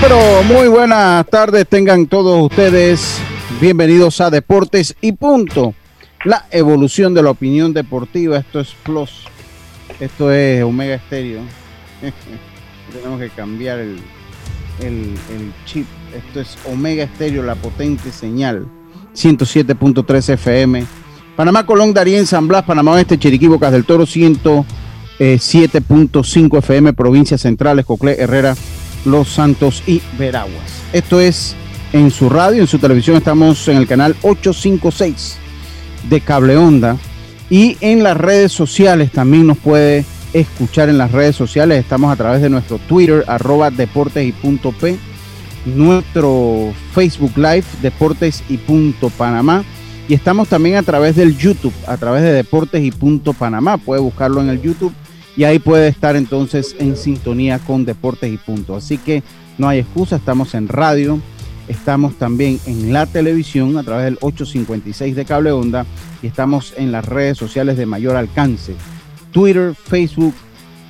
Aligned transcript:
Pero 0.00 0.42
muy 0.44 0.68
buenas 0.68 1.26
tardes 1.26 1.66
tengan 1.68 2.06
todos 2.06 2.40
ustedes. 2.40 3.18
Bienvenidos 3.60 4.20
a 4.20 4.30
Deportes 4.30 4.94
y 5.00 5.10
Punto. 5.12 5.74
La 6.24 6.46
evolución 6.50 7.12
de 7.14 7.22
la 7.22 7.30
opinión 7.30 7.72
deportiva. 7.74 8.38
Esto 8.38 8.60
es 8.60 8.74
Plus. 8.82 9.26
Esto 10.00 10.32
es 10.32 10.62
Omega 10.62 10.98
Stereo. 11.06 11.42
Tenemos 12.92 13.20
que 13.20 13.28
cambiar 13.30 13.80
el, 13.80 13.98
el, 14.80 15.14
chip. 15.66 15.86
Esto 16.16 16.40
es 16.40 16.56
Omega 16.70 17.06
Stereo, 17.14 17.42
la 17.42 17.56
potente 17.56 18.12
señal. 18.12 18.66
107.3 19.14 20.34
FM. 20.34 20.86
Panamá, 21.36 21.66
Colón, 21.66 21.92
Darien, 21.92 22.26
San 22.26 22.48
Blas, 22.48 22.62
Panamá 22.64 22.92
Oeste, 22.92 23.18
Chiriquí, 23.18 23.48
Bocas 23.48 23.72
del 23.72 23.84
Toro, 23.84 24.04
107.5 24.04 26.58
FM, 26.58 26.92
Provincias 26.92 27.40
Centrales, 27.42 27.84
Coclé, 27.84 28.14
Herrera, 28.18 28.54
los 29.04 29.28
Santos 29.28 29.82
y 29.86 30.00
Veraguas. 30.18 30.82
Esto 30.92 31.20
es 31.20 31.54
en 31.92 32.10
su 32.10 32.28
radio, 32.28 32.62
en 32.62 32.66
su 32.66 32.78
televisión 32.78 33.16
estamos 33.16 33.68
en 33.68 33.76
el 33.76 33.86
canal 33.86 34.16
856 34.22 35.36
de 36.08 36.20
Cable 36.20 36.56
Onda 36.56 36.96
y 37.50 37.76
en 37.80 38.02
las 38.02 38.16
redes 38.16 38.52
sociales 38.52 39.12
también 39.12 39.46
nos 39.46 39.58
puede 39.58 40.04
escuchar 40.32 40.88
en 40.88 40.98
las 40.98 41.12
redes 41.12 41.36
sociales. 41.36 41.78
Estamos 41.78 42.12
a 42.12 42.16
través 42.16 42.40
de 42.40 42.48
nuestro 42.48 42.78
Twitter, 42.78 43.24
arroba 43.26 43.70
deportes 43.70 44.26
y 44.26 44.32
punto 44.32 44.72
P, 44.72 44.96
nuestro 45.66 46.72
Facebook 46.94 47.36
Live, 47.36 47.64
Deportes 47.82 48.42
y 48.48 48.56
punto 48.56 49.10
Panamá. 49.10 49.64
Y 50.08 50.14
estamos 50.14 50.48
también 50.48 50.76
a 50.76 50.82
través 50.82 51.14
del 51.14 51.36
YouTube, 51.36 51.74
a 51.86 51.96
través 51.96 52.22
de 52.22 52.32
Deportes 52.32 52.82
y 52.82 52.90
punto 52.90 53.34
Panamá. 53.34 53.78
Puede 53.78 54.00
buscarlo 54.00 54.40
en 54.40 54.48
el 54.48 54.60
YouTube 54.60 54.92
y 55.36 55.44
ahí 55.44 55.58
puede 55.58 55.88
estar 55.88 56.16
entonces 56.16 56.76
en 56.78 56.96
sintonía 56.96 57.58
con 57.58 57.84
Deportes 57.84 58.32
y 58.32 58.36
Punto. 58.36 58.76
Así 58.76 58.98
que 58.98 59.22
no 59.58 59.68
hay 59.68 59.80
excusa, 59.80 60.16
estamos 60.16 60.54
en 60.54 60.68
radio, 60.68 61.20
estamos 61.68 62.16
también 62.16 62.60
en 62.66 62.92
la 62.92 63.06
televisión 63.06 63.78
a 63.78 63.82
través 63.82 64.04
del 64.04 64.18
856 64.20 65.16
de 65.16 65.24
Cable 65.24 65.52
Onda 65.52 65.86
y 66.22 66.26
estamos 66.26 66.74
en 66.76 66.92
las 66.92 67.04
redes 67.04 67.38
sociales 67.38 67.76
de 67.76 67.86
mayor 67.86 68.16
alcance, 68.16 68.74
Twitter, 69.30 69.74
Facebook 69.74 70.34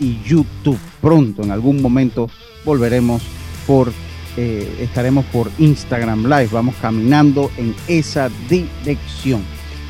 y 0.00 0.18
YouTube. 0.24 0.78
Pronto, 1.00 1.42
en 1.42 1.50
algún 1.50 1.80
momento, 1.80 2.28
volveremos 2.64 3.22
por, 3.66 3.92
eh, 4.36 4.78
estaremos 4.80 5.24
por 5.26 5.50
Instagram 5.58 6.24
Live, 6.24 6.48
vamos 6.52 6.74
caminando 6.80 7.50
en 7.56 7.74
esa 7.88 8.28
dirección. 8.48 9.42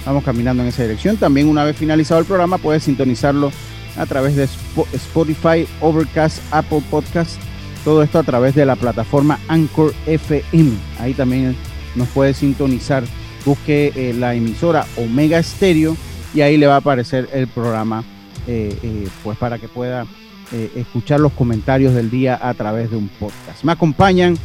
Vamos 0.05 0.25
caminando 0.25 0.64
en 0.64 0.69
esa 0.69 0.83
dirección. 0.83 1.16
También 1.16 1.48
una 1.48 1.62
vez 1.62 1.77
finalizado 1.77 2.20
el 2.20 2.27
programa, 2.27 2.59
puedes 2.59 2.83
sintonizarlo 2.83 3.53
a 3.97 4.06
través 4.06 4.36
de 4.36 4.48
Spotify, 4.92 5.66
Overcast, 5.80 6.38
Apple 6.50 6.82
Podcast, 6.91 7.41
todo 7.84 8.03
esto 8.03 8.19
a 8.19 8.22
través 8.22 8.54
de 8.54 8.64
la 8.64 8.76
plataforma 8.76 9.38
Anchor 9.48 9.92
FM. 10.06 10.72
Ahí 10.98 11.14
también 11.14 11.56
nos 11.94 12.08
puede 12.08 12.34
sintonizar. 12.34 13.04
Busque 13.44 13.92
eh, 13.97 14.14
la 14.14 14.34
emisora 14.34 14.86
Omega 14.97 15.42
Stereo 15.42 15.97
y 16.32 16.42
ahí 16.42 16.56
le 16.56 16.66
va 16.66 16.75
a 16.75 16.78
aparecer 16.78 17.28
el 17.32 17.48
programa, 17.48 18.04
eh, 18.47 18.76
eh, 18.82 19.08
pues 19.25 19.36
para 19.36 19.58
que 19.58 19.69
pueda 19.69 20.06
escuchar 20.76 21.19
los 21.19 21.32
comentarios 21.32 21.94
del 21.94 22.10
día 22.10 22.38
a 22.42 22.52
través 22.52 22.91
de 22.91 22.98
un 22.98 23.08
podcast. 23.08 23.64
Me 23.64 23.72
acompañan. 23.72 24.36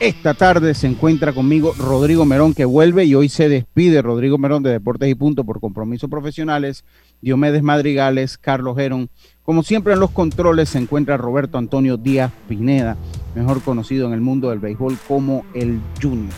Esta 0.00 0.32
tarde 0.32 0.72
se 0.72 0.86
encuentra 0.86 1.34
conmigo 1.34 1.74
Rodrigo 1.76 2.24
Merón 2.24 2.54
que 2.54 2.64
vuelve 2.64 3.04
y 3.04 3.14
hoy 3.14 3.28
se 3.28 3.50
despide 3.50 4.00
Rodrigo 4.00 4.38
Merón 4.38 4.62
de 4.62 4.70
Deportes 4.70 5.10
y 5.10 5.14
Punto 5.14 5.44
por 5.44 5.60
compromisos 5.60 6.08
profesionales. 6.08 6.86
Diomedes 7.20 7.62
Madrigales, 7.62 8.38
Carlos 8.38 8.78
Gerón. 8.78 9.10
Como 9.42 9.62
siempre 9.62 9.92
en 9.92 10.00
los 10.00 10.10
controles 10.10 10.70
se 10.70 10.78
encuentra 10.78 11.18
Roberto 11.18 11.58
Antonio 11.58 11.98
Díaz 11.98 12.32
Pineda, 12.48 12.96
mejor 13.34 13.60
conocido 13.60 14.06
en 14.06 14.14
el 14.14 14.22
mundo 14.22 14.48
del 14.48 14.58
béisbol 14.58 14.96
como 15.06 15.44
el 15.52 15.78
Junior. 16.00 16.32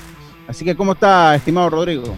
Así 0.48 0.64
que, 0.64 0.74
¿cómo 0.74 0.94
está, 0.94 1.36
estimado 1.36 1.70
Rodrigo? 1.70 2.16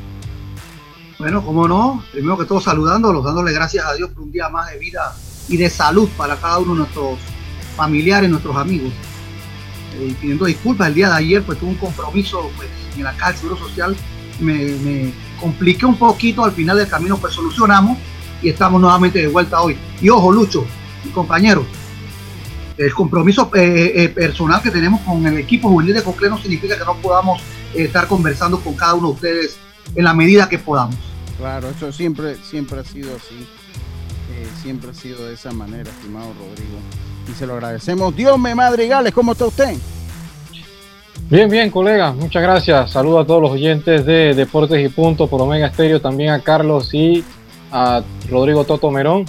Bueno, 1.19 1.45
cómo 1.45 1.69
no, 1.69 2.03
primero 2.11 2.39
que 2.39 2.47
todo 2.47 2.59
saludándolos, 2.59 3.23
dándole 3.23 3.53
gracias 3.53 3.85
a 3.85 3.93
Dios 3.93 4.09
por 4.13 4.23
un 4.23 4.33
día 4.33 4.49
más 4.49 4.71
de 4.71 4.79
vida 4.79 5.15
y 5.49 5.59
de 5.59 5.69
salud 5.69 6.09
para 6.17 6.37
cada 6.37 6.59
uno 6.59 6.73
de 6.73 6.79
nuestros 6.79 7.19
familiares, 7.77 8.31
nuestros 8.31 8.57
amigos. 8.57 8.95
Eh, 9.99 10.15
pidiendo 10.21 10.45
disculpas, 10.47 10.89
el 10.89 10.95
día 10.95 11.09
de 11.09 11.17
ayer 11.17 11.43
pues 11.43 11.59
tuve 11.59 11.71
un 11.71 11.77
compromiso 11.77 12.51
pues, 12.57 12.69
en 12.97 13.05
la 13.05 13.17
calle 13.17 13.39
Seguro 13.39 13.57
Social, 13.57 13.97
me, 14.41 14.55
me 14.55 15.13
compliqué 15.41 15.87
un 15.87 15.97
poquito, 15.97 16.45
al 16.45 16.53
final 16.53 16.77
del 16.77 16.89
camino 16.89 17.17
pues 17.17 17.35
solucionamos 17.35 17.99
y 18.43 18.49
estamos 18.49 18.81
nuevamente 18.81 19.21
de 19.21 19.29
vuelta 19.29 19.61
hoy. 19.61 19.77
Y 20.01 20.09
ojo, 20.09 20.33
Lucho, 20.33 20.67
mi 21.05 21.11
compañero, 21.11 21.65
el 22.77 22.93
compromiso 22.93 23.51
eh, 23.55 23.93
eh, 23.95 24.09
personal 24.09 24.61
que 24.61 24.71
tenemos 24.71 25.01
con 25.03 25.25
el 25.27 25.39
equipo 25.39 25.69
juvenil 25.69 25.95
de 25.95 26.03
Cocle 26.03 26.29
no 26.29 26.39
significa 26.39 26.77
que 26.77 26.85
no 26.85 26.97
podamos 26.97 27.41
eh, 27.75 27.85
estar 27.85 28.09
conversando 28.09 28.61
con 28.61 28.75
cada 28.75 28.95
uno 28.95 29.09
de 29.09 29.15
ustedes 29.15 29.59
en 29.95 30.05
la 30.05 30.15
medida 30.15 30.49
que 30.49 30.59
podamos. 30.59 30.97
Claro, 31.39 31.69
eso 31.71 31.93
siempre, 31.93 32.37
siempre 32.37 32.81
ha 32.81 32.85
sido 32.85 33.15
así. 33.17 33.47
siempre 34.61 34.91
ha 34.91 34.95
sido 34.95 35.27
de 35.27 35.35
esa 35.35 35.53
manera, 35.53 35.89
estimado 35.89 36.33
Rodrigo. 36.35 36.79
Y 37.29 37.35
se 37.35 37.47
lo 37.47 37.55
agradecemos. 37.55 38.15
Dios 38.15 38.39
me 38.39 38.55
madrigales, 38.55 39.13
¿cómo 39.13 39.33
está 39.33 39.47
usted? 39.47 39.75
Bien, 41.31 41.49
bien, 41.49 41.71
colega, 41.71 42.13
muchas 42.13 42.43
gracias. 42.43 42.91
Saludo 42.91 43.21
a 43.21 43.27
todos 43.27 43.41
los 43.41 43.51
oyentes 43.51 44.05
de 44.05 44.35
Deportes 44.35 44.85
y 44.85 44.89
Punto 44.91 45.27
por 45.27 45.41
Omega 45.41 45.69
Estéreo, 45.69 46.01
también 46.01 46.31
a 46.31 46.41
Carlos 46.41 46.93
y 46.93 47.25
a 47.73 48.03
Rodrigo 48.31 48.65
Toto 48.65 48.91
Merón, 48.91 49.25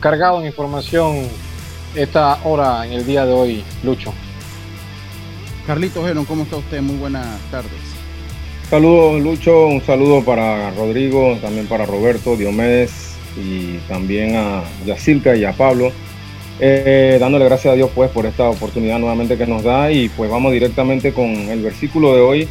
cargado 0.00 0.40
en 0.40 0.46
información 0.46 1.28
esta 1.94 2.38
hora 2.44 2.86
en 2.86 2.94
el 2.94 3.06
día 3.06 3.26
de 3.26 3.32
hoy, 3.32 3.64
Lucho. 3.82 4.12
Carlito 5.66 6.04
Gerón, 6.04 6.24
¿cómo 6.24 6.44
está 6.44 6.56
usted? 6.56 6.80
Muy 6.80 6.96
buenas 6.96 7.26
tardes. 7.50 7.70
Saludos, 8.68 9.22
Lucho, 9.22 9.66
un 9.66 9.82
saludo 9.82 10.24
para 10.24 10.70
Rodrigo, 10.72 11.36
también 11.40 11.66
para 11.66 11.84
Roberto, 11.86 12.36
Diomedes 12.36 13.14
y 13.36 13.76
también 13.86 14.36
a 14.36 14.64
Yacilca 14.86 15.36
y 15.36 15.44
a 15.44 15.52
Pablo. 15.52 15.92
Eh, 16.60 17.16
dándole 17.18 17.46
gracias 17.46 17.72
a 17.72 17.76
Dios 17.76 17.90
pues 17.94 18.10
por 18.10 18.26
esta 18.26 18.48
oportunidad 18.48 19.00
nuevamente 19.00 19.36
que 19.36 19.46
nos 19.46 19.64
da 19.64 19.90
y 19.90 20.08
pues 20.08 20.30
vamos 20.30 20.52
directamente 20.52 21.12
con 21.12 21.26
el 21.26 21.60
versículo 21.62 22.14
de 22.14 22.20
hoy 22.20 22.48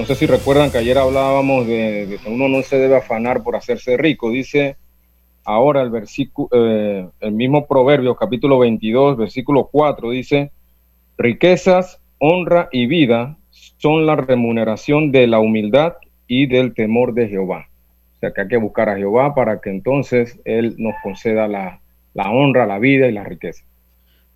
no 0.00 0.06
sé 0.06 0.14
si 0.14 0.24
recuerdan 0.24 0.70
que 0.70 0.78
ayer 0.78 0.96
hablábamos 0.96 1.66
de, 1.66 2.18
que 2.22 2.30
uno 2.30 2.48
no 2.48 2.62
se 2.62 2.78
debe 2.78 2.96
afanar 2.96 3.42
por 3.42 3.54
hacerse 3.54 3.98
rico. 3.98 4.30
Dice 4.30 4.76
ahora 5.44 5.82
el 5.82 5.90
versículo, 5.90 6.48
eh, 6.52 7.06
el 7.20 7.32
mismo 7.32 7.66
Proverbio, 7.66 8.16
capítulo 8.16 8.58
22, 8.58 9.18
versículo 9.18 9.68
4, 9.70 10.10
dice, 10.10 10.52
riquezas, 11.18 12.00
honra 12.18 12.70
y 12.72 12.86
vida 12.86 13.36
son 13.76 14.06
la 14.06 14.16
remuneración 14.16 15.12
de 15.12 15.26
la 15.26 15.38
humildad 15.38 15.96
y 16.26 16.46
del 16.46 16.72
temor 16.72 17.12
de 17.12 17.28
Jehová. 17.28 17.68
O 18.16 18.20
sea 18.20 18.30
que 18.32 18.40
hay 18.40 18.48
que 18.48 18.56
buscar 18.56 18.88
a 18.88 18.96
Jehová 18.96 19.34
para 19.34 19.60
que 19.60 19.68
entonces 19.68 20.40
Él 20.46 20.76
nos 20.78 20.94
conceda 21.02 21.46
la, 21.46 21.79
la 22.14 22.30
honra, 22.30 22.66
la 22.66 22.78
vida 22.78 23.06
y 23.06 23.12
la 23.12 23.24
riqueza. 23.24 23.64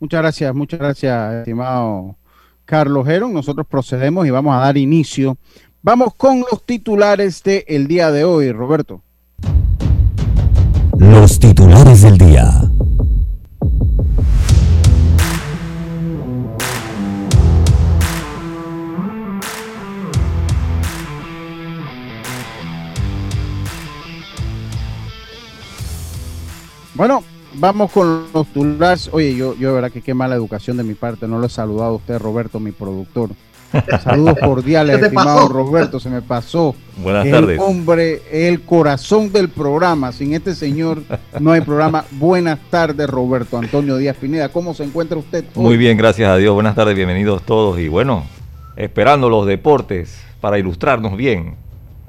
Muchas 0.00 0.20
gracias, 0.20 0.54
muchas 0.54 0.80
gracias, 0.80 1.34
estimado 1.34 2.16
Carlos 2.64 3.08
Heron. 3.08 3.32
Nosotros 3.32 3.66
procedemos 3.66 4.26
y 4.26 4.30
vamos 4.30 4.54
a 4.54 4.60
dar 4.60 4.76
inicio. 4.76 5.36
Vamos 5.82 6.14
con 6.14 6.40
los 6.50 6.64
titulares 6.64 7.42
del 7.42 7.64
el 7.66 7.86
día 7.86 8.10
de 8.10 8.24
hoy, 8.24 8.52
Roberto. 8.52 9.02
Los 10.98 11.38
titulares 11.38 12.02
del 12.02 12.18
día. 12.18 12.50
Bueno, 26.94 27.24
vamos 27.56 27.90
con 27.90 28.26
los 28.32 28.46
titulares. 28.48 29.08
Oye, 29.12 29.34
yo, 29.34 29.54
yo 29.56 29.68
de 29.68 29.74
verdad 29.74 29.90
que 29.90 30.02
qué 30.02 30.14
mala 30.14 30.34
educación 30.34 30.76
de 30.76 30.84
mi 30.84 30.94
parte. 30.94 31.26
No 31.28 31.38
lo 31.38 31.46
he 31.46 31.50
saludado 31.50 31.92
a 31.92 31.96
usted, 31.96 32.18
Roberto, 32.18 32.60
mi 32.60 32.72
productor. 32.72 33.30
Saludos 34.02 34.36
cordiales, 34.44 35.02
estimado 35.02 35.48
Roberto, 35.48 35.98
se 35.98 36.08
me 36.08 36.22
pasó. 36.22 36.74
Buenas 36.96 37.28
tardes. 37.28 37.58
Hombre, 37.60 38.22
el 38.30 38.62
corazón 38.62 39.32
del 39.32 39.48
programa. 39.48 40.12
Sin 40.12 40.34
este 40.34 40.54
señor 40.54 41.02
no 41.40 41.52
hay 41.52 41.60
programa. 41.60 42.04
Buenas 42.12 42.58
tardes, 42.70 43.08
Roberto 43.08 43.58
Antonio 43.58 43.96
Díaz 43.96 44.16
Pineda. 44.16 44.48
¿Cómo 44.48 44.74
se 44.74 44.84
encuentra 44.84 45.18
usted? 45.18 45.44
Muy 45.54 45.76
bien, 45.76 45.96
gracias 45.96 46.30
a 46.30 46.36
Dios. 46.36 46.54
Buenas 46.54 46.74
tardes, 46.74 46.94
bienvenidos 46.94 47.42
todos. 47.42 47.78
Y 47.80 47.88
bueno, 47.88 48.24
esperando 48.76 49.28
los 49.28 49.46
deportes 49.46 50.20
para 50.40 50.58
ilustrarnos 50.58 51.16
bien. 51.16 51.56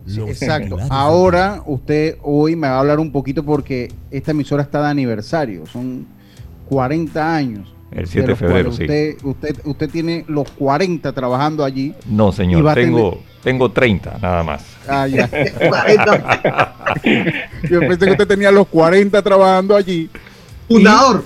Exacto. 0.08 0.78
Ahora 0.90 1.64
usted 1.66 2.18
hoy 2.22 2.56
me 2.56 2.68
va 2.68 2.76
a 2.76 2.80
hablar 2.80 3.00
un 3.00 3.12
poquito 3.12 3.44
porque 3.44 3.92
esta 4.12 4.32
emisora 4.32 4.64
está 4.64 4.82
de 4.82 4.90
aniversario. 4.90 5.66
Son 5.66 6.06
40 6.70 7.36
años. 7.36 7.76
El 7.92 8.08
7 8.08 8.28
de 8.28 8.36
febrero, 8.36 8.70
usted, 8.72 9.18
sí. 9.18 9.26
Usted, 9.26 9.56
usted 9.64 9.90
tiene 9.90 10.26
los 10.28 10.50
40 10.52 11.14
trabajando 11.14 11.64
allí. 11.64 11.94
No, 12.10 12.32
señor, 12.32 12.74
tengo, 12.74 13.20
tengo 13.44 13.72
30 13.72 14.18
nada 14.22 14.44
más. 14.44 14.66
Ah, 14.88 15.08
ya. 15.08 15.30
Yo 17.70 17.80
pensé 17.80 18.06
que 18.06 18.12
usted 18.12 18.28
tenía 18.28 18.52
los 18.52 18.68
40 18.68 19.22
trabajando 19.22 19.76
allí. 19.76 20.10
Fundador. 20.68 21.24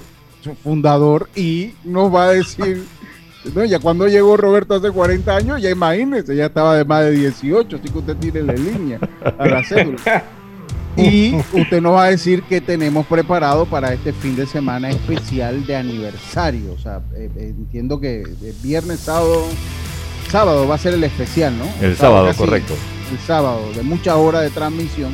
fundador 0.63 1.29
y 1.35 1.73
nos 1.83 2.13
va 2.13 2.25
a 2.25 2.31
decir... 2.31 2.85
No, 3.55 3.63
ya 3.63 3.79
cuando 3.79 4.07
llegó 4.07 4.35
Roberto 4.35 4.75
hace 4.75 4.91
40 4.91 5.35
años, 5.35 5.61
ya 5.61 5.69
imagínese, 5.69 6.35
ya 6.35 6.47
estaba 6.47 6.75
de 6.75 6.83
más 6.83 7.05
de 7.05 7.11
18, 7.11 7.77
así 7.77 7.89
que 7.89 7.97
usted 7.97 8.15
tiene 8.17 8.43
la 8.43 8.53
línea 8.53 8.99
a 9.37 9.45
la 9.47 9.63
cédula. 9.63 10.23
Y 10.97 11.35
usted 11.53 11.81
nos 11.81 11.93
va 11.93 12.05
a 12.05 12.09
decir 12.09 12.43
qué 12.43 12.59
tenemos 12.59 13.05
preparado 13.05 13.65
para 13.65 13.93
este 13.93 14.11
fin 14.11 14.35
de 14.35 14.45
semana 14.45 14.89
especial 14.89 15.65
de 15.65 15.75
aniversario. 15.75 16.73
O 16.73 16.77
sea, 16.77 17.01
eh, 17.15 17.29
eh, 17.35 17.53
entiendo 17.57 17.99
que 17.99 18.23
viernes, 18.61 18.99
sábado, 18.99 19.45
sábado 20.29 20.67
va 20.67 20.75
a 20.75 20.77
ser 20.77 20.95
el 20.95 21.03
especial, 21.03 21.57
¿no? 21.57 21.65
El 21.81 21.95
sábado, 21.95 22.29
correcto. 22.35 22.73
El 23.11 23.19
sábado, 23.19 23.61
de 23.73 23.83
muchas 23.83 24.15
horas 24.15 24.41
de 24.41 24.49
transmisión, 24.49 25.13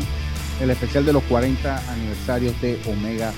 el 0.59 0.71
especial 0.71 1.05
de 1.05 1.13
los 1.13 1.23
40 1.23 1.91
aniversarios 1.91 2.59
de 2.61 2.79
Omega 2.87 3.31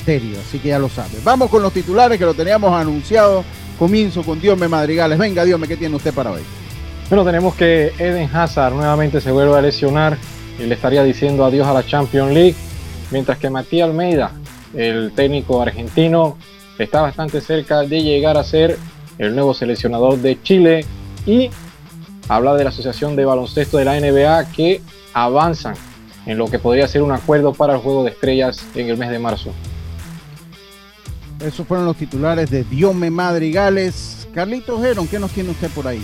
Stereo. 0.00 0.40
Así 0.40 0.58
que 0.58 0.68
ya 0.68 0.78
lo 0.78 0.88
sabe. 0.88 1.18
Vamos 1.24 1.50
con 1.50 1.62
los 1.62 1.72
titulares 1.72 2.18
que 2.18 2.24
lo 2.24 2.34
teníamos 2.34 2.72
anunciado. 2.72 3.44
Comienzo 3.80 4.22
con 4.22 4.38
Dios 4.38 4.58
me 4.58 4.68
Madrigales. 4.68 5.18
Venga, 5.18 5.42
Dios 5.42 5.58
me, 5.58 5.66
¿qué 5.66 5.74
tiene 5.74 5.96
usted 5.96 6.12
para 6.12 6.32
hoy? 6.32 6.42
Bueno, 7.08 7.24
tenemos 7.24 7.54
que 7.54 7.94
Eden 7.98 8.28
Hazard 8.30 8.74
nuevamente 8.74 9.22
se 9.22 9.32
vuelve 9.32 9.56
a 9.56 9.62
lesionar 9.62 10.18
y 10.58 10.64
le 10.64 10.74
estaría 10.74 11.02
diciendo 11.02 11.46
adiós 11.46 11.66
a 11.66 11.72
la 11.72 11.82
Champions 11.82 12.30
League, 12.30 12.54
mientras 13.10 13.38
que 13.38 13.48
Matías 13.48 13.88
Almeida, 13.88 14.32
el 14.74 15.12
técnico 15.12 15.62
argentino, 15.62 16.36
está 16.78 17.00
bastante 17.00 17.40
cerca 17.40 17.80
de 17.80 18.02
llegar 18.02 18.36
a 18.36 18.44
ser 18.44 18.76
el 19.16 19.34
nuevo 19.34 19.54
seleccionador 19.54 20.18
de 20.18 20.42
Chile 20.42 20.84
y 21.24 21.48
habla 22.28 22.56
de 22.56 22.64
la 22.64 22.68
Asociación 22.68 23.16
de 23.16 23.24
Baloncesto 23.24 23.78
de 23.78 23.86
la 23.86 23.98
NBA 23.98 24.52
que 24.52 24.82
avanzan 25.14 25.74
en 26.26 26.36
lo 26.36 26.48
que 26.50 26.58
podría 26.58 26.86
ser 26.86 27.00
un 27.00 27.12
acuerdo 27.12 27.54
para 27.54 27.76
el 27.76 27.80
Juego 27.80 28.04
de 28.04 28.10
Estrellas 28.10 28.62
en 28.74 28.90
el 28.90 28.98
mes 28.98 29.08
de 29.08 29.18
marzo. 29.18 29.54
Esos 31.40 31.66
fueron 31.66 31.86
los 31.86 31.96
titulares 31.96 32.50
de 32.50 32.64
Diome 32.64 33.10
Madrigales. 33.10 34.28
Carlitos 34.34 34.82
Geron, 34.82 35.08
¿qué 35.08 35.18
nos 35.18 35.30
tiene 35.30 35.50
usted 35.50 35.70
por 35.70 35.88
ahí? 35.88 36.02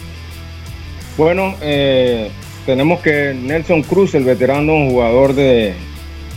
Bueno, 1.19 1.55
eh, 1.61 2.31
tenemos 2.65 3.01
que 3.01 3.35
Nelson 3.35 3.83
Cruz, 3.83 4.15
el 4.15 4.25
veterano 4.25 4.89
jugador 4.89 5.35
de 5.35 5.75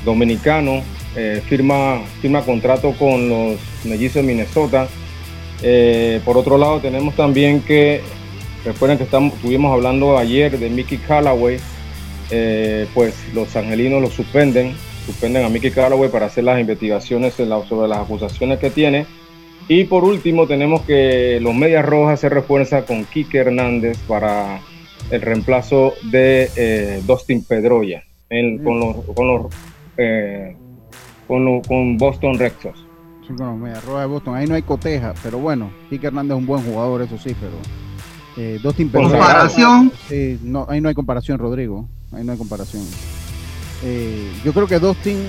dominicano, 0.03 0.81
eh, 1.15 1.41
firma, 1.47 2.01
firma 2.21 2.41
contrato 2.41 2.91
con 2.91 3.29
los 3.29 3.57
mellizos 3.85 4.15
de 4.15 4.23
Minnesota. 4.23 4.89
Eh, 5.61 6.19
por 6.25 6.37
otro 6.37 6.57
lado, 6.57 6.81
tenemos 6.81 7.15
también 7.15 7.61
que, 7.61 8.01
recuerden 8.65 8.97
que 8.97 9.05
estamos, 9.05 9.33
estuvimos 9.33 9.71
hablando 9.71 10.17
ayer 10.17 10.59
de 10.59 10.69
Mickey 10.69 10.97
Callaway, 10.97 11.57
pues 12.93 13.15
los 13.33 13.55
angelinos 13.55 14.01
lo 14.01 14.11
suspenden, 14.11 14.75
suspenden 15.09 15.43
a 15.43 15.49
Mickey 15.49 15.71
Callaway 15.71 16.07
para 16.11 16.27
hacer 16.27 16.43
las 16.43 16.59
investigaciones 16.59 17.33
sobre 17.33 17.87
las 17.87 17.97
acusaciones 17.97 18.59
que 18.59 18.69
tiene. 18.69 19.07
Y 19.67 19.85
por 19.85 20.03
último, 20.03 20.45
tenemos 20.45 20.81
que 20.81 21.39
los 21.41 21.55
Medias 21.55 21.83
Rojas 21.83 22.19
se 22.19 22.29
refuerzan 22.29 22.83
con 22.83 23.05
Kike 23.05 23.39
Hernández 23.39 23.97
para 24.07 24.61
el 25.09 25.21
reemplazo 25.21 25.93
de 26.11 26.51
eh, 26.55 27.01
Dustin 27.07 27.43
Pedroya 27.43 28.03
con 28.63 28.79
los 28.79 28.97
con 29.15 29.27
los 29.27 29.45
eh, 29.97 30.55
con, 31.27 31.97
Boston 31.97 32.37
Red 32.37 32.53
Sox. 32.61 32.79
Sí, 33.27 33.33
con 33.35 33.61
los 33.61 33.73
de 33.83 34.05
Boston. 34.05 34.35
Ahí 34.35 34.45
no 34.45 34.53
hay 34.53 34.61
coteja, 34.61 35.15
pero 35.23 35.39
bueno, 35.39 35.71
Kike 35.89 36.05
Hernández 36.05 36.35
es 36.35 36.39
un 36.39 36.45
buen 36.45 36.63
jugador, 36.63 37.01
eso 37.01 37.17
sí, 37.17 37.35
pero 37.39 37.57
eh, 38.37 38.59
Dustin 38.61 38.89
Pedroya. 38.89 39.17
Comparación. 39.17 39.91
no, 40.43 40.67
ahí 40.69 40.81
no 40.81 40.89
hay 40.89 40.95
comparación, 40.95 41.39
Rodrigo. 41.39 41.87
Ahí 42.11 42.23
no 42.23 42.31
hay 42.31 42.37
comparación. 42.37 42.83
Yo 44.43 44.53
creo 44.53 44.67
que 44.67 44.79
Dustin 44.79 45.27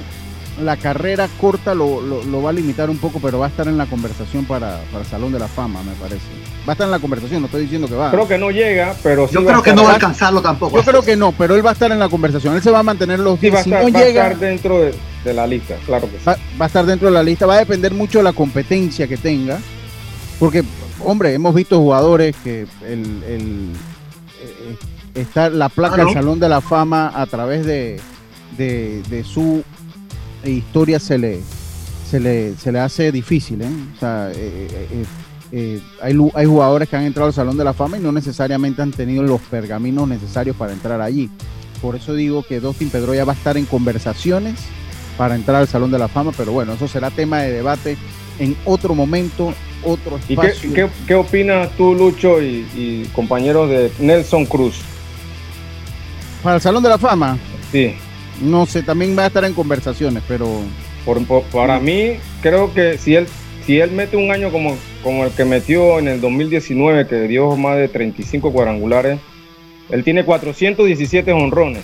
la 0.60 0.76
carrera 0.76 1.28
corta 1.40 1.74
lo, 1.74 2.42
va 2.42 2.50
a 2.50 2.52
limitar 2.52 2.90
un 2.90 2.98
poco, 2.98 3.18
pero 3.20 3.38
va 3.38 3.46
a 3.46 3.48
estar 3.48 3.66
en 3.68 3.78
la 3.78 3.86
conversación 3.86 4.44
para, 4.44 4.80
para 4.92 5.04
Salón 5.04 5.32
de 5.32 5.38
la 5.38 5.48
Fama, 5.48 5.82
me 5.82 5.92
parece. 5.92 6.26
Va 6.68 6.68
a 6.68 6.72
estar 6.72 6.86
en 6.86 6.90
la 6.90 6.98
conversación, 6.98 7.40
no 7.40 7.46
estoy 7.46 7.62
diciendo 7.62 7.88
que 7.88 7.94
va. 7.94 8.10
Creo 8.10 8.28
que 8.28 8.38
no 8.38 8.50
llega, 8.50 8.94
pero 9.02 9.28
Yo 9.30 9.44
creo 9.44 9.62
que 9.62 9.72
no 9.72 9.84
va 9.84 9.90
a 9.90 9.94
alcanzarlo 9.94 10.42
tampoco. 10.42 10.76
Yo 10.76 10.82
creo 10.82 11.02
que 11.02 11.16
no, 11.16 11.32
pero 11.32 11.54
él 11.54 11.64
va 11.64 11.70
a 11.70 11.72
estar 11.72 11.90
en 11.90 11.98
la 11.98 12.08
conversación. 12.08 12.54
Él 12.54 12.62
se 12.62 12.70
va 12.70 12.80
a 12.80 12.82
mantener 12.82 13.18
los 13.18 13.40
sí, 13.40 13.50
va, 13.50 13.58
a 13.58 13.62
estar, 13.62 13.82
va 13.82 13.98
a 13.98 14.02
estar 14.02 14.38
dentro 14.38 14.78
de, 14.78 15.34
la 15.34 15.46
lista, 15.46 15.76
claro 15.86 16.08
que 16.10 16.18
sí. 16.18 16.24
Va, 16.26 16.64
a 16.64 16.66
estar 16.66 16.84
dentro 16.84 17.08
de 17.08 17.14
la 17.14 17.22
lista, 17.22 17.46
va 17.46 17.54
a 17.54 17.58
depender 17.58 17.92
mucho 17.92 18.18
de 18.18 18.24
la 18.24 18.32
competencia 18.32 19.06
que 19.06 19.16
tenga. 19.16 19.58
Porque, 20.38 20.64
hombre, 21.04 21.34
hemos 21.34 21.54
visto 21.54 21.78
jugadores 21.78 22.34
que 22.42 22.66
el, 22.86 23.22
el 23.24 23.68
eh, 24.42 24.76
está 25.14 25.48
la 25.48 25.68
placa 25.68 26.04
del 26.04 26.12
Salón 26.12 26.40
de 26.40 26.48
la 26.48 26.60
Fama 26.60 27.12
a 27.14 27.26
través 27.26 27.66
de, 27.66 28.00
de, 28.56 29.02
de 29.08 29.24
su 29.24 29.62
historia 30.44 30.98
se 30.98 31.18
le, 31.18 31.40
se 32.08 32.20
le, 32.20 32.56
se 32.56 32.72
le 32.72 32.80
hace 32.80 33.12
difícil. 33.12 33.62
¿eh? 33.62 33.68
O 33.96 34.00
sea, 34.00 34.30
eh, 34.34 35.04
eh, 35.52 35.80
hay, 36.00 36.16
hay 36.34 36.46
jugadores 36.46 36.88
que 36.88 36.96
han 36.96 37.04
entrado 37.04 37.28
al 37.28 37.34
Salón 37.34 37.56
de 37.56 37.64
la 37.64 37.72
Fama 37.72 37.98
y 37.98 38.00
no 38.00 38.12
necesariamente 38.12 38.82
han 38.82 38.92
tenido 38.92 39.22
los 39.22 39.40
pergaminos 39.42 40.08
necesarios 40.08 40.56
para 40.56 40.72
entrar 40.72 41.00
allí. 41.00 41.30
Por 41.80 41.96
eso 41.96 42.14
digo 42.14 42.42
que 42.42 42.60
Dustin 42.60 42.90
Pedroya 42.90 43.24
va 43.24 43.32
a 43.32 43.36
estar 43.36 43.56
en 43.56 43.64
conversaciones 43.64 44.60
para 45.16 45.34
entrar 45.34 45.56
al 45.56 45.68
Salón 45.68 45.90
de 45.90 45.98
la 45.98 46.08
Fama, 46.08 46.32
pero 46.36 46.52
bueno, 46.52 46.74
eso 46.74 46.88
será 46.88 47.10
tema 47.10 47.40
de 47.40 47.52
debate 47.52 47.96
en 48.38 48.56
otro 48.64 48.94
momento, 48.94 49.52
otro 49.82 50.16
espacio. 50.16 50.70
¿Y 50.70 50.74
qué, 50.74 50.88
qué, 51.06 51.14
opinas 51.14 51.70
tú, 51.76 51.94
Lucho, 51.94 52.40
y, 52.42 52.66
y 52.74 53.10
compañeros 53.12 53.68
de 53.68 53.92
Nelson 53.98 54.46
Cruz? 54.46 54.80
¿Para 56.42 56.56
el 56.56 56.62
Salón 56.62 56.82
de 56.82 56.88
la 56.88 56.98
Fama? 56.98 57.38
Sí. 57.70 57.94
No 58.40 58.66
sé, 58.66 58.82
también 58.82 59.16
va 59.18 59.24
a 59.24 59.26
estar 59.26 59.44
en 59.44 59.54
conversaciones, 59.54 60.22
pero... 60.26 60.48
Por, 61.04 61.42
para 61.44 61.80
mí, 61.80 62.16
creo 62.42 62.72
que 62.74 62.98
si 62.98 63.14
él, 63.14 63.26
si 63.66 63.80
él 63.80 63.90
mete 63.90 64.16
un 64.16 64.30
año 64.30 64.50
como, 64.52 64.76
como 65.02 65.24
el 65.24 65.30
que 65.32 65.44
metió 65.44 65.98
en 65.98 66.08
el 66.08 66.20
2019, 66.20 67.06
que 67.06 67.22
dio 67.22 67.56
más 67.56 67.78
de 67.78 67.88
35 67.88 68.52
cuadrangulares, 68.52 69.18
él 69.88 70.04
tiene 70.04 70.24
417 70.24 71.32
honrones 71.32 71.82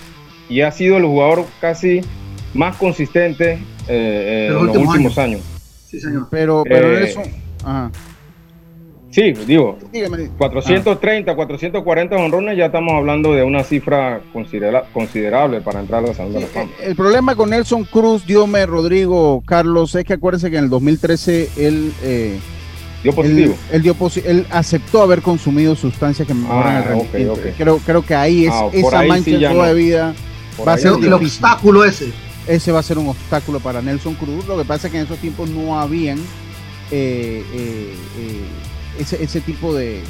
y 0.48 0.60
ha 0.60 0.70
sido 0.70 0.96
el 0.98 1.04
jugador 1.04 1.46
casi 1.60 2.02
más 2.54 2.76
consistente 2.76 3.54
eh, 3.54 3.58
eh, 3.88 4.46
en 4.48 4.66
los 4.66 4.76
últimos 4.76 5.18
años. 5.18 5.40
Sí, 5.88 6.00
señor. 6.00 6.28
Pero, 6.30 6.62
pero 6.64 6.98
eh, 6.98 7.04
eso... 7.04 7.22
Ajá. 7.64 7.90
Sí, 9.16 9.32
digo, 9.46 9.78
430, 10.36 11.34
440 11.34 12.16
honrones, 12.16 12.58
ya 12.58 12.66
estamos 12.66 12.92
hablando 12.92 13.32
de 13.32 13.44
una 13.44 13.64
cifra 13.64 14.20
considerable 14.92 15.62
para 15.62 15.80
entrar 15.80 16.04
a 16.04 16.08
la 16.08 16.12
de 16.12 16.40
la 16.40 16.46
Fama. 16.46 16.70
El, 16.82 16.94
problema 16.94 17.34
con 17.34 17.48
Nelson 17.48 17.84
Cruz, 17.84 18.26
Diome, 18.26 18.66
Rodrigo, 18.66 19.42
Carlos, 19.46 19.94
es 19.94 20.04
que 20.04 20.12
acuérdense 20.12 20.50
que 20.50 20.58
en 20.58 20.64
el 20.64 20.70
2013 20.70 21.48
él... 21.56 21.94
Eh, 22.02 22.38
dio 23.02 23.14
positivo. 23.14 23.54
Él, 23.72 23.80
dio 23.80 23.96
él 24.26 24.46
aceptó 24.50 25.00
haber 25.00 25.22
consumido 25.22 25.74
sustancias 25.76 26.28
que 26.28 26.34
mejoran 26.34 26.84
ah, 26.86 26.98
el 27.14 27.54
Creo, 27.56 27.78
creo 27.78 28.02
que 28.02 28.14
ahí 28.14 28.44
es 28.44 28.52
ah, 28.52 28.68
esa 28.70 29.02
mancha 29.04 29.30
de 29.30 29.74
vida 29.74 30.14
va 30.60 30.74
a 30.74 30.76
ser 30.76 30.92
el 30.92 31.12
obstáculo 31.14 31.86
ese. 31.86 32.12
Ese 32.46 32.70
va 32.70 32.80
a 32.80 32.82
ser 32.82 32.98
un 32.98 33.08
obstáculo 33.08 33.60
para 33.60 33.80
Nelson 33.80 34.12
Cruz. 34.16 34.46
Lo 34.46 34.58
que 34.58 34.66
pasa 34.66 34.88
es 34.88 34.92
que 34.92 34.98
en 34.98 35.04
esos 35.04 35.18
tiempos 35.20 35.48
no 35.48 35.80
habían 35.80 36.18
eh, 36.90 37.42
eh, 37.54 37.94
eh 38.98 39.18
ese, 39.20 39.40
tipo 39.40 39.74
de, 39.74 40.02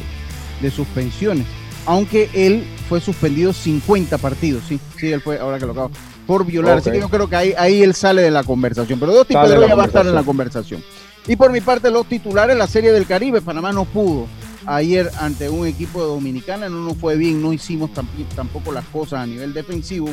suspensiones. 0.75 1.47
Aunque 1.87 2.29
él 2.33 2.65
fue 2.89 3.01
suspendido 3.01 3.53
50 3.53 4.19
partidos, 4.19 4.65
sí, 4.69 4.81
sí, 4.99 5.13
él 5.13 5.21
fue, 5.21 5.39
ahora 5.39 5.59
que 5.59 5.67
lo 5.67 5.73
acabo, 5.73 5.91
por 6.27 6.45
violar. 6.45 6.79
Así 6.79 6.91
que 6.91 6.99
yo 6.99 7.09
creo 7.09 7.29
que 7.29 7.37
ahí, 7.37 7.55
ahí 7.57 7.83
él 7.83 7.95
sale 7.95 8.23
de 8.23 8.31
la 8.31 8.43
conversación. 8.43 8.99
Pero 8.99 9.13
dos 9.13 9.27
tipos 9.27 9.49
ya 9.49 9.75
va 9.75 9.85
a 9.85 9.87
estar 9.87 10.07
en 10.07 10.15
la 10.15 10.25
conversación. 10.25 10.83
Y 11.29 11.37
por 11.37 11.53
mi 11.53 11.61
parte, 11.61 11.91
los 11.91 12.07
titulares, 12.07 12.57
la 12.57 12.67
Serie 12.67 12.93
del 12.93 13.07
Caribe, 13.07 13.41
Panamá 13.41 13.73
no 13.73 13.85
pudo 13.85 14.27
ayer 14.67 15.11
ante 15.21 15.49
un 15.49 15.67
equipo 15.67 16.01
de 16.01 16.09
Dominicana, 16.09 16.69
no 16.69 16.83
nos 16.83 16.97
fue 16.97 17.17
bien, 17.17 17.41
no 17.41 17.53
hicimos 17.53 17.91
tampoco 18.35 18.73
las 18.73 18.85
cosas 18.87 19.21
a 19.21 19.27
nivel 19.27 19.53
defensivo 19.53 20.09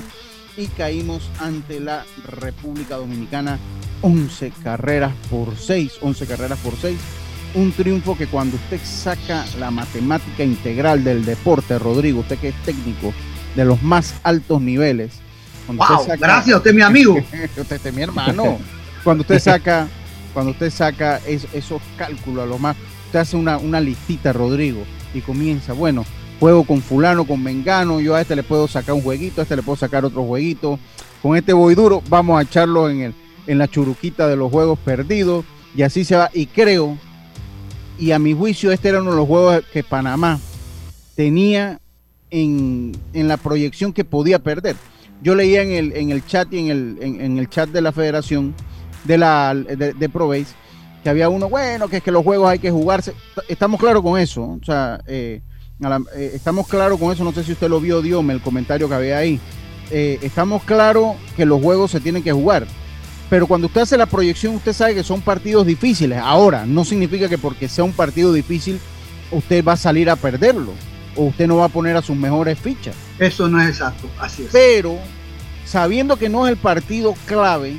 y 0.57 0.67
caímos 0.67 1.29
ante 1.39 1.79
la 1.79 2.05
República 2.25 2.95
Dominicana 2.97 3.59
11 4.01 4.53
carreras 4.63 5.13
por 5.29 5.57
6, 5.57 5.93
11 6.01 6.25
carreras 6.27 6.59
por 6.59 6.75
6 6.75 6.97
un 7.55 7.71
triunfo 7.71 8.17
que 8.17 8.27
cuando 8.27 8.55
usted 8.57 8.79
saca 8.83 9.45
la 9.59 9.71
matemática 9.71 10.43
integral 10.43 11.03
del 11.03 11.25
deporte, 11.25 11.77
Rodrigo, 11.77 12.21
usted 12.21 12.37
que 12.39 12.49
es 12.49 12.55
técnico 12.63 13.13
de 13.55 13.65
los 13.65 13.81
más 13.83 14.15
altos 14.23 14.61
niveles. 14.61 15.19
Wow, 15.67 16.05
gracias, 16.19 16.57
usted 16.57 16.71
es 16.71 16.75
mi 16.75 16.81
amigo. 16.81 17.15
usted 17.57 17.85
es 17.85 17.93
mi 17.93 18.01
hermano. 18.01 18.57
cuando 19.03 19.21
usted 19.21 19.39
saca, 19.39 19.87
cuando 20.33 20.51
usted 20.51 20.69
saca 20.71 21.21
esos 21.27 21.81
cálculos 21.97 22.43
a 22.43 22.47
lo 22.47 22.57
más, 22.57 22.75
usted 23.05 23.19
hace 23.19 23.37
una, 23.37 23.57
una 23.57 23.79
listita, 23.79 24.33
Rodrigo, 24.33 24.83
y 25.13 25.21
comienza, 25.21 25.73
bueno, 25.73 26.05
juego 26.39 26.63
con 26.63 26.81
fulano, 26.81 27.25
con 27.25 27.41
mengano, 27.41 28.01
yo 28.01 28.15
a 28.15 28.21
este 28.21 28.35
le 28.35 28.43
puedo 28.43 28.67
sacar 28.67 28.95
un 28.95 29.01
jueguito, 29.01 29.41
a 29.41 29.43
este 29.43 29.55
le 29.55 29.63
puedo 29.63 29.77
sacar 29.77 30.03
otro 30.03 30.23
jueguito. 30.23 30.79
Con 31.21 31.37
este 31.37 31.53
voy 31.53 31.75
duro, 31.75 32.03
vamos 32.09 32.37
a 32.37 32.41
echarlo 32.41 32.89
en, 32.89 33.01
el, 33.01 33.15
en 33.47 33.57
la 33.57 33.69
churuquita 33.69 34.27
de 34.27 34.35
los 34.35 34.51
juegos 34.51 34.77
perdidos 34.79 35.45
y 35.73 35.83
así 35.83 36.03
se 36.03 36.17
va. 36.17 36.29
Y 36.33 36.47
creo, 36.47 36.97
y 38.03 38.11
a 38.11 38.19
mi 38.19 38.33
juicio, 38.33 38.73
este 38.73 38.89
era 38.89 38.99
uno 38.99 39.11
de 39.11 39.17
los 39.17 39.27
juegos 39.27 39.63
que 39.71 39.81
Panamá 39.81 40.37
tenía 41.15 41.79
en, 42.31 42.91
la 43.13 43.37
proyección 43.37 43.93
que 43.93 44.03
podía 44.03 44.39
perder. 44.39 44.75
Yo 45.21 45.35
leía 45.35 45.61
en 45.61 45.71
el, 45.71 45.95
en 45.95 46.11
el 46.11 46.25
chat 46.25 46.51
y 46.51 46.59
en 46.59 46.67
el, 46.67 46.97
en, 47.01 47.39
el 47.39 47.49
chat 47.49 47.69
de 47.69 47.81
la 47.81 47.93
federación 47.93 48.53
de 49.05 49.17
la 49.17 49.55
de 49.55 50.09
ProBase 50.09 50.53
que 51.01 51.09
había 51.09 51.29
uno, 51.29 51.47
bueno, 51.47 51.87
que 51.87 51.97
es 51.97 52.03
que 52.03 52.11
los 52.11 52.25
juegos 52.25 52.49
hay 52.49 52.59
que 52.59 52.71
jugarse. 52.71 53.13
Estamos 53.47 53.79
claros 53.79 54.03
con 54.03 54.19
eso. 54.19 54.43
O 54.43 54.65
sea, 54.65 54.99
eh, 55.07 55.41
eh, 56.15 56.31
estamos 56.33 56.67
claros 56.67 56.99
con 56.99 57.13
eso, 57.13 57.23
no 57.23 57.31
sé 57.31 57.45
si 57.45 57.53
usted 57.53 57.69
lo 57.69 57.79
vio, 57.79 58.01
Diome, 58.01 58.33
el 58.33 58.41
comentario 58.41 58.89
que 58.89 58.95
había 58.95 59.17
ahí. 59.17 59.39
Eh, 59.91 60.19
estamos 60.21 60.63
claros 60.63 61.15
que 61.37 61.45
los 61.45 61.61
juegos 61.61 61.91
se 61.91 62.01
tienen 62.01 62.21
que 62.21 62.33
jugar. 62.33 62.67
Pero 63.33 63.47
cuando 63.47 63.65
usted 63.65 63.81
hace 63.81 63.97
la 63.97 64.05
proyección, 64.05 64.53
usted 64.53 64.73
sabe 64.73 64.93
que 64.93 65.03
son 65.03 65.19
partidos 65.19 65.65
difíciles. 65.65 66.19
Ahora, 66.19 66.67
no 66.67 66.85
significa 66.85 67.27
que 67.27 67.39
porque 67.39 67.67
sea 67.67 67.83
un 67.83 67.91
partido 67.91 68.31
difícil, 68.31 68.79
usted 69.31 69.65
va 69.65 69.73
a 69.73 69.75
salir 69.75 70.07
a 70.11 70.15
perderlo. 70.15 70.71
O 71.15 71.23
usted 71.23 71.47
no 71.47 71.57
va 71.57 71.65
a 71.65 71.69
poner 71.69 71.97
a 71.97 72.03
sus 72.03 72.15
mejores 72.15 72.59
fichas. 72.59 72.93
Eso 73.17 73.47
no 73.47 73.59
es 73.59 73.69
exacto, 73.69 74.07
así 74.19 74.43
es. 74.43 74.49
Pero, 74.51 74.99
sabiendo 75.65 76.15
que 76.15 76.29
no 76.29 76.45
es 76.45 76.51
el 76.51 76.57
partido 76.57 77.15
clave, 77.25 77.75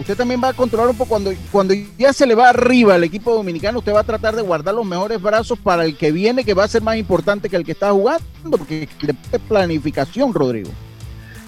usted 0.00 0.16
también 0.16 0.42
va 0.42 0.48
a 0.48 0.52
controlar 0.52 0.88
un 0.88 0.96
poco 0.96 1.10
cuando, 1.10 1.32
cuando 1.52 1.74
ya 1.96 2.12
se 2.12 2.26
le 2.26 2.34
va 2.34 2.48
arriba 2.48 2.96
al 2.96 3.04
equipo 3.04 3.32
dominicano, 3.32 3.78
usted 3.78 3.94
va 3.94 4.00
a 4.00 4.04
tratar 4.04 4.34
de 4.34 4.42
guardar 4.42 4.74
los 4.74 4.84
mejores 4.84 5.22
brazos 5.22 5.60
para 5.60 5.84
el 5.84 5.96
que 5.96 6.10
viene, 6.10 6.42
que 6.42 6.54
va 6.54 6.64
a 6.64 6.68
ser 6.68 6.82
más 6.82 6.96
importante 6.96 7.48
que 7.48 7.54
el 7.54 7.64
que 7.64 7.70
está 7.70 7.92
jugando, 7.92 8.24
porque 8.50 8.88
es 9.30 9.40
planificación, 9.46 10.34
Rodrigo. 10.34 10.70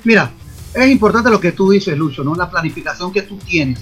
Mira, 0.04 0.30
es 0.74 0.90
importante 0.90 1.30
lo 1.30 1.40
que 1.40 1.52
tú 1.52 1.70
dices, 1.70 1.96
Lucho, 1.96 2.24
¿no? 2.24 2.34
La 2.34 2.50
planificación 2.50 3.12
que 3.12 3.22
tú 3.22 3.36
tienes. 3.38 3.80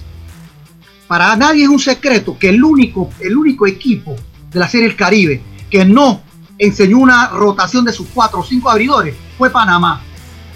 Para 1.09 1.35
nadie 1.37 1.65
es 1.65 1.69
un 1.69 1.79
secreto 1.79 2.39
que 2.39 2.51
el 2.51 2.63
único, 2.63 3.11
el 3.21 3.37
único 3.37 3.67
equipo 3.67 4.17
de 4.51 4.61
la 4.61 4.69
Serie 4.69 4.89
del 4.89 4.97
Caribe 4.97 5.43
que 5.71 5.85
no 5.85 6.23
enseñó 6.59 6.99
una 6.99 7.29
rotación 7.29 7.85
de 7.85 7.93
sus 7.93 8.09
cuatro 8.09 8.41
o 8.41 8.45
cinco 8.45 8.71
abridores 8.71 9.15
fue 9.37 9.51
Panamá. 9.51 10.01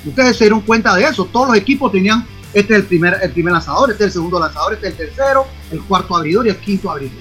Ustedes 0.04 0.36
se 0.36 0.44
dieron 0.44 0.60
cuenta 0.60 0.94
de 0.94 1.04
eso. 1.04 1.24
Todos 1.24 1.48
los 1.48 1.56
equipos 1.56 1.90
tenían 1.90 2.26
este 2.54 2.72
es 2.72 2.80
el 2.80 2.86
primer, 2.86 3.18
el 3.22 3.32
primer 3.32 3.52
lanzador, 3.52 3.90
este 3.90 4.04
es 4.04 4.06
el 4.06 4.12
segundo 4.12 4.40
lanzador, 4.40 4.74
este 4.74 4.88
es 4.88 4.92
el 4.92 5.08
tercero, 5.08 5.46
el 5.70 5.82
cuarto 5.82 6.16
abridor 6.16 6.46
y 6.46 6.50
el 6.50 6.56
quinto 6.56 6.90
abridor. 6.90 7.18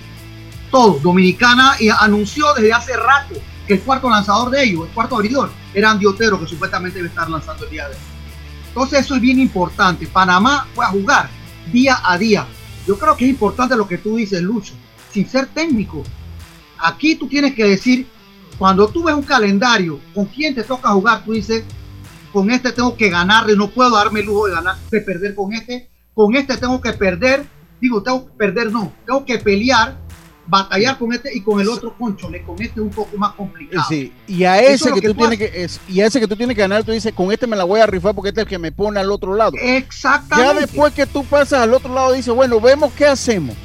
Todo. 0.71 0.99
Dominicana 0.99 1.75
anunció 1.99 2.53
desde 2.53 2.71
hace 2.71 2.95
rato 2.95 3.35
que 3.67 3.73
el 3.73 3.81
cuarto 3.81 4.09
lanzador 4.09 4.49
de 4.49 4.63
ellos, 4.63 4.87
el 4.87 4.93
cuarto 4.93 5.15
abridor, 5.15 5.49
era 5.73 5.91
Andy 5.91 6.05
Otero, 6.05 6.39
que 6.39 6.47
supuestamente 6.47 6.99
debe 6.99 7.09
estar 7.09 7.29
lanzando 7.29 7.65
el 7.65 7.71
día 7.71 7.89
de 7.89 7.95
hoy. 7.95 8.14
Entonces 8.75 9.05
eso 9.05 9.15
es 9.15 9.21
bien 9.21 9.39
importante. 9.39 10.05
Panamá 10.05 10.67
fue 10.75 10.83
a 10.83 10.89
jugar 10.89 11.29
día 11.71 11.97
a 12.03 12.17
día. 12.17 12.45
Yo 12.85 12.99
creo 12.99 13.15
que 13.15 13.23
es 13.23 13.31
importante 13.31 13.73
lo 13.77 13.87
que 13.87 13.97
tú 13.97 14.17
dices, 14.17 14.41
Lucho, 14.41 14.73
sin 15.13 15.29
ser 15.29 15.47
técnico. 15.47 16.03
Aquí 16.79 17.15
tú 17.15 17.25
tienes 17.25 17.55
que 17.55 17.63
decir, 17.63 18.05
cuando 18.57 18.89
tú 18.89 19.03
ves 19.03 19.15
un 19.15 19.23
calendario, 19.23 20.01
con 20.13 20.25
quién 20.25 20.53
te 20.53 20.61
toca 20.61 20.89
jugar, 20.89 21.23
tú 21.23 21.31
dices, 21.31 21.63
con 22.33 22.51
este 22.51 22.73
tengo 22.73 22.97
que 22.97 23.09
ganarle, 23.09 23.55
no 23.55 23.69
puedo 23.69 23.91
darme 23.91 24.19
el 24.19 24.25
lujo 24.25 24.47
de 24.47 24.55
ganar, 24.55 24.75
de 24.91 24.99
perder 24.99 25.35
con 25.35 25.53
este, 25.53 25.89
con 26.13 26.35
este 26.35 26.57
tengo 26.57 26.81
que 26.81 26.91
perder, 26.91 27.45
digo, 27.79 28.03
tengo 28.03 28.25
que 28.25 28.33
perder, 28.33 28.73
no, 28.73 28.91
tengo 29.05 29.23
que 29.23 29.39
pelear, 29.39 29.97
batallar 30.47 30.97
con 30.97 31.13
este 31.13 31.35
y 31.35 31.41
con 31.41 31.59
el 31.59 31.67
otro 31.67 31.95
conchole, 31.97 32.43
con 32.43 32.61
este 32.61 32.79
es 32.79 32.85
un 32.85 32.89
poco 32.89 33.17
más 33.17 33.33
complicado. 33.33 33.85
Sí, 33.89 34.13
y 34.27 34.43
a 34.43 34.59
ese 34.61 34.91
que, 34.91 35.01
tú 35.01 35.13
tienes 35.13 35.37
que 35.37 35.63
es, 35.63 35.79
y 35.87 36.01
a 36.01 36.05
ese 36.05 36.19
que 36.19 36.27
tú 36.27 36.35
tienes 36.35 36.55
que 36.55 36.61
ganar, 36.61 36.83
tú 36.83 36.91
dices, 36.91 37.13
con 37.13 37.31
este 37.31 37.47
me 37.47 37.55
la 37.55 37.63
voy 37.63 37.79
a 37.79 37.87
rifar 37.87 38.13
porque 38.13 38.29
este 38.29 38.41
es 38.41 38.45
el 38.45 38.49
que 38.49 38.59
me 38.59 38.71
pone 38.71 38.99
al 38.99 39.11
otro 39.11 39.35
lado. 39.35 39.53
Exactamente. 39.59 40.53
Ya 40.53 40.59
después 40.59 40.93
que 40.93 41.05
tú 41.05 41.23
pasas 41.23 41.61
al 41.61 41.73
otro 41.73 41.93
lado, 41.93 42.13
dices, 42.13 42.33
bueno, 42.33 42.59
vemos 42.59 42.91
qué 42.93 43.05
hacemos. 43.05 43.55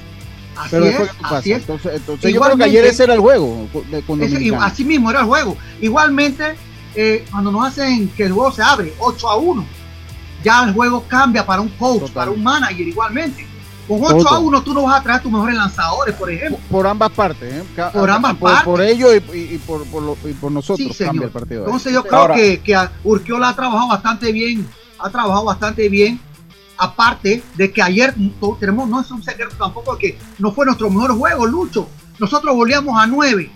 Así 0.57 0.77
es, 0.77 1.11
así 1.23 1.53
es. 1.53 1.61
Entonces, 1.61 1.93
entonces 1.97 2.35
yo 2.35 2.41
creo 2.41 2.57
que 2.57 2.65
ayer 2.65 2.85
ese 2.85 3.05
era 3.05 3.15
el 3.15 3.21
juego. 3.21 3.69
así 4.61 4.85
mismo 4.85 5.11
era 5.11 5.21
el 5.21 5.27
juego. 5.27 5.57
Igualmente, 5.81 6.55
eh, 6.95 7.25
cuando 7.31 7.53
nos 7.53 7.69
hacen 7.69 8.09
que 8.09 8.25
el 8.25 8.33
juego 8.33 8.53
se 8.53 8.63
abre 8.63 8.93
8 8.99 9.29
a 9.29 9.37
1, 9.37 9.65
ya 10.43 10.65
el 10.65 10.75
juego 10.75 11.05
cambia 11.07 11.45
para 11.45 11.61
un 11.61 11.69
coach, 11.71 12.11
para 12.11 12.31
un 12.31 12.43
manager 12.43 12.89
igualmente. 12.89 13.47
Con 13.91 14.05
8 14.05 14.29
a 14.29 14.39
1 14.39 14.63
tú 14.63 14.73
no 14.73 14.85
vas 14.85 15.01
a 15.01 15.03
traer 15.03 15.21
tus 15.21 15.33
mejores 15.33 15.57
lanzadores, 15.57 16.15
por 16.15 16.31
ejemplo. 16.31 16.61
Por, 16.71 16.87
ambas 16.87 17.11
partes, 17.11 17.53
¿eh? 17.53 17.65
por 17.93 18.09
ambas 18.09 18.37
partes. 18.37 18.63
Por 18.63 18.81
ellos 18.81 19.11
y, 19.35 19.59
por, 19.59 19.85
por, 19.87 20.53
nosotros 20.53 20.97
cambia 20.97 21.27
el 21.27 21.33
partido. 21.33 21.65
Entonces 21.65 21.93
yo 21.93 22.05
creo 22.05 22.33
que, 22.33 22.61
que 22.61 22.79
Urquiola 23.03 23.49
ha 23.49 23.57
trabajado 23.57 23.89
bastante 23.89 24.31
bien, 24.31 24.65
ha 24.97 25.11
trabajado 25.11 25.45
bastante 25.45 25.89
bien. 25.89 26.21
Aparte 26.79 27.43
de 27.57 27.73
que 27.73 27.83
ayer 27.83 28.15
tenemos, 28.61 28.89
no 28.89 29.01
es 29.01 29.11
un 29.11 29.25
secreto 29.25 29.57
tampoco 29.59 29.99
que 29.99 30.17
no 30.39 30.53
fue 30.53 30.65
nuestro 30.67 30.89
mejor 30.89 31.19
juego, 31.19 31.47
Lucho. 31.47 31.89
Nosotros 32.21 32.55
volvíamos 32.55 32.97
a 32.97 33.09
9. 33.09 33.51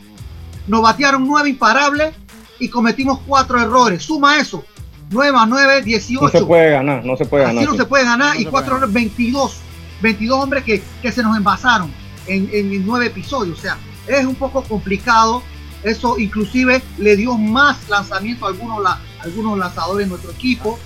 Nos 0.67 0.83
batearon 0.83 1.27
9 1.29 1.49
imparables 1.49 2.13
y 2.59 2.69
cometimos 2.69 3.21
cuatro 3.25 3.61
errores. 3.61 4.03
Suma 4.03 4.41
eso. 4.41 4.65
9 5.11 5.33
más 5.33 5.49
9, 5.49 5.83
18. 5.83 6.25
No 6.25 6.29
se 6.29 6.45
puede 6.45 6.71
ganar, 6.73 7.05
no 7.05 7.17
se 7.17 7.25
puede 7.25 7.45
ganar. 7.45 7.63
Así 7.63 7.73
no 7.73 7.77
se 7.77 7.85
puede 7.85 8.05
ganar. 8.05 8.41
y 8.41 8.45
cuatro 8.47 8.77
errores, 8.77 8.93
22. 8.93 9.61
22 10.05 10.39
hombres 10.39 10.65
que, 10.65 10.83
que 11.03 11.11
se 11.11 11.23
nos 11.23 11.37
envasaron 11.37 11.91
en, 12.27 12.49
en 12.53 12.87
nueve 12.87 13.07
episodios. 13.07 13.59
O 13.59 13.61
sea, 13.61 13.79
es 14.07 14.25
un 14.25 14.35
poco 14.35 14.63
complicado. 14.63 15.43
Eso 15.83 16.19
inclusive 16.19 16.83
le 16.99 17.17
dio 17.17 17.37
más 17.37 17.89
lanzamiento 17.89 18.47
a 18.47 18.49
algunos, 18.51 18.83
la, 18.83 19.01
algunos 19.21 19.59
lanzadores 19.59 20.05
en 20.05 20.11
nuestro 20.11 20.31
equipo. 20.31 20.79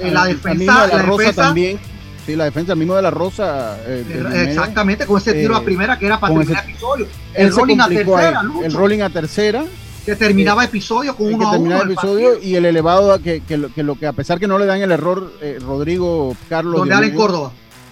en 0.00 0.14
la 0.14 0.26
defensa, 0.26 0.86
la, 0.86 1.02
Rosa 1.02 1.32
también. 1.32 1.78
Sí, 2.24 2.36
la 2.36 2.44
defensa 2.44 2.74
mismo 2.74 2.94
de 2.96 3.02
la 3.02 3.10
Rosa. 3.10 3.78
Eh, 3.86 4.46
exactamente, 4.48 5.06
con 5.06 5.18
ese 5.18 5.34
tiro 5.34 5.56
a 5.56 5.60
eh, 5.60 5.64
primera 5.64 5.98
que 5.98 6.06
era 6.06 6.18
para 6.18 6.34
el 6.34 6.40
primer 6.40 6.64
episodio. 6.64 7.06
El 7.34 7.52
rolling 7.52 7.78
a 7.78 7.88
tercera, 7.88 8.42
El 8.62 8.72
rolling 8.72 9.00
a 9.00 9.10
tercera 9.10 9.64
que 10.04 10.16
terminaba 10.16 10.62
eh, 10.62 10.66
episodio 10.66 11.16
con 11.16 11.34
uno 11.34 11.48
a 11.48 11.58
uno 11.58 11.82
episodio 11.82 12.40
y 12.40 12.54
el 12.54 12.64
elevado 12.64 13.20
que, 13.20 13.40
que, 13.40 13.56
lo, 13.56 13.74
que, 13.74 13.82
lo 13.82 13.96
que 13.96 14.06
a 14.06 14.12
pesar 14.12 14.38
que 14.38 14.46
no 14.46 14.56
le 14.56 14.64
dan 14.64 14.80
el 14.80 14.92
error 14.92 15.32
eh, 15.42 15.58
Rodrigo 15.60 16.36
Carlos 16.48 16.78
donde 16.78 16.94
Allen 16.94 17.12
Córdoba 17.12 17.50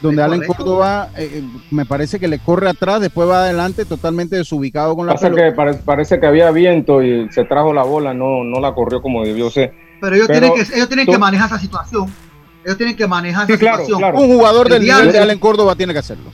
donde 0.08 0.22
Allen 0.22 0.46
Córdoba 0.46 1.08
eh, 1.16 1.42
me 1.70 1.86
parece 1.86 2.20
que 2.20 2.28
le 2.28 2.38
corre 2.38 2.68
atrás 2.68 3.00
después 3.00 3.28
va 3.28 3.44
adelante 3.44 3.84
totalmente 3.84 4.36
desubicado 4.36 4.94
con 4.94 5.06
la 5.06 5.14
Pasa 5.14 5.30
que 5.30 5.52
parece, 5.52 6.20
que 6.20 6.26
había 6.26 6.50
viento 6.50 7.02
y 7.02 7.28
se 7.30 7.44
trajo 7.44 7.72
la 7.72 7.82
bola 7.82 8.12
no 8.12 8.44
no 8.44 8.60
la 8.60 8.74
corrió 8.74 9.00
como 9.00 9.24
debió 9.24 9.50
ser. 9.50 9.72
Pero 10.00 10.16
ellos 10.16 10.28
tienen 10.28 10.52
que 10.52 10.60
ellos 10.60 10.88
tienen 10.88 11.06
que 11.06 11.18
manejar 11.18 11.46
esa 11.46 11.58
situación. 11.58 12.12
Ellos 12.64 12.76
tienen 12.76 12.96
que 12.96 13.06
manejar 13.06 13.50
esa 13.50 13.58
situación. 13.58 14.04
un 14.14 14.28
jugador 14.28 14.68
del 14.68 14.82
nivel 14.82 15.10
de 15.10 15.18
Allen 15.18 15.38
Córdoba 15.38 15.74
tiene 15.74 15.92
que 15.92 16.00
hacerlo. 16.00 16.30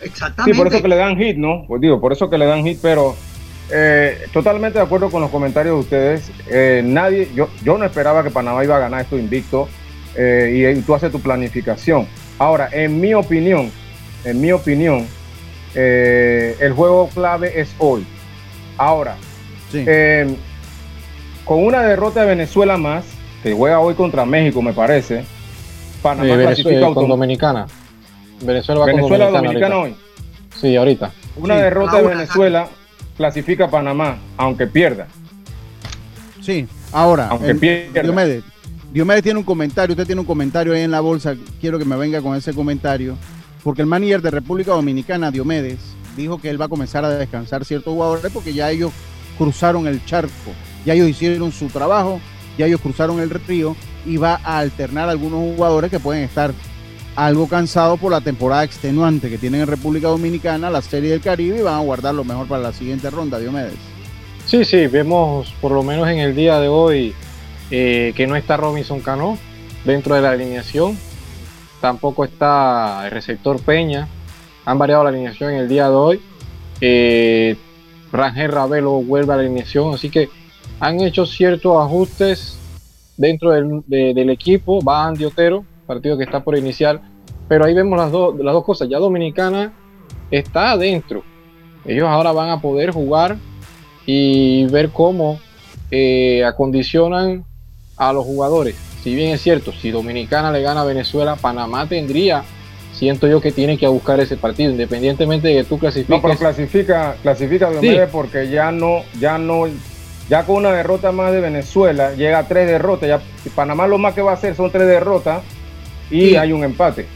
Exactamente. 0.00 0.52
Sí 0.52 0.58
por 0.58 0.72
eso 0.72 0.82
que 0.82 0.88
le 0.88 0.96
dan 0.96 1.16
hit 1.18 1.36
no 1.36 1.64
pues 1.68 1.80
digo 1.82 2.00
por 2.00 2.12
eso 2.12 2.30
que 2.30 2.38
le 2.38 2.46
dan 2.46 2.64
hit 2.64 2.78
pero 2.80 3.14
eh, 3.70 4.26
totalmente 4.32 4.78
de 4.78 4.84
acuerdo 4.84 5.10
con 5.10 5.20
los 5.20 5.30
comentarios 5.30 5.74
de 5.74 5.80
ustedes. 5.80 6.32
Eh, 6.48 6.82
nadie, 6.84 7.28
yo, 7.34 7.48
yo 7.62 7.78
no 7.78 7.84
esperaba 7.84 8.22
que 8.22 8.30
Panamá 8.30 8.64
iba 8.64 8.76
a 8.76 8.80
ganar 8.80 9.02
esto 9.02 9.16
invicto 9.16 9.68
eh, 10.16 10.74
y, 10.76 10.80
tú 10.82 10.94
haces 10.94 11.12
tu 11.12 11.20
planificación. 11.20 12.06
Ahora, 12.40 12.70
en 12.72 12.98
mi 12.98 13.12
opinión, 13.12 13.70
en 14.24 14.40
mi 14.40 14.50
opinión, 14.50 15.06
el 15.74 16.72
juego 16.74 17.10
clave 17.10 17.60
es 17.60 17.74
hoy. 17.78 18.06
Ahora, 18.78 19.16
con 21.44 21.62
una 21.66 21.82
derrota 21.82 22.22
de 22.22 22.28
Venezuela 22.28 22.78
más, 22.78 23.04
que 23.42 23.52
juega 23.52 23.78
hoy 23.78 23.94
contra 23.94 24.24
México, 24.24 24.62
me 24.62 24.72
parece, 24.72 25.22
Panamá 26.00 26.34
clasifica 26.34 26.94
con 26.94 27.08
Dominicana. 27.08 27.66
Venezuela 28.40 28.86
va 28.86 28.90
con 28.90 29.02
Dominicana, 29.32 29.76
hoy. 29.76 29.94
Sí, 30.58 30.76
ahorita. 30.76 31.12
Una 31.36 31.56
derrota 31.56 31.98
de 31.98 32.08
Venezuela 32.08 32.68
clasifica 33.18 33.66
a 33.66 33.70
Panamá, 33.70 34.16
aunque 34.38 34.66
pierda. 34.66 35.08
Sí, 36.40 36.66
ahora, 36.90 37.28
aunque 37.28 37.54
pierda. 37.54 38.02
Diomedes, 38.02 38.44
Diomedes 38.92 39.22
tiene 39.22 39.38
un 39.38 39.44
comentario, 39.44 39.92
usted 39.92 40.06
tiene 40.06 40.20
un 40.20 40.26
comentario 40.26 40.72
ahí 40.72 40.82
en 40.82 40.90
la 40.90 41.00
bolsa, 41.00 41.36
quiero 41.60 41.78
que 41.78 41.84
me 41.84 41.96
venga 41.96 42.20
con 42.20 42.36
ese 42.36 42.52
comentario, 42.52 43.16
porque 43.62 43.82
el 43.82 43.86
manager 43.86 44.20
de 44.20 44.32
República 44.32 44.72
Dominicana, 44.72 45.30
Diomedes, 45.30 45.78
dijo 46.16 46.40
que 46.40 46.50
él 46.50 46.60
va 46.60 46.64
a 46.64 46.68
comenzar 46.68 47.04
a 47.04 47.10
descansar 47.10 47.64
ciertos 47.64 47.92
jugadores 47.92 48.32
porque 48.32 48.52
ya 48.52 48.68
ellos 48.68 48.90
cruzaron 49.38 49.86
el 49.86 50.04
charco, 50.06 50.50
ya 50.84 50.94
ellos 50.94 51.08
hicieron 51.08 51.52
su 51.52 51.68
trabajo, 51.68 52.20
ya 52.58 52.66
ellos 52.66 52.80
cruzaron 52.80 53.20
el 53.20 53.30
río 53.30 53.76
y 54.04 54.16
va 54.16 54.40
a 54.42 54.58
alternar 54.58 55.08
algunos 55.08 55.54
jugadores 55.54 55.88
que 55.88 56.00
pueden 56.00 56.24
estar 56.24 56.52
algo 57.14 57.46
cansado 57.46 57.96
por 57.96 58.10
la 58.10 58.20
temporada 58.20 58.64
extenuante 58.64 59.30
que 59.30 59.38
tienen 59.38 59.60
en 59.60 59.66
República 59.68 60.08
Dominicana, 60.08 60.68
la 60.68 60.82
Serie 60.82 61.10
del 61.10 61.20
Caribe, 61.20 61.60
y 61.60 61.62
van 61.62 61.74
a 61.74 61.84
guardar 61.84 62.14
lo 62.14 62.24
mejor 62.24 62.48
para 62.48 62.62
la 62.62 62.72
siguiente 62.72 63.08
ronda, 63.08 63.38
Diomedes. 63.38 63.74
Sí, 64.46 64.64
sí, 64.64 64.88
vemos 64.88 65.54
por 65.60 65.70
lo 65.70 65.84
menos 65.84 66.08
en 66.08 66.18
el 66.18 66.34
día 66.34 66.58
de 66.58 66.66
hoy 66.66 67.14
eh, 67.70 68.12
que 68.16 68.26
no 68.26 68.36
está 68.36 68.56
Robinson 68.56 69.00
Cano 69.00 69.38
dentro 69.84 70.14
de 70.14 70.22
la 70.22 70.30
alineación, 70.30 70.98
tampoco 71.80 72.24
está 72.24 73.02
el 73.06 73.10
receptor 73.10 73.60
Peña, 73.62 74.08
han 74.64 74.78
variado 74.78 75.04
la 75.04 75.10
alineación 75.10 75.52
en 75.52 75.60
el 75.60 75.68
día 75.68 75.88
de 75.88 75.94
hoy. 75.94 76.20
Eh, 76.80 77.56
Rangel 78.12 78.50
Ravelo 78.50 79.02
vuelve 79.02 79.32
a 79.32 79.36
la 79.36 79.42
alineación, 79.42 79.94
así 79.94 80.10
que 80.10 80.28
han 80.80 81.00
hecho 81.00 81.26
ciertos 81.26 81.76
ajustes 81.76 82.58
dentro 83.16 83.50
del, 83.50 84.30
equipo. 84.30 84.82
Va 84.82 85.06
Andy 85.06 85.24
Otero, 85.24 85.64
partido 85.86 86.16
que 86.16 86.24
está 86.24 86.42
por 86.42 86.56
iniciar, 86.56 87.00
pero 87.48 87.64
ahí 87.64 87.74
vemos 87.74 87.98
las, 87.98 88.10
dos 88.10 88.36
las 88.38 88.54
dos 88.54 88.64
cosas. 88.64 88.88
Ya 88.88 88.98
Dominicana 88.98 89.72
está 90.30 90.72
adentro. 90.72 91.22
Ellos 91.84 92.08
ahora 92.08 92.32
van 92.32 92.50
a 92.50 92.60
poder 92.60 92.90
jugar 92.90 93.36
y 94.06 94.64
ver 94.66 94.90
cómo 94.90 95.38
eh, 95.90 96.44
acondicionan 96.44 97.44
a 98.00 98.12
los 98.14 98.24
jugadores. 98.24 98.74
Si 99.04 99.14
bien 99.14 99.32
es 99.32 99.42
cierto, 99.42 99.72
si 99.72 99.90
Dominicana 99.90 100.50
le 100.50 100.62
gana 100.62 100.80
a 100.80 100.84
Venezuela, 100.84 101.36
Panamá 101.36 101.86
tendría 101.86 102.42
siento 102.94 103.26
yo 103.26 103.40
que 103.40 103.52
tiene 103.52 103.78
que 103.78 103.86
buscar 103.86 104.20
ese 104.20 104.36
partido, 104.36 104.70
independientemente 104.70 105.48
de 105.48 105.54
que 105.54 105.64
tú 105.64 105.78
clasifiques. 105.78 106.16
No, 106.16 106.20
pero 106.20 106.36
clasifica, 106.36 107.16
clasifica 107.22 107.70
porque 108.10 108.48
ya 108.50 108.70
no, 108.72 109.02
ya 109.18 109.38
no, 109.38 109.66
ya 110.28 110.44
con 110.44 110.56
una 110.56 110.72
derrota 110.72 111.12
más 111.12 111.32
de 111.32 111.40
Venezuela, 111.40 112.14
llega 112.14 112.38
a 112.38 112.48
tres 112.48 112.66
derrotas. 112.66 113.08
Ya, 113.08 113.20
Panamá 113.54 113.86
lo 113.86 113.98
más 113.98 114.14
que 114.14 114.22
va 114.22 114.32
a 114.32 114.34
hacer 114.34 114.54
son 114.54 114.70
tres 114.70 114.86
derrotas 114.86 115.42
y 116.10 116.36
hay 116.36 116.52
un 116.52 116.64
empate. 116.64 117.06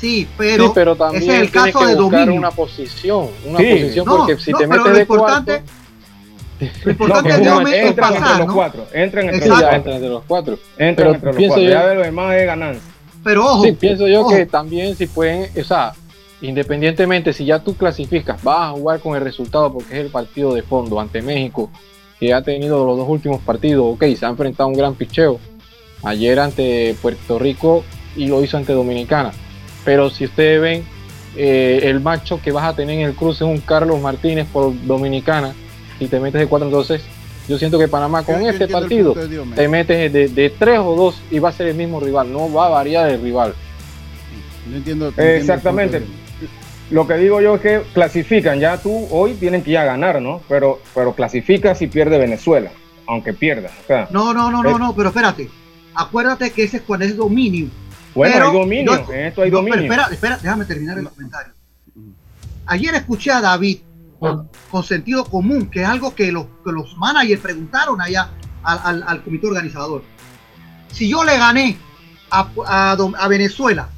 Sí, 0.00 0.28
pero, 0.36 0.72
pero 0.72 0.96
también 0.96 1.22
es 1.22 1.40
el 1.40 1.50
caso 1.52 1.86
de 1.86 1.94
buscar 1.94 2.28
una 2.30 2.50
posición, 2.50 3.28
una 3.44 3.58
posición 3.58 4.04
porque 4.04 4.36
si 4.38 4.52
te 4.52 4.66
metes 4.66 4.92
de 4.92 5.06
cuarto, 5.06 5.52
lo 6.84 6.90
importante 6.90 7.30
es 7.30 7.88
entran 7.88 8.14
entre 8.14 8.38
los 8.38 8.52
cuatro, 8.52 8.86
entran 8.92 9.28
entre, 9.28 9.48
los 9.48 9.60
cuatro. 9.60 9.92
entre 9.92 10.08
los 10.08 10.22
cuatro. 10.24 10.58
Entran 10.78 11.14
entre 11.14 11.32
los 11.32 11.36
cuatro. 11.36 11.62
ya 11.62 11.86
de 11.86 11.94
lo 11.94 12.02
demás 12.02 12.34
es 12.36 12.46
ganancia. 12.46 12.82
Pero 13.24 13.44
ojo. 13.44 13.64
Sí, 13.64 13.72
pienso 13.72 14.08
yo 14.08 14.26
que 14.28 14.46
también 14.46 14.96
si 14.96 15.06
pueden, 15.06 15.48
o 15.58 15.64
sea, 15.64 15.92
independientemente 16.40 17.32
si 17.32 17.44
ya 17.44 17.60
tú 17.60 17.74
clasificas, 17.74 18.42
vas 18.42 18.70
a 18.70 18.72
jugar 18.72 19.00
con 19.00 19.16
el 19.16 19.22
resultado 19.22 19.72
porque 19.72 19.94
es 19.94 20.04
el 20.04 20.10
partido 20.10 20.54
de 20.54 20.62
fondo 20.62 21.00
ante 21.00 21.22
México, 21.22 21.70
que 22.18 22.34
ha 22.34 22.42
tenido 22.42 22.84
los 22.84 22.96
dos 22.96 23.08
últimos 23.08 23.40
partidos, 23.40 23.94
ok, 23.94 24.04
se 24.16 24.26
ha 24.26 24.28
enfrentado 24.28 24.64
a 24.64 24.72
un 24.72 24.78
gran 24.78 24.94
picheo. 24.94 25.38
Ayer 26.04 26.40
ante 26.40 26.96
Puerto 27.00 27.38
Rico 27.38 27.84
y 28.16 28.26
lo 28.26 28.42
hizo 28.42 28.56
ante 28.56 28.72
Dominicana. 28.72 29.32
Pero 29.84 30.10
si 30.10 30.24
ustedes 30.24 30.60
ven, 30.60 30.84
eh, 31.36 31.80
el 31.84 32.00
macho 32.00 32.40
que 32.42 32.52
vas 32.52 32.64
a 32.64 32.76
tener 32.76 32.98
en 32.98 33.06
el 33.06 33.14
cruce 33.14 33.44
es 33.44 33.50
un 33.50 33.58
Carlos 33.58 34.00
Martínez 34.00 34.46
por 34.52 34.72
Dominicana. 34.84 35.54
Y 36.02 36.08
te 36.08 36.20
metes 36.20 36.40
de 36.40 36.46
cuatro, 36.46 36.68
entonces 36.68 37.02
yo 37.48 37.58
siento 37.58 37.78
que 37.78 37.88
Panamá 37.88 38.22
con 38.24 38.42
este 38.42 38.68
partido 38.68 39.14
te 39.54 39.68
metes 39.68 40.12
de, 40.12 40.54
tres 40.58 40.78
o 40.78 40.94
dos 40.94 41.20
y 41.30 41.38
va 41.38 41.50
a 41.50 41.52
ser 41.52 41.68
el 41.68 41.76
mismo 41.76 42.00
rival, 42.00 42.32
no 42.32 42.52
va 42.52 42.66
a 42.66 42.70
variar 42.70 43.10
el 43.10 43.22
rival. 43.22 43.54
No 44.68 44.76
entiendo. 44.76 45.12
Exactamente. 45.16 46.02
Lo 46.90 47.06
que 47.06 47.14
digo 47.14 47.40
yo 47.40 47.54
es 47.56 47.60
que 47.60 47.82
clasifican, 47.94 48.60
ya 48.60 48.76
tú 48.76 49.08
hoy 49.10 49.34
tienen 49.34 49.62
que 49.62 49.70
ir 49.70 49.78
a 49.78 49.84
ganar, 49.84 50.20
¿no? 50.20 50.42
Pero, 50.48 50.80
pero 50.94 51.14
clasifica 51.14 51.74
si 51.74 51.86
pierde 51.86 52.18
Venezuela, 52.18 52.70
aunque 53.06 53.32
pierda. 53.32 53.70
no, 54.10 54.34
no, 54.34 54.50
no, 54.50 54.62
no, 54.62 54.78
no, 54.78 54.94
pero 54.94 55.08
espérate. 55.08 55.48
Acuérdate 55.94 56.50
que 56.50 56.64
ese 56.64 56.78
es 56.78 56.82
cuando 56.82 57.06
es 57.06 57.16
dominio. 57.16 57.68
Bueno, 58.14 58.46
hay 58.46 58.52
dominio, 58.52 59.10
en 59.10 59.26
esto 59.26 59.42
hay 59.42 59.50
dominio. 59.50 59.80
espera, 59.80 60.08
espera, 60.10 60.38
déjame 60.40 60.64
terminar 60.64 60.98
el 60.98 61.08
comentario. 61.08 61.52
Ayer 62.66 62.94
escuché 62.94 63.30
a 63.30 63.40
David 63.40 63.78
con, 64.70 64.84
sentido 64.84 65.24
común, 65.24 65.68
que 65.68 65.82
es 65.82 65.88
algo 65.88 66.14
que 66.14 66.30
los, 66.30 66.46
que 66.64 66.70
los 66.72 66.96
managers 66.96 67.40
preguntaron 67.40 68.00
allá 68.00 68.30
al, 68.62 69.02
al, 69.06 69.22
comité 69.24 69.48
organizador. 69.48 70.04
Si 70.92 71.08
yo 71.08 71.24
le 71.24 71.36
gané 71.36 71.76
a, 72.30 72.48
a, 72.66 73.28
Venezuela 73.28 73.88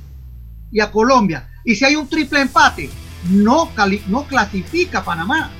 y 0.73 0.81
a 0.81 0.91
Colombia, 0.91 1.51
y 1.65 1.75
si 1.75 1.85
hay 1.85 1.97
un 1.97 2.09
triple 2.09 2.41
empate, 2.41 2.89
no, 3.31 3.71
no 4.09 4.25
clasifica 4.25 5.05
Panamá. 5.05 5.51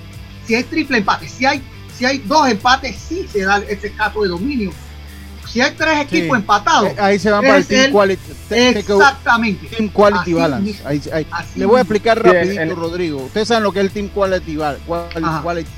Si 0.47 0.55
hay 0.55 0.65
triple 0.65 0.99
empate, 0.99 1.29
si 1.29 1.45
hay, 1.45 1.63
si 1.95 2.07
hay 2.07 2.19
dos 2.19 2.49
empates, 2.49 2.97
sí 2.97 3.27
se 3.31 3.45
da 3.45 3.59
ese 3.59 3.93
caso 3.93 4.23
de 4.23 4.29
dominio 4.29 4.73
si 5.47 5.61
hay 5.61 5.73
tres 5.73 6.01
equipos 6.01 6.39
empatados, 6.39 6.91
eh, 6.91 6.97
ahí 6.99 7.19
se 7.19 7.31
van 7.31 7.43
para 7.43 7.59
el 7.59 7.67
Team 7.67 7.93
Quality. 7.93 8.33
Exactamente. 8.51 9.67
Team 9.69 9.89
Quality 9.91 10.33
Balance. 10.33 11.01
Le 11.57 11.67
voy 11.67 11.79
a 11.79 11.81
explicar 11.81 12.23
rapidito, 12.23 12.75
Rodrigo. 12.75 13.25
Ustedes 13.25 13.49
saben 13.49 13.65
lo 13.65 13.73
que 13.73 13.81
es 13.81 13.87
el 13.87 13.91
Team 13.91 14.09
Quality, 14.09 14.57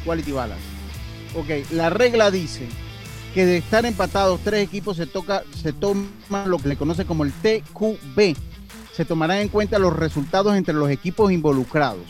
quality, 0.04 0.32
Balance. 0.32 0.62
Ok, 1.34 1.70
la 1.72 1.90
regla 1.90 2.30
dice 2.30 2.66
que 3.34 3.44
de 3.44 3.58
estar 3.58 3.84
empatados 3.84 4.40
tres 4.42 4.64
equipos 4.64 4.96
se 4.96 5.06
toca, 5.06 5.42
se 5.62 5.72
toma 5.72 6.06
lo 6.46 6.58
que 6.58 6.68
le 6.68 6.76
conoce 6.76 7.04
como 7.04 7.24
el 7.24 7.32
TQB. 7.32 8.34
Se 8.94 9.04
tomarán 9.04 9.38
en 9.38 9.48
cuenta 9.48 9.78
los 9.78 9.94
resultados 9.94 10.56
entre 10.56 10.74
los 10.74 10.90
equipos 10.90 11.30
involucrados. 11.30 12.04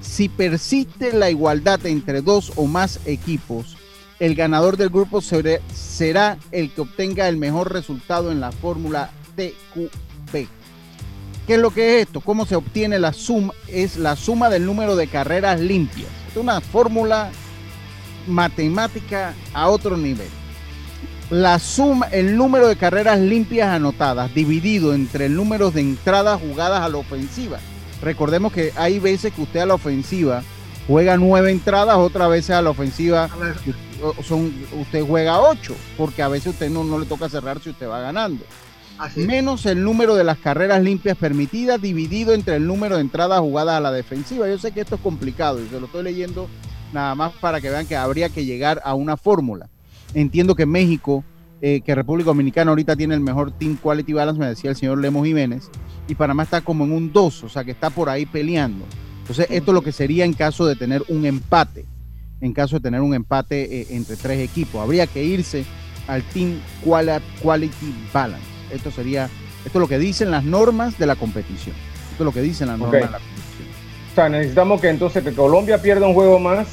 Si 0.00 0.28
persiste 0.28 1.12
la 1.12 1.30
igualdad 1.30 1.86
entre 1.86 2.20
dos 2.20 2.52
o 2.56 2.66
más 2.66 2.98
equipos, 3.06 3.76
el 4.22 4.36
ganador 4.36 4.76
del 4.76 4.88
grupo 4.88 5.20
será 5.20 6.38
el 6.52 6.70
que 6.70 6.80
obtenga 6.80 7.26
el 7.26 7.36
mejor 7.36 7.72
resultado 7.72 8.30
en 8.30 8.38
la 8.38 8.52
fórmula 8.52 9.10
TQB. 9.34 10.46
¿Qué 11.44 11.54
es 11.54 11.58
lo 11.58 11.72
que 11.72 11.96
es 11.96 12.06
esto? 12.06 12.20
¿Cómo 12.20 12.46
se 12.46 12.54
obtiene 12.54 13.00
la 13.00 13.12
suma? 13.12 13.52
Es 13.66 13.96
la 13.96 14.14
suma 14.14 14.48
del 14.48 14.64
número 14.64 14.94
de 14.94 15.08
carreras 15.08 15.58
limpias. 15.58 16.06
Es 16.30 16.36
una 16.36 16.60
fórmula 16.60 17.32
matemática 18.28 19.34
a 19.54 19.68
otro 19.68 19.96
nivel. 19.96 20.28
La 21.30 21.58
suma, 21.58 22.06
el 22.06 22.36
número 22.36 22.68
de 22.68 22.76
carreras 22.76 23.18
limpias 23.18 23.70
anotadas 23.70 24.32
dividido 24.32 24.94
entre 24.94 25.26
el 25.26 25.34
número 25.34 25.72
de 25.72 25.80
entradas 25.80 26.40
jugadas 26.40 26.82
a 26.82 26.88
la 26.88 26.98
ofensiva. 26.98 27.58
Recordemos 28.00 28.52
que 28.52 28.72
hay 28.76 29.00
veces 29.00 29.32
que 29.32 29.42
usted 29.42 29.58
a 29.58 29.66
la 29.66 29.74
ofensiva 29.74 30.44
juega 30.86 31.16
nueve 31.16 31.50
entradas, 31.50 31.96
otra 31.96 32.28
vez 32.28 32.50
a 32.50 32.62
la 32.62 32.70
ofensiva 32.70 33.28
son, 34.22 34.52
usted 34.80 35.04
juega 35.06 35.40
ocho, 35.40 35.74
porque 35.96 36.22
a 36.22 36.28
veces 36.28 36.48
usted 36.48 36.70
no, 36.70 36.84
no 36.84 36.98
le 36.98 37.06
toca 37.06 37.28
cerrar 37.28 37.60
si 37.60 37.70
usted 37.70 37.88
va 37.88 38.00
ganando. 38.00 38.44
Menos 39.16 39.66
el 39.66 39.82
número 39.82 40.14
de 40.14 40.22
las 40.22 40.38
carreras 40.38 40.82
limpias 40.82 41.16
permitidas 41.16 41.80
dividido 41.80 42.34
entre 42.34 42.56
el 42.56 42.66
número 42.66 42.96
de 42.96 43.00
entradas 43.00 43.40
jugadas 43.40 43.76
a 43.76 43.80
la 43.80 43.90
defensiva. 43.90 44.48
Yo 44.48 44.58
sé 44.58 44.70
que 44.70 44.80
esto 44.80 44.94
es 44.94 45.00
complicado 45.00 45.60
y 45.60 45.66
se 45.66 45.80
lo 45.80 45.86
estoy 45.86 46.04
leyendo 46.04 46.48
nada 46.92 47.14
más 47.14 47.32
para 47.32 47.60
que 47.60 47.70
vean 47.70 47.86
que 47.86 47.96
habría 47.96 48.28
que 48.28 48.44
llegar 48.44 48.80
a 48.84 48.94
una 48.94 49.16
fórmula. 49.16 49.68
Entiendo 50.14 50.54
que 50.54 50.66
México, 50.66 51.24
eh, 51.60 51.80
que 51.80 51.94
República 51.94 52.28
Dominicana 52.28 52.70
ahorita 52.70 52.94
tiene 52.94 53.14
el 53.14 53.20
mejor 53.20 53.50
Team 53.50 53.76
Quality 53.76 54.12
Balance, 54.12 54.38
me 54.38 54.46
decía 54.46 54.70
el 54.70 54.76
señor 54.76 54.98
Lemos 54.98 55.26
Jiménez, 55.26 55.70
y 56.06 56.14
Panamá 56.14 56.44
está 56.44 56.60
como 56.60 56.84
en 56.84 56.92
un 56.92 57.12
2, 57.12 57.44
o 57.44 57.48
sea 57.48 57.64
que 57.64 57.70
está 57.70 57.90
por 57.90 58.08
ahí 58.08 58.26
peleando. 58.26 58.84
Entonces, 59.22 59.46
esto 59.50 59.70
es 59.70 59.74
lo 59.74 59.82
que 59.82 59.92
sería 59.92 60.24
en 60.24 60.32
caso 60.32 60.66
de 60.66 60.76
tener 60.76 61.02
un 61.08 61.24
empate, 61.24 61.86
en 62.40 62.52
caso 62.52 62.76
de 62.76 62.82
tener 62.82 63.00
un 63.00 63.14
empate 63.14 63.80
eh, 63.80 63.86
entre 63.90 64.16
tres 64.16 64.40
equipos. 64.40 64.82
Habría 64.82 65.06
que 65.06 65.22
irse 65.22 65.64
al 66.08 66.22
Team 66.22 66.60
Quality 66.84 67.94
Balance. 68.12 68.44
Esto 68.72 68.90
sería, 68.90 69.26
esto 69.64 69.78
es 69.78 69.80
lo 69.80 69.88
que 69.88 69.98
dicen 69.98 70.30
las 70.30 70.44
normas 70.44 70.98
de 70.98 71.06
la 71.06 71.14
competición. 71.14 71.74
Esto 72.10 72.24
es 72.24 72.24
lo 72.24 72.32
que 72.32 72.42
dicen 72.42 72.68
las 72.68 72.78
normas 72.78 73.00
de 73.00 73.10
la 73.10 73.18
competición. 73.18 73.68
O 74.10 74.14
sea, 74.14 74.28
necesitamos 74.28 74.80
que 74.80 74.88
entonces 74.88 75.22
que 75.22 75.32
Colombia 75.32 75.80
pierda 75.80 76.06
un 76.06 76.14
juego 76.14 76.38
más. 76.38 76.66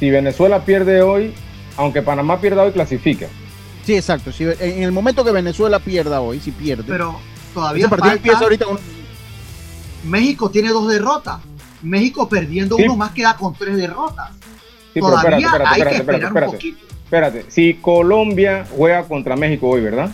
Si 0.00 0.10
Venezuela 0.10 0.64
pierde 0.64 1.02
hoy, 1.02 1.32
aunque 1.76 2.02
Panamá 2.02 2.40
pierda 2.40 2.62
hoy, 2.62 2.72
clasifica. 2.72 3.28
Sí, 3.84 3.94
exacto. 3.94 4.32
Si, 4.32 4.44
en 4.44 4.82
el 4.82 4.92
momento 4.92 5.24
que 5.24 5.32
Venezuela 5.32 5.78
pierda 5.78 6.20
hoy, 6.20 6.40
si 6.40 6.52
pierde. 6.52 6.84
Pero 6.86 7.18
todavía 7.52 7.88
falta... 7.88 8.18
ahorita 8.40 8.66
México 10.04 10.50
tiene 10.50 10.70
dos 10.70 10.88
derrotas. 10.88 11.38
México 11.82 12.28
perdiendo 12.28 12.76
uno 12.76 12.96
más 12.96 13.12
queda 13.12 13.36
con 13.36 13.54
tres 13.54 13.76
derrotas. 13.76 14.30
Todavía 14.94 15.46
espérate, 15.46 15.68
hay 15.68 15.82
que 15.82 15.96
esperar 15.96 16.32
un 16.32 16.52
poquito. 16.52 16.86
Espérate, 17.04 17.44
si 17.48 17.74
Colombia 17.74 18.66
juega 18.76 19.04
contra 19.04 19.36
México 19.36 19.68
hoy, 19.68 19.82
¿verdad? 19.82 20.10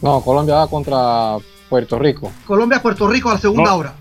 No, 0.00 0.20
Colombia 0.20 0.54
va 0.56 0.68
contra 0.68 1.36
Puerto 1.68 1.98
Rico. 1.98 2.32
Colombia-Puerto 2.46 3.08
Rico 3.08 3.30
a 3.30 3.34
la 3.34 3.38
segunda 3.38 3.74
hora. 3.74 3.94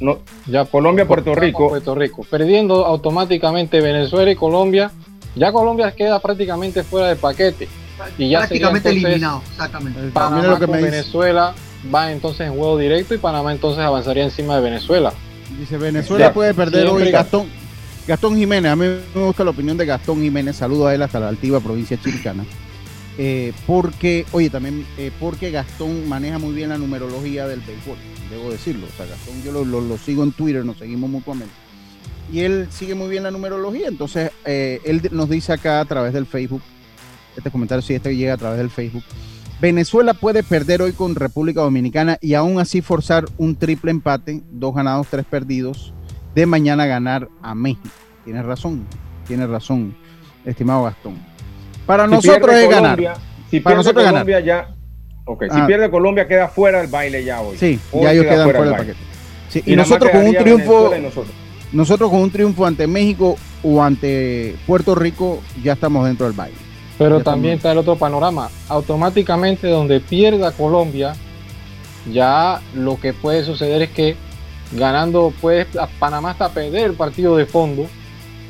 No, 0.00 0.20
ya 0.46 0.64
Colombia-Puerto 0.64 1.34
Rico. 1.34 1.68
Puerto 1.68 1.94
Rico. 1.94 2.24
Perdiendo 2.30 2.86
automáticamente 2.86 3.80
Venezuela 3.80 4.30
y 4.30 4.36
Colombia. 4.36 4.90
Ya 5.34 5.52
Colombia 5.52 5.92
queda 5.92 6.20
prácticamente 6.20 6.82
fuera 6.82 7.08
del 7.08 7.18
paquete. 7.18 7.68
Y 8.16 8.30
ya 8.30 8.40
prácticamente 8.40 8.90
eliminado, 8.90 9.42
exactamente. 9.50 10.00
Panamá 10.12 10.46
lo 10.46 10.58
que 10.58 10.66
Venezuela 10.66 11.54
va 11.94 12.12
entonces 12.12 12.46
en 12.46 12.54
juego 12.54 12.78
directo 12.78 13.14
y 13.14 13.18
Panamá 13.18 13.52
entonces 13.52 13.82
avanzaría 13.84 14.24
encima 14.24 14.56
de 14.56 14.62
Venezuela. 14.62 15.12
Dice 15.56 15.78
Venezuela 15.78 16.32
puede 16.32 16.54
perder 16.54 16.86
hoy 16.88 17.10
Gastón. 17.10 17.46
Gastón 18.06 18.36
Jiménez, 18.36 18.72
a 18.72 18.76
mí 18.76 18.86
me 19.14 19.24
gusta 19.26 19.44
la 19.44 19.50
opinión 19.50 19.76
de 19.76 19.84
Gastón 19.84 20.22
Jiménez, 20.22 20.56
saludo 20.56 20.86
a 20.86 20.94
él 20.94 21.02
hasta 21.02 21.20
la 21.20 21.28
altiva 21.28 21.60
provincia 21.60 22.00
chiricana. 22.00 22.44
eh, 23.18 23.52
porque, 23.66 24.24
oye, 24.32 24.48
también 24.48 24.86
eh, 24.96 25.10
porque 25.20 25.50
Gastón 25.50 26.08
maneja 26.08 26.38
muy 26.38 26.54
bien 26.54 26.70
la 26.70 26.78
numerología 26.78 27.46
del 27.46 27.60
béisbol, 27.60 27.98
debo 28.30 28.50
decirlo. 28.50 28.86
O 28.86 28.96
sea, 28.96 29.06
Gastón 29.06 29.42
yo 29.42 29.64
lo, 29.64 29.98
sigo 29.98 30.22
en 30.22 30.32
Twitter, 30.32 30.64
nos 30.64 30.78
seguimos 30.78 31.10
mutuamente. 31.10 31.52
Y 32.32 32.40
él 32.40 32.68
sigue 32.70 32.94
muy 32.94 33.08
bien 33.08 33.24
la 33.24 33.30
numerología, 33.30 33.88
entonces 33.88 34.30
eh, 34.44 34.80
él 34.84 35.02
nos 35.12 35.28
dice 35.28 35.52
acá 35.52 35.80
a 35.80 35.84
través 35.84 36.12
del 36.12 36.26
Facebook, 36.26 36.62
este 37.36 37.50
comentario 37.50 37.82
si 37.82 37.94
este 37.94 38.14
llega 38.16 38.34
a 38.34 38.38
través 38.38 38.58
del 38.58 38.70
Facebook, 38.70 39.04
Venezuela 39.60 40.14
puede 40.14 40.44
perder 40.44 40.82
hoy 40.82 40.92
con 40.92 41.16
República 41.16 41.60
Dominicana 41.62 42.16
y 42.20 42.34
aún 42.34 42.60
así 42.60 42.80
forzar 42.80 43.24
un 43.38 43.56
triple 43.56 43.90
empate, 43.90 44.42
dos 44.52 44.72
ganados, 44.72 45.08
tres 45.10 45.24
perdidos, 45.24 45.92
de 46.34 46.46
mañana 46.46 46.86
ganar 46.86 47.28
a 47.42 47.56
México. 47.56 47.88
Tienes 48.24 48.44
razón, 48.44 48.86
tienes 49.26 49.48
razón, 49.48 49.96
estimado 50.44 50.84
Gastón. 50.84 51.16
Para 51.86 52.06
nosotros 52.06 52.54
es 52.54 52.70
ganar. 52.70 53.00
Si 53.50 53.58
Para 53.58 53.76
nosotros 53.76 54.04
Colombia 54.04 54.40
ya. 54.40 54.74
Ok, 55.24 55.44
si 55.44 55.58
ah. 55.58 55.66
pierde 55.66 55.90
Colombia 55.90 56.28
queda 56.28 56.48
fuera 56.48 56.80
del 56.80 56.88
baile 56.88 57.24
ya 57.24 57.40
hoy. 57.40 57.56
Sí, 57.56 57.80
ya 57.92 58.12
ellos 58.12 58.26
quedan 58.26 58.44
fuera 58.44 58.60
del 58.62 58.74
paquete. 58.74 58.98
y, 59.72 59.74
nosotros 59.74 60.10
con 60.12 60.24
un 60.24 60.36
triunfo. 60.36 60.92
Nosotros. 61.72 62.10
con 62.10 62.20
un 62.20 62.30
triunfo 62.30 62.64
ante 62.64 62.86
México 62.86 63.36
o 63.64 63.82
ante 63.82 64.54
Puerto 64.66 64.94
Rico 64.94 65.40
ya 65.64 65.72
estamos 65.72 66.06
dentro 66.06 66.26
del 66.26 66.36
baile. 66.36 66.67
Pero 66.98 67.20
también 67.20 67.54
está 67.54 67.72
el 67.72 67.78
otro 67.78 67.96
panorama. 67.96 68.50
Automáticamente 68.68 69.68
donde 69.68 70.00
pierda 70.00 70.50
Colombia, 70.52 71.14
ya 72.12 72.60
lo 72.74 72.98
que 72.98 73.12
puede 73.12 73.44
suceder 73.44 73.82
es 73.82 73.90
que 73.90 74.16
ganando, 74.72 75.32
pues 75.40 75.66
Panamá 75.98 76.32
hasta 76.32 76.48
perder 76.50 76.86
el 76.86 76.94
partido 76.94 77.36
de 77.36 77.46
fondo, 77.46 77.86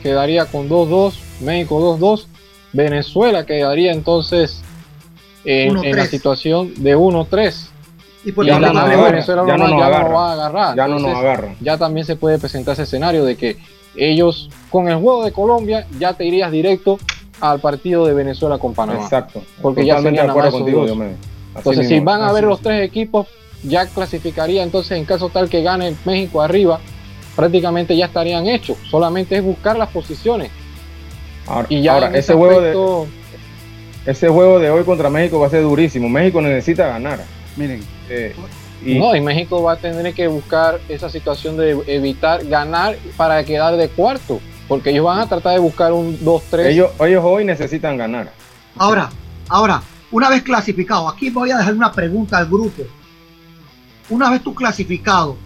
quedaría 0.03 0.47
con 0.47 0.69
2-2, 0.69 1.15
México 1.41 1.99
2-2 1.99 2.27
Venezuela 2.73 3.47
quedaría 3.47 3.93
entonces 3.93 4.63
en, 5.45 5.75
la 5.97 6.07
situación 6.07 6.73
de 6.77 6.97
1-3. 6.97 7.69
Y, 8.25 8.33
por 8.33 8.45
ya, 8.45 8.59
Venezuela 8.59 9.45
ya, 9.47 9.57
no, 9.57 9.77
va 9.77 10.31
a 10.31 10.33
agarrar. 10.33 10.77
Ya 10.77 10.87
no 10.87 10.99
nos 10.99 11.17
agarra. 11.17 11.55
Ya 11.61 11.79
también 11.79 12.05
se 12.05 12.17
puede 12.17 12.39
presentar 12.39 12.75
ese 12.75 12.83
escenario 12.83 13.25
de 13.25 13.37
que 13.37 13.57
ellos, 13.97 14.51
con 14.71 14.89
el 14.89 14.97
juego 14.97 15.25
de 15.25 15.33
Colombia, 15.33 15.87
ya 15.99 16.13
te 16.13 16.27
irías 16.27 16.53
directo 16.53 16.99
al 17.41 17.61
partido 17.61 18.07
de 18.07 18.15
Venezuela 18.15 18.59
con 18.59 18.75
Panamá. 18.75 19.03
Exacto. 19.03 19.43
Porque 19.63 19.85
ya 19.85 20.01
serían 20.01 20.27
de 20.27 20.31
acuerdo 20.31 20.51
contigo, 20.53 20.87
Entonces, 21.55 21.89
si 21.89 22.01
van 22.01 22.23
a 22.23 22.33
ver 22.33 22.45
los 22.45 22.61
tres 22.61 22.83
equipos, 22.83 23.27
ya 23.63 23.87
clasificaría 23.87 24.63
entonces 24.63 24.99
en 24.99 25.05
caso 25.05 25.29
tal 25.29 25.49
que 25.49 25.63
gane 25.63 25.97
México 26.05 26.41
arriba, 26.41 26.81
prácticamente 27.35 27.97
ya 27.97 28.07
estarían 28.07 28.47
hechos. 28.47 28.77
Solamente 28.91 29.37
es 29.37 29.45
buscar 29.45 29.77
las 29.77 29.89
posiciones. 29.91 30.51
Ahora, 31.47 31.67
y 31.71 31.83
ya 31.83 31.99
ese, 32.09 32.35
juego 32.35 32.61
de, 32.61 33.07
ese 34.07 34.29
juego 34.29 34.59
de 34.59 34.71
hoy 34.71 34.85
contra 34.85 35.09
México 35.09 35.41
va 35.41 35.47
a 35.47 35.51
ser 35.51 35.63
durísimo. 35.63 36.09
México 36.09 36.41
necesita 36.41 36.87
ganar. 36.89 37.21
Miren. 37.57 37.81
Eh, 38.11 38.35
y, 38.85 38.99
no, 38.99 39.15
y 39.15 39.21
México 39.21 39.63
va 39.63 39.73
a 39.73 39.77
tener 39.77 40.15
que 40.15 40.29
buscar 40.29 40.81
esa 40.89 41.11
situación 41.11 41.57
de 41.57 41.83
evitar 41.87 42.45
ganar 42.45 42.97
para 43.17 43.43
quedar 43.45 43.77
de 43.77 43.89
cuarto. 43.89 44.41
Porque 44.69 44.91
ellos 44.91 45.07
van 45.07 45.21
a 45.21 45.27
tratar 45.27 45.55
de 45.55 45.59
buscar 45.59 45.93
un 45.93 46.19
2-3. 46.21 46.67
Ellos, 46.67 46.91
ellos 47.01 47.25
hoy 47.25 47.45
necesitan 47.45 47.97
ganar. 47.97 48.33
Ahora, 48.77 49.09
ahora, 49.49 49.83
una 50.11 50.29
vez 50.29 50.43
clasificado, 50.43 51.09
aquí 51.09 51.31
voy 51.31 51.51
a 51.51 51.59
dejar 51.59 51.75
una 51.75 51.91
pregunta 51.91 52.37
al 52.39 52.47
grupo. 52.47 52.83
Una 54.11 54.31
vez 54.31 54.43
tú 54.43 54.55
clasificado, 54.55 55.37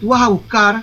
tú 0.00 0.08
vas 0.08 0.22
a 0.22 0.28
buscar, 0.28 0.82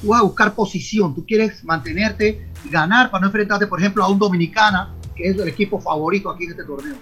tú 0.00 0.08
vas 0.08 0.20
a 0.20 0.24
buscar 0.24 0.54
posición, 0.54 1.14
tú 1.14 1.24
quieres 1.26 1.62
mantenerte 1.62 2.50
ganar 2.64 3.10
para 3.10 3.20
no 3.20 3.26
enfrentarte, 3.28 3.66
por 3.66 3.78
ejemplo, 3.78 4.02
a 4.02 4.08
un 4.08 4.18
Dominicana, 4.18 4.94
que 5.14 5.28
es 5.28 5.38
el 5.38 5.48
equipo 5.48 5.78
favorito 5.78 6.30
aquí 6.30 6.44
en 6.44 6.50
este 6.50 6.64
torneo. 6.64 6.96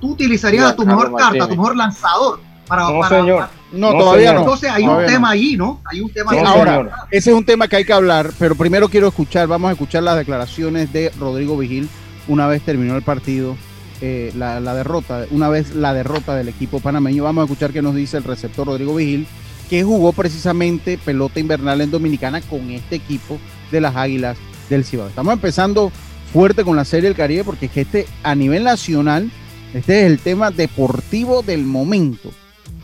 Tú 0.00 0.12
utilizarías 0.12 0.66
a 0.66 0.76
tu 0.76 0.84
mejor 0.84 1.14
carta, 1.16 1.44
a 1.44 1.48
tu 1.48 1.56
mejor 1.56 1.76
lanzador 1.76 2.49
para. 2.70 2.84
No, 2.84 3.08
señor. 3.08 3.48
No, 3.72 3.90
todavía 3.92 4.32
no. 4.32 4.40
Entonces 4.40 4.70
hay 4.70 4.84
un 4.84 5.04
tema 5.06 5.30
ahí, 5.30 5.56
¿no? 5.56 5.80
Hay 5.84 6.00
un 6.00 6.10
tema 6.10 6.32
ahí. 6.32 6.38
Ahora, 6.38 7.06
ese 7.10 7.30
es 7.30 7.36
un 7.36 7.44
tema 7.44 7.68
que 7.68 7.76
hay 7.76 7.84
que 7.84 7.92
hablar, 7.92 8.30
pero 8.38 8.54
primero 8.54 8.88
quiero 8.88 9.08
escuchar, 9.08 9.46
vamos 9.46 9.68
a 9.68 9.72
escuchar 9.72 10.02
las 10.02 10.16
declaraciones 10.16 10.92
de 10.92 11.12
Rodrigo 11.18 11.56
Vigil 11.58 11.88
una 12.28 12.46
vez 12.46 12.62
terminó 12.62 12.96
el 12.96 13.02
partido. 13.02 13.56
Eh, 14.02 14.32
la, 14.34 14.60
la, 14.60 14.74
derrota, 14.74 15.26
una 15.30 15.50
vez 15.50 15.74
la 15.74 15.92
derrota 15.92 16.34
del 16.34 16.48
equipo 16.48 16.80
panameño, 16.80 17.22
vamos 17.22 17.42
a 17.42 17.44
escuchar 17.44 17.70
qué 17.70 17.82
nos 17.82 17.94
dice 17.94 18.16
el 18.16 18.24
receptor 18.24 18.66
Rodrigo 18.66 18.94
Vigil, 18.94 19.26
que 19.68 19.82
jugó 19.82 20.14
precisamente 20.14 20.96
pelota 20.96 21.38
invernal 21.38 21.82
en 21.82 21.90
Dominicana 21.90 22.40
con 22.40 22.70
este 22.70 22.96
equipo 22.96 23.38
de 23.70 23.82
las 23.82 23.94
Águilas 23.96 24.38
del 24.70 24.86
Cibao. 24.86 25.08
Estamos 25.08 25.34
empezando 25.34 25.92
fuerte 26.32 26.64
con 26.64 26.76
la 26.76 26.84
Serie 26.84 27.08
del 27.08 27.16
Caribe 27.16 27.44
porque 27.44 27.66
es 27.66 27.72
que 27.72 27.80
este 27.82 28.06
a 28.22 28.34
nivel 28.34 28.64
nacional, 28.64 29.30
este 29.74 30.00
es 30.00 30.06
el 30.06 30.18
tema 30.18 30.50
deportivo 30.50 31.42
del 31.42 31.64
momento. 31.64 32.30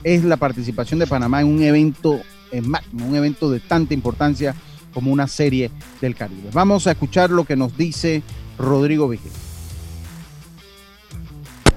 Es 0.03 0.25
la 0.25 0.37
participación 0.37 1.01
de 1.01 1.07
Panamá 1.07 1.41
en 1.41 1.49
un 1.49 1.63
evento 1.63 2.21
en 2.53 2.69
magno, 2.69 3.07
un 3.07 3.17
evento 3.17 3.51
de 3.51 3.61
tanta 3.61 3.95
importancia 3.95 4.55
como 4.95 5.13
una 5.13 5.27
Serie 5.27 5.71
del 6.01 6.15
Caribe. 6.15 6.49
Vamos 6.53 6.87
a 6.87 6.93
escuchar 6.93 7.31
lo 7.31 7.45
que 7.45 7.57
nos 7.57 7.77
dice 7.77 8.23
Rodrigo 8.59 9.09
Vigil. 9.09 9.33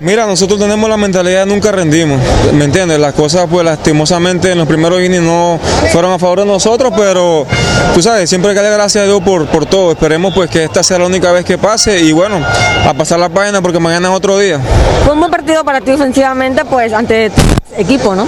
Mira, 0.01 0.25
nosotros 0.25 0.57
tenemos 0.57 0.89
la 0.89 0.95
mentalidad 0.95 1.45
de 1.45 1.53
nunca 1.53 1.73
rendimos, 1.73 2.21
¿me 2.53 2.63
entiendes? 2.63 2.97
Las 2.97 3.13
cosas, 3.13 3.47
pues 3.51 3.65
lastimosamente 3.65 4.53
en 4.53 4.57
los 4.57 4.65
primeros 4.65 5.01
innings 5.01 5.21
no 5.21 5.59
fueron 5.91 6.13
a 6.13 6.17
favor 6.17 6.39
de 6.39 6.45
nosotros, 6.45 6.93
pero 6.95 7.45
tú 7.93 8.01
sabes, 8.01 8.29
siempre 8.29 8.51
hay 8.51 8.55
que 8.55 8.61
darle 8.61 8.77
gracias 8.77 9.03
a 9.03 9.07
Dios 9.07 9.21
por, 9.21 9.47
por 9.47 9.65
todo. 9.65 9.91
Esperemos 9.91 10.33
pues 10.33 10.49
que 10.49 10.63
esta 10.63 10.83
sea 10.83 10.99
la 10.99 11.05
única 11.05 11.33
vez 11.33 11.43
que 11.43 11.57
pase 11.57 11.99
y 11.99 12.13
bueno, 12.13 12.37
a 12.37 12.93
pasar 12.93 13.19
la 13.19 13.27
página 13.27 13.61
porque 13.61 13.79
mañana 13.79 14.07
es 14.07 14.15
otro 14.15 14.39
día. 14.39 14.61
Fue 15.03 15.11
un 15.11 15.19
buen 15.19 15.31
partido 15.31 15.65
para 15.65 15.81
ti 15.81 15.91
ofensivamente, 15.91 16.63
pues 16.63 16.93
ante 16.93 17.29
equipo, 17.77 18.15
¿no? 18.15 18.25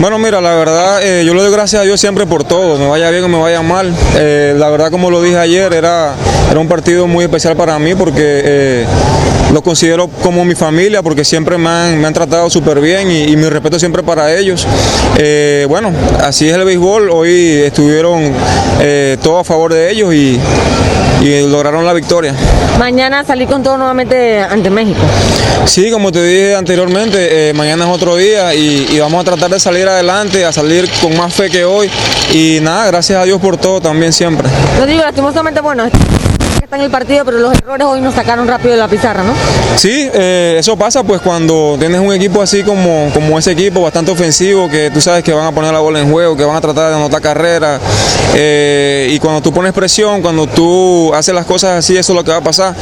Bueno, 0.00 0.16
mira, 0.18 0.40
la 0.40 0.54
verdad, 0.54 1.02
eh, 1.02 1.24
yo 1.24 1.34
le 1.34 1.42
doy 1.42 1.50
gracias 1.50 1.82
a 1.82 1.84
Dios 1.84 2.00
siempre 2.00 2.24
por 2.24 2.44
todo, 2.44 2.78
me 2.78 2.86
vaya 2.86 3.10
bien 3.10 3.24
o 3.24 3.28
me 3.28 3.38
vaya 3.38 3.62
mal. 3.62 3.92
Eh, 4.14 4.54
la 4.56 4.68
verdad, 4.70 4.92
como 4.92 5.10
lo 5.10 5.20
dije 5.20 5.36
ayer, 5.38 5.72
era, 5.72 6.14
era 6.48 6.60
un 6.60 6.68
partido 6.68 7.08
muy 7.08 7.24
especial 7.24 7.56
para 7.56 7.76
mí 7.80 7.96
porque 7.96 8.22
eh, 8.22 8.86
lo 9.52 9.60
considero 9.60 10.08
como 10.22 10.44
mi 10.44 10.54
familia, 10.54 11.02
porque 11.02 11.24
siempre 11.24 11.58
me 11.58 11.68
han, 11.68 12.12
tratado 12.14 12.48
súper 12.48 12.80
bien 12.80 13.10
y, 13.10 13.36
mi 13.36 13.48
respeto 13.48 13.78
siempre 13.78 14.04
para 14.04 14.32
ellos. 14.36 14.66
bueno, 15.68 15.90
así 16.22 16.48
es 16.48 16.54
el 16.54 16.64
béisbol, 16.64 17.10
hoy 17.10 17.62
estuvieron 17.64 18.32
todos 19.22 19.40
a 19.40 19.44
favor 19.44 19.72
de 19.72 19.90
ellos 19.90 20.14
y, 20.14 20.38
y 21.22 21.42
lograron 21.48 21.84
la 21.84 21.92
victoria. 21.92 22.34
Mañana 22.78 23.24
salir 23.24 23.48
con 23.48 23.62
todo 23.62 23.76
nuevamente 23.76 24.40
ante 24.40 24.70
México. 24.70 25.00
Sí, 25.66 25.90
como 25.90 26.12
te 26.12 26.22
dije 26.22 26.54
anteriormente, 26.54 27.52
mañana 27.54 27.84
es 27.84 27.90
otro 27.90 28.16
día 28.16 28.47
y, 28.54 28.98
vamos 28.98 29.20
a 29.20 29.24
tratar 29.24 29.50
de 29.50 29.60
salir 29.60 29.88
adelante, 29.88 30.44
a 30.44 30.52
salir 30.52 30.88
con 31.00 31.16
más 31.16 31.32
fe 31.32 31.50
que 31.50 31.64
hoy. 31.64 31.90
Y 32.32 32.58
nada, 32.60 32.86
gracias 32.86 33.20
a 33.20 33.24
Dios 33.24 33.40
por 33.40 33.56
todo 33.56 33.80
también 33.80 34.12
siempre. 34.12 34.48
Lo 34.78 34.86
digo, 34.86 35.02
lastimosamente, 35.02 35.60
bueno, 35.60 35.84
en 36.76 36.82
el 36.82 36.90
partido, 36.90 37.24
pero 37.24 37.38
los 37.38 37.54
errores 37.54 37.86
hoy 37.86 38.00
nos 38.00 38.14
sacaron 38.14 38.46
rápido 38.46 38.72
de 38.72 38.76
la 38.76 38.88
pizarra, 38.88 39.22
¿no? 39.22 39.32
Sí, 39.76 40.08
eh, 40.12 40.56
eso 40.58 40.76
pasa 40.76 41.02
pues 41.02 41.20
cuando 41.22 41.76
tienes 41.78 42.00
un 42.00 42.12
equipo 42.12 42.42
así 42.42 42.62
como, 42.62 43.10
como 43.14 43.38
ese 43.38 43.52
equipo, 43.52 43.80
bastante 43.80 44.10
ofensivo, 44.10 44.68
que 44.68 44.90
tú 44.90 45.00
sabes 45.00 45.24
que 45.24 45.32
van 45.32 45.46
a 45.46 45.52
poner 45.52 45.72
la 45.72 45.80
bola 45.80 46.00
en 46.00 46.10
juego, 46.10 46.36
que 46.36 46.44
van 46.44 46.56
a 46.56 46.60
tratar 46.60 46.90
de 46.90 46.96
anotar 46.96 47.22
carrera. 47.22 47.80
Eh, 48.34 49.08
y 49.10 49.18
cuando 49.18 49.40
tú 49.40 49.52
pones 49.52 49.72
presión, 49.72 50.20
cuando 50.20 50.46
tú 50.46 51.12
haces 51.14 51.34
las 51.34 51.46
cosas 51.46 51.78
así, 51.78 51.96
eso 51.96 52.12
es 52.12 52.16
lo 52.16 52.24
que 52.24 52.32
va 52.32 52.38
a 52.38 52.42
pasar. 52.42 52.74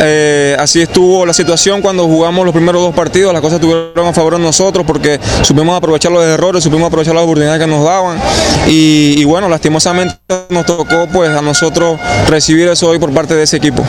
Eh, 0.00 0.56
así 0.58 0.80
estuvo 0.80 1.26
la 1.26 1.32
situación 1.32 1.82
cuando 1.82 2.04
jugamos 2.04 2.44
los 2.44 2.54
primeros 2.54 2.80
dos 2.80 2.94
partidos, 2.94 3.32
las 3.32 3.42
cosas 3.42 3.56
estuvieron 3.56 4.06
a 4.06 4.12
favor 4.12 4.34
de 4.34 4.42
nosotros 4.42 4.84
porque 4.86 5.20
supimos 5.42 5.76
aprovechar 5.76 6.12
los 6.12 6.24
errores, 6.24 6.62
supimos 6.62 6.88
aprovechar 6.88 7.14
las 7.14 7.24
oportunidades 7.24 7.60
que 7.60 7.66
nos 7.66 7.84
daban. 7.84 8.18
Y, 8.66 9.14
y 9.18 9.24
bueno, 9.24 9.48
lastimosamente 9.48 10.16
nos 10.48 10.66
tocó 10.66 11.06
pues 11.12 11.30
a 11.30 11.42
nosotros 11.42 11.98
recibir 12.28 12.68
eso 12.68 12.88
hoy 12.88 12.98
por 12.98 13.12
parte 13.12 13.25
de 13.34 13.42
ese 13.42 13.56
equipo. 13.56 13.82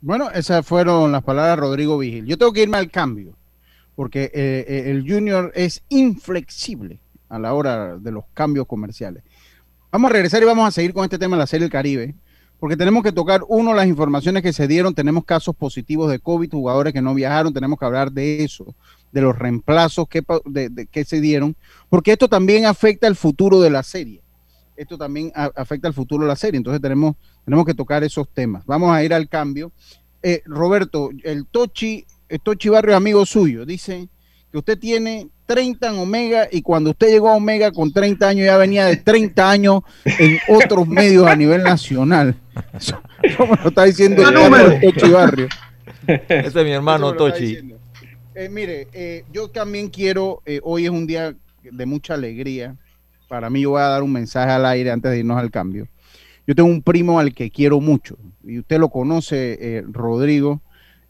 Bueno, 0.00 0.30
esas 0.30 0.66
fueron 0.66 1.12
las 1.12 1.22
palabras 1.22 1.56
de 1.56 1.60
Rodrigo 1.60 1.98
Vigil. 1.98 2.26
Yo 2.26 2.36
tengo 2.36 2.52
que 2.52 2.62
irme 2.62 2.78
al 2.78 2.90
cambio, 2.90 3.36
porque 3.94 4.24
eh, 4.24 4.64
eh, 4.68 4.84
el 4.86 5.08
Junior 5.08 5.52
es 5.54 5.82
inflexible 5.88 7.00
a 7.28 7.38
la 7.38 7.54
hora 7.54 7.96
de 7.96 8.10
los 8.10 8.24
cambios 8.34 8.66
comerciales. 8.66 9.22
Vamos 9.92 10.10
a 10.10 10.12
regresar 10.12 10.42
y 10.42 10.46
vamos 10.46 10.66
a 10.66 10.70
seguir 10.70 10.92
con 10.92 11.04
este 11.04 11.18
tema 11.18 11.36
de 11.36 11.40
la 11.40 11.46
Serie 11.46 11.64
del 11.64 11.72
Caribe, 11.72 12.14
porque 12.58 12.76
tenemos 12.76 13.02
que 13.02 13.12
tocar, 13.12 13.42
uno, 13.48 13.72
las 13.74 13.86
informaciones 13.86 14.42
que 14.42 14.52
se 14.52 14.66
dieron, 14.66 14.94
tenemos 14.94 15.24
casos 15.24 15.54
positivos 15.54 16.10
de 16.10 16.18
COVID, 16.18 16.50
jugadores 16.50 16.92
que 16.92 17.02
no 17.02 17.14
viajaron, 17.14 17.52
tenemos 17.52 17.78
que 17.78 17.84
hablar 17.84 18.10
de 18.10 18.42
eso, 18.42 18.74
de 19.12 19.20
los 19.20 19.38
reemplazos 19.38 20.08
que, 20.08 20.24
que 20.90 21.04
se 21.04 21.20
dieron, 21.20 21.56
porque 21.88 22.12
esto 22.12 22.28
también 22.28 22.66
afecta 22.66 23.06
el 23.06 23.16
futuro 23.16 23.60
de 23.60 23.70
la 23.70 23.82
serie 23.82 24.22
esto 24.76 24.98
también 24.98 25.32
afecta 25.34 25.88
al 25.88 25.94
futuro 25.94 26.24
de 26.24 26.28
la 26.28 26.36
serie. 26.36 26.58
Entonces 26.58 26.80
tenemos, 26.80 27.16
tenemos 27.44 27.64
que 27.64 27.74
tocar 27.74 28.04
esos 28.04 28.28
temas. 28.28 28.64
Vamos 28.66 28.94
a 28.94 29.02
ir 29.02 29.12
al 29.14 29.28
cambio. 29.28 29.72
Eh, 30.22 30.42
Roberto, 30.46 31.10
el 31.22 31.46
Tochi, 31.46 32.04
el 32.28 32.40
Tochi 32.40 32.68
Barrio 32.68 32.92
es 32.92 32.96
amigo 32.96 33.24
suyo. 33.26 33.64
Dice 33.64 34.08
que 34.50 34.58
usted 34.58 34.78
tiene 34.78 35.28
30 35.46 35.88
en 35.88 35.98
Omega 35.98 36.48
y 36.50 36.62
cuando 36.62 36.90
usted 36.90 37.08
llegó 37.08 37.30
a 37.30 37.36
Omega 37.36 37.70
con 37.70 37.92
30 37.92 38.28
años 38.28 38.46
ya 38.46 38.56
venía 38.56 38.86
de 38.86 38.96
30 38.96 39.50
años 39.50 39.82
en 40.04 40.38
otros 40.48 40.86
medios 40.86 41.26
a 41.26 41.36
nivel 41.36 41.62
nacional. 41.62 42.36
¿Cómo 43.36 43.54
lo 43.54 43.68
está 43.68 43.84
diciendo 43.84 44.22
el 44.28 44.80
Tochi 44.80 45.10
Barrio? 45.10 45.48
Ese 46.06 46.46
es 46.46 46.64
mi 46.64 46.72
hermano 46.72 47.14
Tochi. 47.14 47.58
Eh, 48.34 48.48
mire, 48.50 48.88
eh, 48.92 49.24
yo 49.32 49.48
también 49.48 49.88
quiero, 49.88 50.42
eh, 50.44 50.60
hoy 50.62 50.84
es 50.84 50.90
un 50.90 51.06
día 51.06 51.34
de 51.62 51.86
mucha 51.86 52.14
alegría. 52.14 52.76
Para 53.28 53.50
mí, 53.50 53.62
yo 53.62 53.70
voy 53.70 53.80
a 53.80 53.88
dar 53.88 54.02
un 54.02 54.12
mensaje 54.12 54.50
al 54.50 54.66
aire 54.66 54.90
antes 54.90 55.10
de 55.10 55.18
irnos 55.18 55.38
al 55.38 55.50
cambio. 55.50 55.88
Yo 56.46 56.54
tengo 56.54 56.68
un 56.68 56.82
primo 56.82 57.18
al 57.18 57.34
que 57.34 57.50
quiero 57.50 57.80
mucho, 57.80 58.16
y 58.44 58.60
usted 58.60 58.78
lo 58.78 58.88
conoce, 58.88 59.82
Rodrigo, 59.90 60.60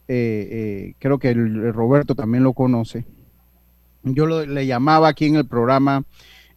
creo 0.07 1.19
que 1.19 1.29
el, 1.29 1.73
Roberto 1.73 2.15
también 2.15 2.43
lo 2.43 2.53
conoce. 2.53 3.05
Yo 4.03 4.25
le 4.25 4.65
llamaba 4.65 5.09
aquí 5.09 5.25
en 5.25 5.35
el 5.35 5.45
programa 5.45 6.05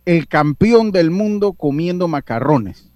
el 0.05 0.29
campeón 0.29 0.93
del 0.93 1.11
mundo 1.11 1.53
comiendo 1.53 2.09
macarrones. 2.09 2.91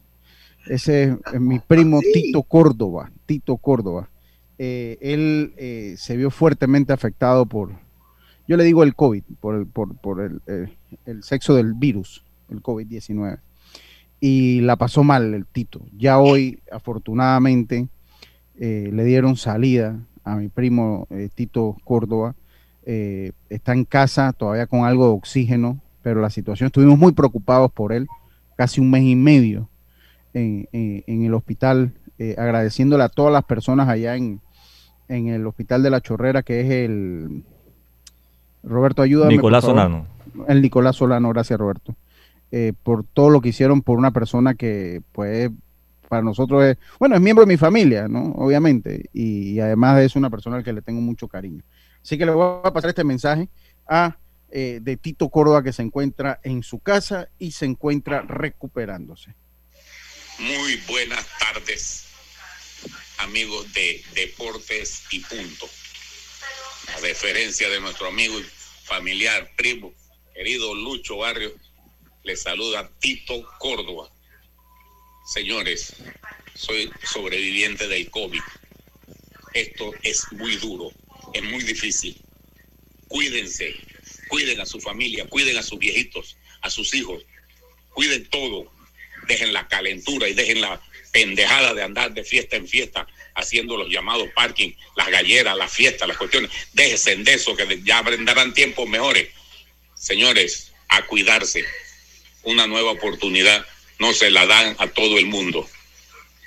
Ese 0.66 1.18
es 1.32 1.40
mi 1.40 1.58
primo 1.58 1.98
ah, 1.98 2.08
Tito 2.12 2.42
Córdoba, 2.42 3.10
Tito 3.26 3.56
Córdoba. 3.56 4.08
Eh, 4.58 4.98
él 5.00 5.52
eh, 5.56 5.94
se 5.98 6.16
vio 6.16 6.30
fuertemente 6.30 6.92
afectado 6.92 7.44
por, 7.44 7.72
yo 8.48 8.56
le 8.56 8.64
digo 8.64 8.82
el 8.82 8.94
COVID, 8.94 9.22
por 9.40 9.56
el, 9.56 9.66
por, 9.66 10.20
el, 10.20 10.40
eh, 10.46 10.76
el, 11.06 11.22
sexo 11.22 11.54
del 11.54 11.74
virus, 11.74 12.23
el 12.50 12.62
COVID-19. 12.62 13.38
Y 14.20 14.60
la 14.62 14.76
pasó 14.76 15.04
mal 15.04 15.34
el 15.34 15.44
Tito. 15.46 15.80
Ya 15.96 16.18
hoy, 16.18 16.60
afortunadamente, 16.72 17.88
le 18.56 19.04
dieron 19.04 19.36
salida 19.36 19.98
a 20.24 20.36
mi 20.36 20.48
primo 20.48 21.06
Tito 21.34 21.76
Córdoba. 21.84 22.34
está 22.84 23.72
en 23.72 23.84
casa 23.84 24.32
todavía 24.32 24.66
con 24.66 24.84
algo 24.84 25.08
de 25.08 25.12
oxígeno, 25.12 25.80
pero 26.02 26.20
la 26.20 26.30
situación, 26.30 26.68
estuvimos 26.68 26.98
muy 26.98 27.12
preocupados 27.12 27.70
por 27.72 27.92
él, 27.92 28.06
casi 28.56 28.80
un 28.80 28.90
mes 28.90 29.02
y 29.02 29.16
medio 29.16 29.68
en, 30.32 30.68
en 30.72 31.24
el 31.24 31.34
hospital, 31.34 31.92
agradeciéndole 32.38 33.02
a 33.02 33.10
todas 33.10 33.32
las 33.32 33.44
personas 33.44 33.88
allá 33.88 34.16
en, 34.16 34.40
en 35.08 35.28
el 35.28 35.46
Hospital 35.46 35.82
de 35.82 35.90
la 35.90 36.00
Chorrera, 36.00 36.42
que 36.42 36.60
es 36.60 36.70
el... 36.70 37.44
Roberto, 38.62 39.02
ayúdame. 39.02 39.34
Nicolás 39.34 39.64
Solano. 39.64 40.06
El 40.48 40.62
Nicolás 40.62 40.96
Solano, 40.96 41.28
gracias 41.30 41.58
Roberto. 41.58 41.94
Eh, 42.52 42.72
por 42.82 43.04
todo 43.04 43.30
lo 43.30 43.40
que 43.40 43.48
hicieron 43.48 43.82
por 43.82 43.98
una 43.98 44.12
persona 44.12 44.54
que, 44.54 45.02
pues, 45.12 45.50
para 46.08 46.22
nosotros 46.22 46.64
es, 46.64 46.76
bueno, 46.98 47.16
es 47.16 47.20
miembro 47.20 47.44
de 47.44 47.52
mi 47.52 47.56
familia, 47.56 48.06
¿no? 48.06 48.32
Obviamente. 48.36 49.10
Y, 49.12 49.58
además 49.58 50.00
es 50.02 50.14
una 50.16 50.30
persona 50.30 50.56
al 50.56 50.64
que 50.64 50.72
le 50.72 50.82
tengo 50.82 51.00
mucho 51.00 51.26
cariño. 51.26 51.62
Así 52.02 52.16
que 52.16 52.26
le 52.26 52.32
voy 52.32 52.60
a 52.62 52.72
pasar 52.72 52.90
este 52.90 53.04
mensaje 53.04 53.48
a 53.88 54.16
eh, 54.50 54.78
de 54.80 54.96
Tito 54.96 55.28
Córdoba 55.30 55.62
que 55.62 55.72
se 55.72 55.82
encuentra 55.82 56.38
en 56.44 56.62
su 56.62 56.78
casa 56.78 57.28
y 57.38 57.50
se 57.50 57.64
encuentra 57.64 58.22
recuperándose. 58.22 59.34
Muy 60.38 60.80
buenas 60.86 61.26
tardes 61.38 62.04
amigos 63.18 63.72
de 63.72 64.02
Deportes 64.14 65.02
y 65.10 65.20
Punto. 65.20 65.68
A 66.94 67.00
referencia 67.00 67.68
de 67.68 67.80
nuestro 67.80 68.06
amigo 68.06 68.38
y 68.38 68.44
familiar, 68.84 69.50
primo, 69.56 69.92
querido 70.34 70.74
Lucho 70.74 71.16
Barrio, 71.16 71.52
le 72.24 72.36
saluda 72.36 72.90
Tito 73.00 73.46
Córdoba. 73.58 74.10
Señores, 75.26 75.94
soy 76.54 76.90
sobreviviente 77.04 77.86
del 77.86 78.10
COVID. 78.10 78.40
Esto 79.52 79.92
es 80.02 80.32
muy 80.32 80.56
duro, 80.56 80.90
es 81.34 81.42
muy 81.44 81.62
difícil. 81.62 82.16
Cuídense, 83.08 83.74
cuiden 84.28 84.60
a 84.60 84.66
su 84.66 84.80
familia, 84.80 85.28
cuiden 85.28 85.58
a 85.58 85.62
sus 85.62 85.78
viejitos, 85.78 86.36
a 86.62 86.70
sus 86.70 86.94
hijos, 86.94 87.24
cuiden 87.90 88.28
todo. 88.30 88.72
Dejen 89.28 89.52
la 89.52 89.68
calentura 89.68 90.28
y 90.28 90.34
dejen 90.34 90.60
la 90.60 90.82
pendejada 91.12 91.72
de 91.74 91.82
andar 91.82 92.12
de 92.12 92.24
fiesta 92.24 92.56
en 92.56 92.66
fiesta 92.66 93.06
haciendo 93.34 93.76
los 93.76 93.88
llamados 93.88 94.28
parking, 94.34 94.72
las 94.96 95.08
galleras, 95.10 95.56
las 95.56 95.72
fiestas, 95.72 96.08
las 96.08 96.16
cuestiones. 96.16 96.50
Déjense 96.72 97.12
en 97.12 97.28
eso, 97.28 97.54
que 97.54 97.80
ya 97.82 98.02
brindarán 98.02 98.54
tiempos 98.54 98.88
mejores. 98.88 99.28
Señores, 99.94 100.72
a 100.88 101.06
cuidarse. 101.06 101.64
Una 102.44 102.66
nueva 102.66 102.92
oportunidad 102.92 103.66
no 103.98 104.12
se 104.12 104.30
la 104.30 104.46
dan 104.46 104.76
a 104.78 104.88
todo 104.88 105.18
el 105.18 105.26
mundo. 105.26 105.68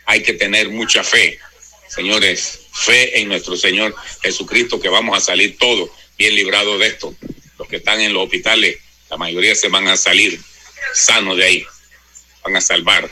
Hay 0.06 0.24
que 0.24 0.34
tener 0.34 0.70
mucha 0.70 1.04
fe. 1.04 1.40
Señores, 1.88 2.68
fe 2.74 3.20
en 3.20 3.30
nuestro 3.30 3.56
Señor 3.56 3.96
Jesucristo 4.22 4.80
que 4.80 4.90
vamos 4.90 5.18
a 5.18 5.22
salir 5.22 5.58
todos 5.58 5.90
bien 6.18 6.36
librados 6.36 6.80
de 6.80 6.88
esto. 6.88 7.16
Los 7.58 7.68
que 7.68 7.78
están 7.78 8.00
en 8.02 8.14
los 8.14 8.24
hospitales, 8.24 8.78
la 9.10 9.18
mayoría 9.18 9.56
se 9.56 9.70
van 9.70 9.88
a 9.88 9.98
salir 9.98 10.40
sanos 10.94 11.38
de 11.38 11.46
ahí. 11.46 11.66
Van 12.44 12.56
a 12.56 12.62
salvar 12.62 13.10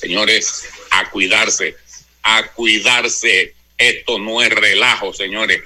Señores, 0.00 0.66
a 0.90 1.10
cuidarse, 1.10 1.76
a 2.22 2.46
cuidarse. 2.52 3.54
Esto 3.76 4.18
no 4.18 4.40
es 4.42 4.50
relajo, 4.50 5.12
señores. 5.12 5.62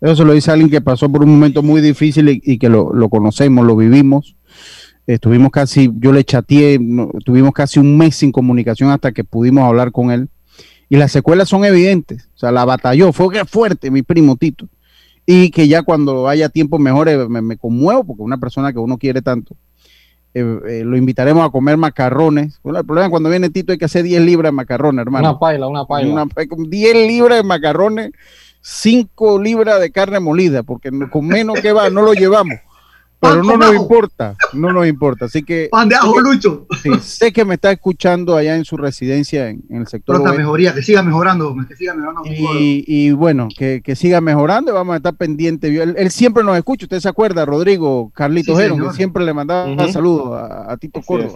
Eso 0.00 0.16
se 0.16 0.24
lo 0.24 0.32
dice 0.32 0.50
alguien 0.50 0.70
que 0.70 0.80
pasó 0.80 1.10
por 1.10 1.22
un 1.22 1.30
momento 1.30 1.62
muy 1.62 1.80
difícil 1.80 2.40
y, 2.42 2.58
que 2.58 2.68
lo, 2.68 3.08
conocemos, 3.08 3.66
lo 3.66 3.76
vivimos. 3.76 4.36
Estuvimos 5.06 5.50
casi, 5.50 5.90
yo 5.96 6.12
le 6.12 6.24
chateé, 6.24 6.78
tuvimos 7.24 7.52
casi 7.52 7.80
un 7.80 7.96
mes 7.98 8.16
sin 8.16 8.32
comunicación 8.32 8.90
hasta 8.90 9.12
que 9.12 9.24
pudimos 9.24 9.64
hablar 9.64 9.92
con 9.92 10.10
él. 10.10 10.28
Y 10.88 10.96
las 10.96 11.12
secuelas 11.12 11.48
son 11.48 11.64
evidentes. 11.64 12.28
O 12.34 12.38
sea, 12.38 12.50
la 12.50 12.64
batalló, 12.64 13.12
fue 13.12 13.44
fuerte 13.44 13.90
mi 13.90 14.02
primo 14.02 14.36
Tito. 14.36 14.68
Y 15.26 15.50
que 15.50 15.68
ya 15.68 15.82
cuando 15.82 16.28
haya 16.28 16.48
tiempo 16.48 16.78
mejor 16.78 17.28
me, 17.28 17.42
me 17.42 17.56
conmuevo 17.56 18.04
porque 18.04 18.22
una 18.22 18.38
persona 18.38 18.72
que 18.72 18.78
uno 18.78 18.98
quiere 18.98 19.22
tanto 19.22 19.56
eh, 20.32 20.60
eh, 20.68 20.82
lo 20.84 20.96
invitaremos 20.96 21.44
a 21.44 21.50
comer 21.50 21.76
macarrones. 21.76 22.60
el 22.64 22.84
problema 22.84 23.06
es 23.06 23.10
cuando 23.10 23.30
viene 23.30 23.50
Tito 23.50 23.72
hay 23.72 23.78
que 23.78 23.86
hacer 23.86 24.04
10 24.04 24.22
libras 24.22 24.52
de 24.52 24.56
macarrones, 24.56 25.02
hermano. 25.02 25.30
Una 25.30 25.38
paila, 25.38 25.66
una 25.66 25.84
paila. 25.84 26.26
10 26.56 26.94
libras 27.08 27.38
de 27.38 27.42
macarrones, 27.42 28.12
5 28.60 29.40
libras 29.40 29.80
de 29.80 29.90
carne 29.90 30.20
molida, 30.20 30.62
porque 30.62 30.90
con 31.10 31.26
menos 31.26 31.60
que 31.60 31.72
va, 31.72 31.90
no 31.90 32.02
lo 32.02 32.12
llevamos. 32.12 32.58
Pero 33.20 33.42
no 33.42 33.58
nos 33.58 33.74
importa, 33.74 34.34
no 34.54 34.72
nos 34.72 34.86
importa. 34.86 35.26
Así 35.26 35.42
que. 35.42 35.68
Pan 35.70 35.90
de 35.90 35.94
ajo, 35.94 36.18
Lucho. 36.20 36.66
sé 37.02 37.32
que 37.32 37.44
me 37.44 37.54
está 37.54 37.70
escuchando 37.70 38.34
allá 38.34 38.56
en 38.56 38.64
su 38.64 38.78
residencia 38.78 39.50
en, 39.50 39.62
el 39.68 39.86
sector. 39.86 40.22
mejoría, 40.34 40.74
que 40.74 40.82
siga 40.82 41.02
mejorando, 41.02 41.54
que 41.68 41.76
siga 41.76 41.92
mejorando. 41.92 42.22
Y, 42.24 43.10
bueno, 43.12 43.48
que, 43.54 43.82
siga 43.94 44.22
mejorando 44.22 44.70
y 44.70 44.74
vamos 44.74 44.94
a 44.94 44.96
estar 44.96 45.14
pendientes. 45.14 45.70
Él, 45.70 46.10
siempre 46.10 46.42
nos 46.42 46.56
escucha, 46.56 46.86
usted 46.86 47.00
se 47.00 47.10
acuerda, 47.10 47.44
Rodrigo, 47.44 48.10
Carlito 48.14 48.58
sí, 48.58 48.64
que 48.68 48.92
siempre 48.94 49.22
le 49.22 49.34
mandaba 49.34 49.92
saludos 49.92 50.40
a, 50.66 50.74
Tito 50.78 51.02
Córdoba. 51.02 51.34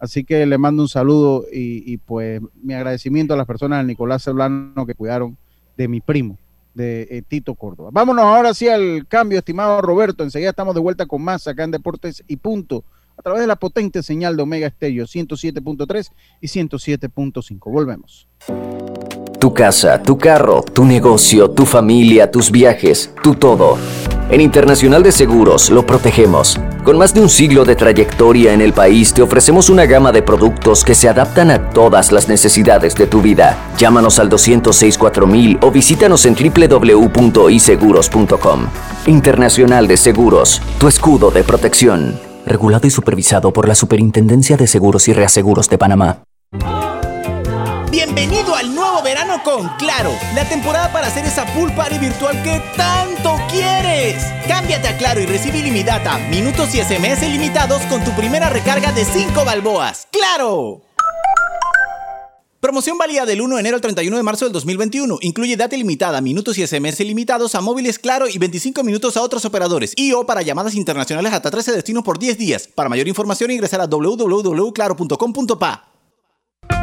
Así 0.00 0.24
que 0.24 0.46
le 0.46 0.58
mando 0.58 0.82
un 0.82 0.88
saludo 0.88 1.44
y, 1.52 1.92
y, 1.92 1.98
pues 1.98 2.40
mi 2.60 2.74
agradecimiento 2.74 3.34
a 3.34 3.36
las 3.36 3.46
personas 3.46 3.78
del 3.78 3.86
Nicolás 3.86 4.22
Solano 4.22 4.84
que 4.84 4.94
cuidaron 4.94 5.36
de 5.76 5.86
mi 5.86 6.00
primo 6.00 6.38
de 6.74 7.02
eh, 7.10 7.22
Tito 7.26 7.54
Córdoba. 7.54 7.90
Vámonos 7.92 8.24
ahora 8.24 8.54
sí 8.54 8.68
al 8.68 9.06
cambio, 9.08 9.38
estimado 9.38 9.80
Roberto. 9.80 10.24
Enseguida 10.24 10.50
estamos 10.50 10.74
de 10.74 10.80
vuelta 10.80 11.06
con 11.06 11.22
más 11.22 11.46
acá 11.46 11.64
en 11.64 11.70
Deportes 11.70 12.22
y 12.28 12.36
Punto, 12.36 12.84
a 13.16 13.22
través 13.22 13.40
de 13.40 13.46
la 13.46 13.56
potente 13.56 14.02
señal 14.02 14.36
de 14.36 14.42
Omega 14.42 14.66
Estéreo 14.66 15.04
107.3 15.04 16.10
y 16.40 16.46
107.5. 16.46 17.70
Volvemos. 17.70 18.28
Tu 19.38 19.54
casa, 19.54 20.02
tu 20.02 20.18
carro, 20.18 20.62
tu 20.62 20.84
negocio, 20.84 21.50
tu 21.50 21.64
familia, 21.64 22.30
tus 22.30 22.50
viajes, 22.50 23.12
tu 23.22 23.34
todo. 23.34 23.78
En 24.30 24.40
Internacional 24.40 25.02
de 25.02 25.10
Seguros 25.10 25.70
lo 25.70 25.84
protegemos. 25.84 26.60
Con 26.84 26.96
más 26.96 27.12
de 27.12 27.20
un 27.20 27.28
siglo 27.28 27.64
de 27.64 27.74
trayectoria 27.74 28.52
en 28.52 28.60
el 28.60 28.72
país, 28.72 29.12
te 29.12 29.22
ofrecemos 29.22 29.68
una 29.68 29.86
gama 29.86 30.12
de 30.12 30.22
productos 30.22 30.84
que 30.84 30.94
se 30.94 31.08
adaptan 31.08 31.50
a 31.50 31.70
todas 31.70 32.12
las 32.12 32.28
necesidades 32.28 32.94
de 32.94 33.08
tu 33.08 33.20
vida. 33.20 33.58
Llámanos 33.76 34.20
al 34.20 34.28
206 34.28 34.98
4000 34.98 35.58
o 35.62 35.72
visítanos 35.72 36.26
en 36.26 36.36
www.iseguros.com. 36.36 38.66
Internacional 39.06 39.88
de 39.88 39.96
Seguros, 39.96 40.62
tu 40.78 40.86
escudo 40.86 41.32
de 41.32 41.42
protección. 41.42 42.20
Regulado 42.46 42.86
y 42.86 42.90
supervisado 42.90 43.52
por 43.52 43.66
la 43.66 43.74
Superintendencia 43.74 44.56
de 44.56 44.68
Seguros 44.68 45.08
y 45.08 45.12
Reaseguros 45.12 45.68
de 45.68 45.76
Panamá. 45.76 46.22
Bienvenido 47.90 48.54
al 48.54 48.72
verano 49.02 49.42
con 49.42 49.68
Claro, 49.78 50.12
la 50.34 50.48
temporada 50.48 50.92
para 50.92 51.08
hacer 51.08 51.24
esa 51.24 51.46
pool 51.46 51.72
party 51.72 51.98
virtual 51.98 52.42
que 52.42 52.62
tanto 52.76 53.36
quieres. 53.50 54.22
Cámbiate 54.46 54.88
a 54.88 54.96
Claro 54.96 55.20
y 55.20 55.26
recibe 55.26 55.58
ilimitada, 55.58 56.18
minutos 56.28 56.74
y 56.74 56.82
SMS 56.82 57.22
ilimitados 57.22 57.82
con 57.82 58.04
tu 58.04 58.10
primera 58.12 58.50
recarga 58.50 58.92
de 58.92 59.04
5 59.04 59.44
balboas. 59.44 60.08
¡Claro! 60.10 60.82
Promoción 62.60 62.98
válida 62.98 63.24
del 63.24 63.40
1 63.40 63.54
de 63.54 63.60
enero 63.60 63.76
al 63.76 63.80
31 63.80 64.18
de 64.18 64.22
marzo 64.22 64.44
del 64.44 64.52
2021. 64.52 65.20
Incluye 65.22 65.56
data 65.56 65.74
ilimitada, 65.74 66.20
minutos 66.20 66.58
y 66.58 66.66
SMS 66.66 67.00
ilimitados 67.00 67.54
a 67.54 67.62
móviles 67.62 67.98
Claro 67.98 68.28
y 68.28 68.36
25 68.36 68.84
minutos 68.84 69.16
a 69.16 69.22
otros 69.22 69.46
operadores. 69.46 69.94
Y 69.96 70.12
o 70.12 70.26
para 70.26 70.42
llamadas 70.42 70.74
internacionales 70.74 71.32
hasta 71.32 71.50
13 71.50 71.72
destinos 71.72 72.04
por 72.04 72.18
10 72.18 72.36
días. 72.36 72.68
Para 72.68 72.90
mayor 72.90 73.08
información 73.08 73.50
ingresar 73.50 73.80
a 73.80 73.86
www.claro.com.pa. 73.86 75.90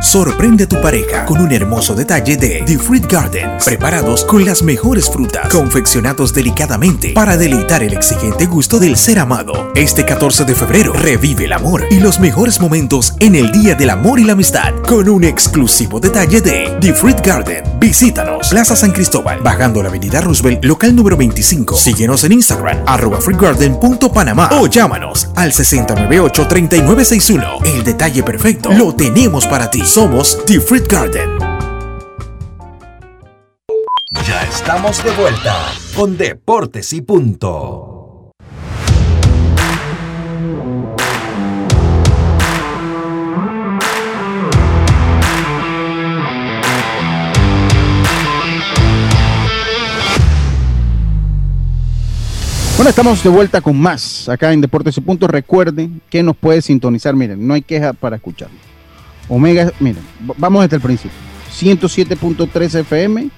Sorprende 0.01 0.65
a 0.65 0.67
tu 0.67 0.79
pareja 0.81 1.25
con 1.25 1.41
un 1.41 1.51
hermoso 1.51 1.95
detalle 1.95 2.37
de 2.37 2.63
The 2.65 2.77
Fruit 2.77 3.11
Gardens, 3.11 3.65
preparados 3.65 4.23
con 4.23 4.45
las 4.45 4.63
mejores 4.63 5.09
frutas, 5.09 5.49
confeccionados 5.49 6.33
delicadamente 6.33 7.11
para 7.13 7.37
deleitar 7.37 7.83
el 7.83 7.93
exigente 7.93 8.45
gusto 8.45 8.79
del 8.79 8.95
ser 8.95 9.19
amado. 9.19 9.71
Este 9.75 10.05
14 10.05 10.45
de 10.45 10.55
febrero 10.55 10.93
revive 10.93 11.45
el 11.45 11.53
amor 11.53 11.85
y 11.89 11.99
los 11.99 12.19
mejores 12.19 12.59
momentos 12.59 13.15
en 13.19 13.35
el 13.35 13.51
Día 13.51 13.75
del 13.75 13.89
Amor 13.89 14.19
y 14.19 14.23
la 14.23 14.33
Amistad 14.33 14.73
con 14.87 15.09
un 15.09 15.23
exclusivo 15.23 15.99
detalle 15.99 16.41
de 16.41 16.77
The 16.79 16.93
Fruit 16.93 17.19
Garden. 17.19 17.63
Visítanos, 17.79 18.49
Plaza 18.49 18.75
San 18.75 18.91
Cristóbal, 18.91 19.39
bajando 19.41 19.83
la 19.83 19.89
avenida 19.89 20.21
Roosevelt, 20.21 20.63
local 20.65 20.95
número 20.95 21.17
25. 21.17 21.75
Síguenos 21.75 22.23
en 22.23 22.33
Instagram, 22.33 22.77
arroba 22.85 23.19
fruitgarden.panamá 23.19 24.49
o 24.53 24.67
llámanos 24.67 25.29
al 25.35 25.51
6098-3961. 25.51 27.65
El 27.65 27.83
detalle 27.83 28.23
perfecto 28.23 28.71
lo 28.71 28.95
tenemos 28.95 29.45
para 29.45 29.69
ti. 29.77 29.85
Somos 29.85 30.37
The 30.45 30.59
Fruit 30.59 30.87
Garden. 30.87 31.29
Ya 34.27 34.43
estamos 34.43 35.03
de 35.03 35.11
vuelta 35.11 35.55
con 35.95 36.17
Deportes 36.17 36.93
y 36.93 37.01
Punto. 37.01 38.33
Bueno, 52.75 52.89
estamos 52.91 53.23
de 53.23 53.29
vuelta 53.29 53.59
con 53.59 53.79
más 53.79 54.29
acá 54.29 54.53
en 54.53 54.61
Deportes 54.61 54.97
y 54.97 55.01
Punto. 55.01 55.27
Recuerden 55.27 56.01
que 56.09 56.21
nos 56.21 56.35
puede 56.35 56.61
sintonizar. 56.61 57.15
Miren, 57.15 57.47
no 57.47 57.53
hay 57.53 57.61
queja 57.61 57.93
para 57.93 58.17
escucharlo. 58.17 58.76
Omega, 59.29 59.71
miren, 59.79 60.03
vamos 60.37 60.63
desde 60.63 60.75
el 60.77 60.81
principio. 60.81 61.17
107.3 61.51 62.79
FM. 62.79 63.29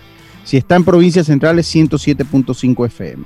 Si 0.44 0.58
está 0.58 0.76
en 0.76 0.84
provincias 0.84 1.28
centrales, 1.28 1.74
107.5 1.74 2.86
FM. 2.88 3.24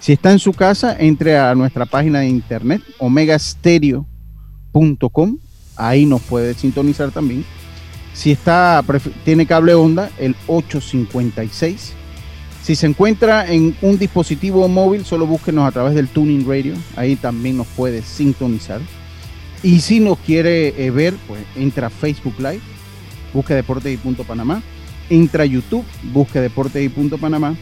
Si 0.00 0.12
está 0.12 0.32
en 0.32 0.38
su 0.38 0.52
casa, 0.52 0.96
entre 0.98 1.38
a 1.38 1.54
nuestra 1.54 1.86
página 1.86 2.20
de 2.20 2.28
internet, 2.28 2.82
omegastereo.com. 2.98 5.38
Ahí 5.76 6.06
nos 6.06 6.22
puede 6.22 6.54
sintonizar 6.54 7.10
también. 7.10 7.44
Si 8.12 8.32
está, 8.32 8.84
tiene 9.24 9.46
cable 9.46 9.74
onda, 9.74 10.10
el 10.18 10.34
856. 10.46 11.94
Si 12.62 12.76
se 12.76 12.86
encuentra 12.86 13.50
en 13.50 13.74
un 13.82 13.98
dispositivo 13.98 14.68
móvil, 14.68 15.04
solo 15.04 15.26
búsquenos 15.26 15.66
a 15.66 15.72
través 15.72 15.94
del 15.94 16.08
Tuning 16.08 16.46
Radio. 16.46 16.74
Ahí 16.96 17.16
también 17.16 17.56
nos 17.56 17.66
puede 17.68 18.02
sintonizar. 18.02 18.80
Y 19.62 19.80
si 19.80 20.00
nos 20.00 20.18
quiere 20.18 20.68
eh, 20.86 20.90
ver, 20.90 21.14
pues 21.28 21.40
entra 21.56 21.88
a 21.88 21.90
Facebook 21.90 22.34
Live, 22.38 22.60
busque 23.34 23.54
Deportes 23.54 23.92
y 23.92 23.96
Punto 23.98 24.24
Panamá. 24.24 24.62
Entra 25.10 25.42
a 25.42 25.46
YouTube, 25.46 25.84
busque 26.12 26.40
Deportes 26.40 26.82
y 26.84 26.88
Punto 26.88 27.18
Panamá. 27.18 27.54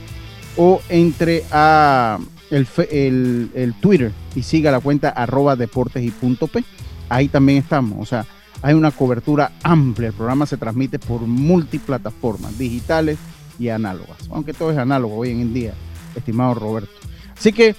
O 0.57 0.81
entre 0.89 1.45
a 1.51 2.19
el- 2.51 3.51
el 3.55 3.75
Twitter 3.75 4.13
y 4.35 4.43
siga 4.43 4.71
la 4.71 4.81
cuenta 4.81 5.11
arroba 5.11 5.57
Deportes 5.57 6.05
y 6.05 6.11
Punto 6.11 6.47
P. 6.47 6.65
Ahí 7.09 7.29
también 7.29 7.59
estamos. 7.59 7.99
O 8.01 8.07
sea, 8.07 8.27
hay 8.63 8.75
una 8.75 8.91
cobertura 8.91 9.53
amplia. 9.63 10.09
El 10.09 10.15
programa 10.15 10.47
se 10.47 10.57
transmite 10.57 10.99
por 10.99 11.21
multiplataformas 11.23 12.59
digitales 12.59 13.19
y 13.59 13.69
análogas. 13.69 14.19
Aunque 14.31 14.53
todo 14.53 14.71
es 14.71 14.79
análogo 14.79 15.17
hoy 15.17 15.31
en 15.31 15.53
día, 15.53 15.75
estimado 16.17 16.55
Roberto. 16.55 16.91
Así 17.37 17.53
que 17.53 17.75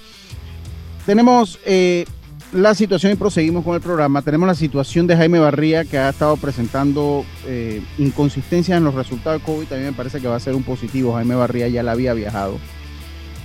tenemos 1.06 1.58
eh, 1.64 2.06
la 2.52 2.74
situación 2.74 3.12
y 3.12 3.16
proseguimos 3.16 3.64
con 3.64 3.74
el 3.74 3.80
programa. 3.80 4.22
Tenemos 4.22 4.46
la 4.46 4.54
situación 4.54 5.06
de 5.06 5.16
Jaime 5.16 5.38
Barría 5.38 5.84
que 5.84 5.98
ha 5.98 6.08
estado 6.08 6.36
presentando 6.36 7.24
eh, 7.46 7.82
inconsistencias 7.98 8.78
en 8.78 8.84
los 8.84 8.94
resultados 8.94 9.40
de 9.40 9.46
COVID. 9.46 9.66
También 9.66 9.90
me 9.90 9.96
parece 9.96 10.20
que 10.20 10.28
va 10.28 10.36
a 10.36 10.40
ser 10.40 10.54
un 10.54 10.62
positivo. 10.62 11.14
Jaime 11.14 11.34
Barría 11.34 11.68
ya 11.68 11.82
la 11.82 11.92
había 11.92 12.12
viajado. 12.12 12.58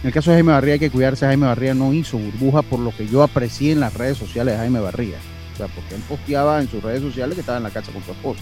En 0.01 0.07
el 0.07 0.13
caso 0.13 0.31
de 0.31 0.37
Jaime 0.37 0.51
Barría 0.51 0.73
hay 0.73 0.79
que 0.79 0.89
cuidarse. 0.89 1.25
Jaime 1.25 1.45
Barría 1.45 1.73
no 1.73 1.93
hizo 1.93 2.17
burbuja 2.17 2.61
por 2.63 2.79
lo 2.79 2.95
que 2.95 3.07
yo 3.07 3.21
aprecié 3.21 3.71
en 3.73 3.79
las 3.79 3.93
redes 3.93 4.17
sociales 4.17 4.53
de 4.53 4.59
Jaime 4.59 4.79
Barría. 4.79 5.17
O 5.53 5.57
sea, 5.57 5.67
porque 5.67 5.95
él 5.95 6.01
posteaba 6.07 6.61
en 6.61 6.69
sus 6.69 6.83
redes 6.83 7.01
sociales 7.01 7.35
que 7.35 7.41
estaba 7.41 7.57
en 7.57 7.63
la 7.63 7.69
casa 7.69 7.91
con 7.91 8.03
su 8.03 8.11
esposa. 8.11 8.41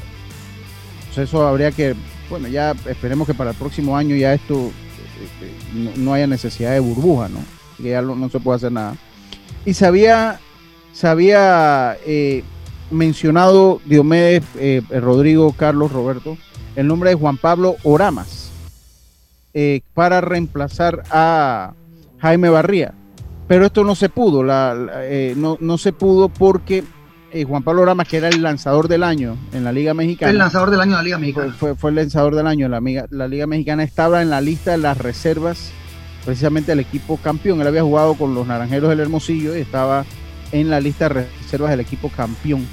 Entonces 0.99 1.29
eso 1.29 1.45
habría 1.45 1.71
que, 1.71 1.95
bueno, 2.29 2.47
ya 2.47 2.73
esperemos 2.87 3.27
que 3.27 3.33
para 3.33 3.51
el 3.51 3.55
próximo 3.55 3.95
año 3.95 4.15
ya 4.15 4.33
esto 4.33 4.55
eh, 4.55 5.45
eh, 5.75 5.93
no, 5.97 6.13
haya 6.13 6.25
necesidad 6.25 6.71
de 6.71 6.79
burbuja, 6.79 7.29
¿no? 7.29 7.39
Que 7.77 7.91
ya 7.91 8.01
no, 8.01 8.15
no 8.15 8.29
se 8.29 8.39
puede 8.39 8.55
hacer 8.55 8.71
nada. 8.71 8.95
Y 9.65 9.75
se 9.75 9.85
había, 9.85 10.39
se 10.93 11.07
había 11.07 11.97
eh, 12.05 12.43
mencionado 12.91 13.81
Diomedes, 13.85 14.43
eh, 14.57 14.81
Rodrigo, 15.01 15.53
Carlos, 15.57 15.91
Roberto, 15.91 16.37
el 16.75 16.87
nombre 16.87 17.09
de 17.09 17.15
Juan 17.15 17.37
Pablo 17.37 17.75
Oramas 17.83 18.51
eh, 19.53 19.81
para 19.93 20.21
reemplazar 20.21 21.03
a 21.11 21.73
Jaime 22.19 22.49
Barría. 22.49 22.93
Pero 23.47 23.65
esto 23.65 23.83
no 23.83 23.95
se 23.95 24.07
pudo, 24.09 24.43
la, 24.43 24.73
la- 24.73 25.05
eh, 25.05 25.33
no, 25.35 25.57
no 25.59 25.77
se 25.77 25.91
pudo 25.91 26.29
porque 26.29 26.83
eh, 27.31 27.43
Juan 27.43 27.61
Pablo 27.63 27.81
Oramas, 27.81 28.07
que 28.07 28.17
era 28.17 28.29
el 28.29 28.41
lanzador 28.41 28.87
del 28.87 29.03
año 29.03 29.35
en 29.51 29.63
la 29.63 29.71
Liga 29.71 29.93
Mexicana. 29.93 30.31
El 30.31 30.37
lanzador 30.37 30.69
del 30.71 30.79
año 30.79 30.91
de 30.91 30.97
la 30.97 31.03
Liga 31.03 31.17
Mexicana. 31.17 31.53
Fue, 31.59 31.75
fue 31.75 31.89
el 31.89 31.95
lanzador 31.97 32.35
del 32.35 32.47
año. 32.47 32.69
La, 32.69 32.79
Miga- 32.79 33.07
la 33.09 33.27
Liga 33.27 33.45
Mexicana 33.47 33.83
estaba 33.83 34.21
en 34.21 34.29
la 34.29 34.39
lista 34.39 34.71
de 34.71 34.77
las 34.77 34.97
reservas, 34.97 35.71
precisamente 36.23 36.71
el 36.71 36.79
equipo 36.79 37.17
campeón. 37.17 37.59
Él 37.61 37.67
había 37.67 37.81
jugado 37.83 38.13
con 38.13 38.33
los 38.33 38.47
Naranjeros 38.47 38.89
del 38.89 39.01
Hermosillo 39.01 39.57
y 39.57 39.61
estaba 39.61 40.05
en 40.53 40.69
la 40.69 40.79
lista 40.79 41.09
de 41.09 41.27
reservas 41.41 41.71
del 41.71 41.81
equipo 41.81 42.09
campeón 42.09 42.65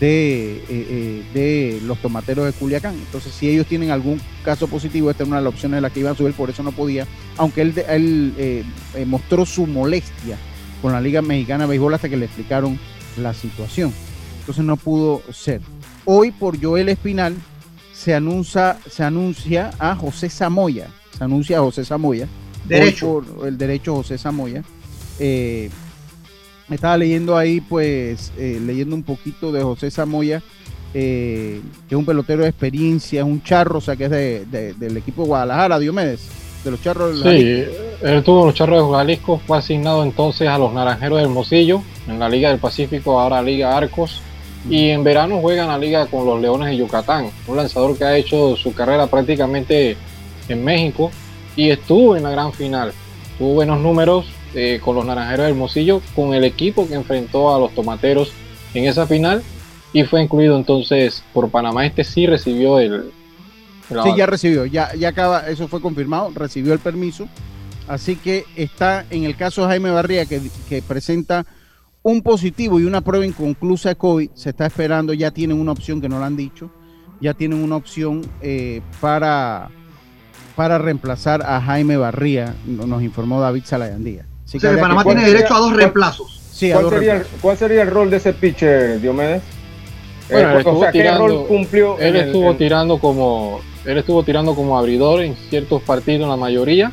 de, 0.00 0.56
eh, 0.56 0.64
eh, 0.70 1.24
de 1.34 1.80
los 1.84 1.98
Tomateros 1.98 2.46
de 2.46 2.52
Culiacán. 2.52 2.94
Entonces, 2.94 3.32
si 3.32 3.48
ellos 3.48 3.66
tienen 3.66 3.90
algún 3.90 4.20
caso 4.42 4.66
positivo, 4.66 5.10
esta 5.10 5.22
era 5.22 5.28
una 5.28 5.36
de 5.36 5.44
las 5.44 5.52
opciones 5.52 5.76
de 5.76 5.80
las 5.82 5.92
que 5.92 6.00
iban 6.00 6.14
a 6.14 6.16
subir, 6.16 6.32
por 6.32 6.48
eso 6.48 6.62
no 6.62 6.72
podía. 6.72 7.06
Aunque 7.36 7.60
él, 7.60 7.74
él 7.88 8.34
eh, 8.38 8.64
eh, 8.94 9.04
mostró 9.04 9.44
su 9.44 9.66
molestia 9.66 10.38
con 10.80 10.92
la 10.92 11.00
Liga 11.00 11.20
Mexicana 11.20 11.64
de 11.64 11.70
Béisbol 11.70 11.94
hasta 11.94 12.08
que 12.08 12.16
le 12.16 12.24
explicaron 12.24 12.78
la 13.18 13.34
situación. 13.34 13.92
Entonces 14.40 14.64
no 14.64 14.78
pudo 14.78 15.22
ser. 15.30 15.60
Hoy 16.06 16.30
por 16.30 16.60
Joel 16.60 16.88
Espinal 16.88 17.36
se 17.92 18.14
anuncia, 18.14 18.78
se 18.90 19.04
anuncia 19.04 19.72
a 19.78 19.94
José 19.94 20.30
Samoya. 20.30 20.88
Se 21.16 21.22
anuncia 21.22 21.58
a 21.58 21.60
José 21.60 21.84
Samoya. 21.84 22.26
Derecho. 22.66 23.22
Por 23.36 23.46
el 23.46 23.58
derecho 23.58 23.96
José 23.96 24.16
Samoya. 24.16 24.64
Eh, 25.18 25.68
estaba 26.74 26.96
leyendo 26.96 27.36
ahí, 27.36 27.60
pues, 27.60 28.32
eh, 28.38 28.60
leyendo 28.64 28.94
un 28.96 29.02
poquito 29.02 29.50
de 29.52 29.62
José 29.62 29.90
Samoya, 29.90 30.42
eh, 30.94 31.60
que 31.88 31.94
es 31.94 31.98
un 31.98 32.04
pelotero 32.04 32.42
de 32.42 32.48
experiencia, 32.48 33.20
es 33.20 33.26
un 33.26 33.42
charro, 33.42 33.78
o 33.78 33.80
sea, 33.80 33.96
que 33.96 34.04
es 34.04 34.10
de- 34.10 34.44
de- 34.46 34.74
del 34.74 34.96
equipo 34.96 35.22
de 35.22 35.28
Guadalajara, 35.28 35.78
Diomedes, 35.78 36.20
de 36.64 36.70
los 36.72 36.82
charros 36.82 37.20
Sí, 37.22 37.64
él 38.02 38.22
tuvo 38.24 38.46
los 38.46 38.54
Charros 38.54 38.86
de 38.90 38.96
Jalisco, 38.96 39.40
fue 39.46 39.58
asignado 39.58 40.02
entonces 40.02 40.48
a 40.48 40.58
los 40.58 40.72
Naranjeros 40.72 41.18
del 41.18 41.26
Hermosillo, 41.28 41.82
en 42.08 42.18
la 42.18 42.28
Liga 42.28 42.50
del 42.50 42.58
Pacífico, 42.58 43.18
ahora 43.20 43.40
Liga 43.42 43.76
Arcos, 43.76 44.20
y 44.68 44.88
en 44.90 45.02
verano 45.04 45.38
juega 45.40 45.62
en 45.62 45.68
la 45.68 45.78
liga 45.78 46.06
con 46.06 46.26
los 46.26 46.38
Leones 46.40 46.68
de 46.68 46.76
Yucatán, 46.76 47.30
un 47.46 47.56
lanzador 47.56 47.96
que 47.96 48.04
ha 48.04 48.16
hecho 48.16 48.56
su 48.56 48.74
carrera 48.74 49.06
prácticamente 49.06 49.96
en 50.48 50.62
México 50.64 51.10
y 51.56 51.70
estuvo 51.70 52.14
en 52.16 52.24
la 52.24 52.30
gran 52.30 52.52
final. 52.52 52.92
Tuvo 53.38 53.54
buenos 53.54 53.80
números 53.80 54.26
eh, 54.54 54.80
con 54.84 54.96
los 54.96 55.04
Naranjeros 55.04 55.46
de 55.46 55.50
Hermosillo, 55.52 56.02
con 56.14 56.34
el 56.34 56.44
equipo 56.44 56.86
que 56.88 56.94
enfrentó 56.94 57.54
a 57.54 57.58
los 57.58 57.74
Tomateros 57.74 58.32
en 58.74 58.84
esa 58.84 59.06
final 59.06 59.42
y 59.92 60.04
fue 60.04 60.22
incluido 60.22 60.56
entonces 60.56 61.22
por 61.32 61.50
Panamá. 61.50 61.86
Este 61.86 62.04
sí 62.04 62.26
recibió 62.26 62.78
el... 62.78 62.92
el 62.94 63.10
Sí, 64.04 64.10
ya 64.16 64.26
recibió, 64.26 64.66
ya, 64.66 64.94
ya 64.94 65.08
acaba, 65.08 65.48
eso 65.48 65.66
fue 65.68 65.80
confirmado, 65.80 66.30
recibió 66.34 66.72
el 66.72 66.78
permiso. 66.78 67.28
Así 67.88 68.14
que 68.14 68.44
está 68.54 69.04
en 69.10 69.24
el 69.24 69.36
caso 69.36 69.62
de 69.62 69.68
Jaime 69.68 69.90
Barría, 69.90 70.24
que, 70.26 70.40
que 70.68 70.80
presenta 70.80 71.44
un 72.02 72.22
positivo 72.22 72.78
y 72.78 72.84
una 72.84 73.00
prueba 73.00 73.26
inconclusa 73.26 73.88
de 73.90 73.96
COVID, 73.96 74.30
se 74.34 74.50
está 74.50 74.66
esperando, 74.66 75.12
ya 75.12 75.32
tienen 75.32 75.58
una 75.60 75.72
opción 75.72 76.00
que 76.00 76.08
no 76.08 76.20
la 76.20 76.26
han 76.26 76.36
dicho, 76.36 76.70
ya 77.20 77.34
tienen 77.34 77.58
una 77.62 77.74
opción 77.76 78.22
eh, 78.42 78.80
para, 79.00 79.70
para 80.54 80.78
reemplazar 80.78 81.42
a 81.42 81.60
Jaime 81.60 81.96
Barría, 81.96 82.54
no- 82.64 82.86
nos 82.86 83.02
informó 83.02 83.40
David 83.40 83.64
Salayandía. 83.66 84.24
Así 84.50 84.56
O 84.56 84.60
sea, 84.60 84.70
que 84.70 84.80
habría 84.80 84.82
Panamá 84.82 85.04
que- 85.04 85.10
tiene 85.10 85.26
derecho 85.32 85.54
a 85.54 85.58
dos 85.60 85.72
reemplazos. 85.76 86.40
Sí, 86.52 86.70
a 86.72 86.74
¿Cuál 86.74 86.84
dos 86.84 86.92
sería, 86.94 87.12
el, 87.12 87.18
reemplazos. 87.18 87.40
cuál 87.40 87.56
sería 87.56 87.82
el 87.82 87.90
rol 87.90 88.10
de 88.10 88.16
ese 88.16 88.32
pitcher, 88.32 89.00
Diomedes? 89.00 89.42
Bueno, 90.28 90.48
Eh, 90.48 90.50
él 90.50 90.56
o 90.56 90.58
estuvo 90.58 90.80
sea, 90.82 90.90
¿qué 90.92 90.98
tirando- 90.98 91.26
rol 91.28 91.46
cumplió? 91.46 91.98
Él 92.00 92.16
el- 92.16 92.26
estuvo 92.26 92.50
en- 92.50 92.58
tirando 92.58 92.98
como 92.98 93.60
él 93.84 93.96
estuvo 93.98 94.22
tirando 94.24 94.54
como 94.56 94.76
abridor 94.76 95.22
en 95.22 95.36
ciertos 95.48 95.82
partidos, 95.82 96.24
en 96.24 96.30
la 96.30 96.36
mayoría, 96.36 96.90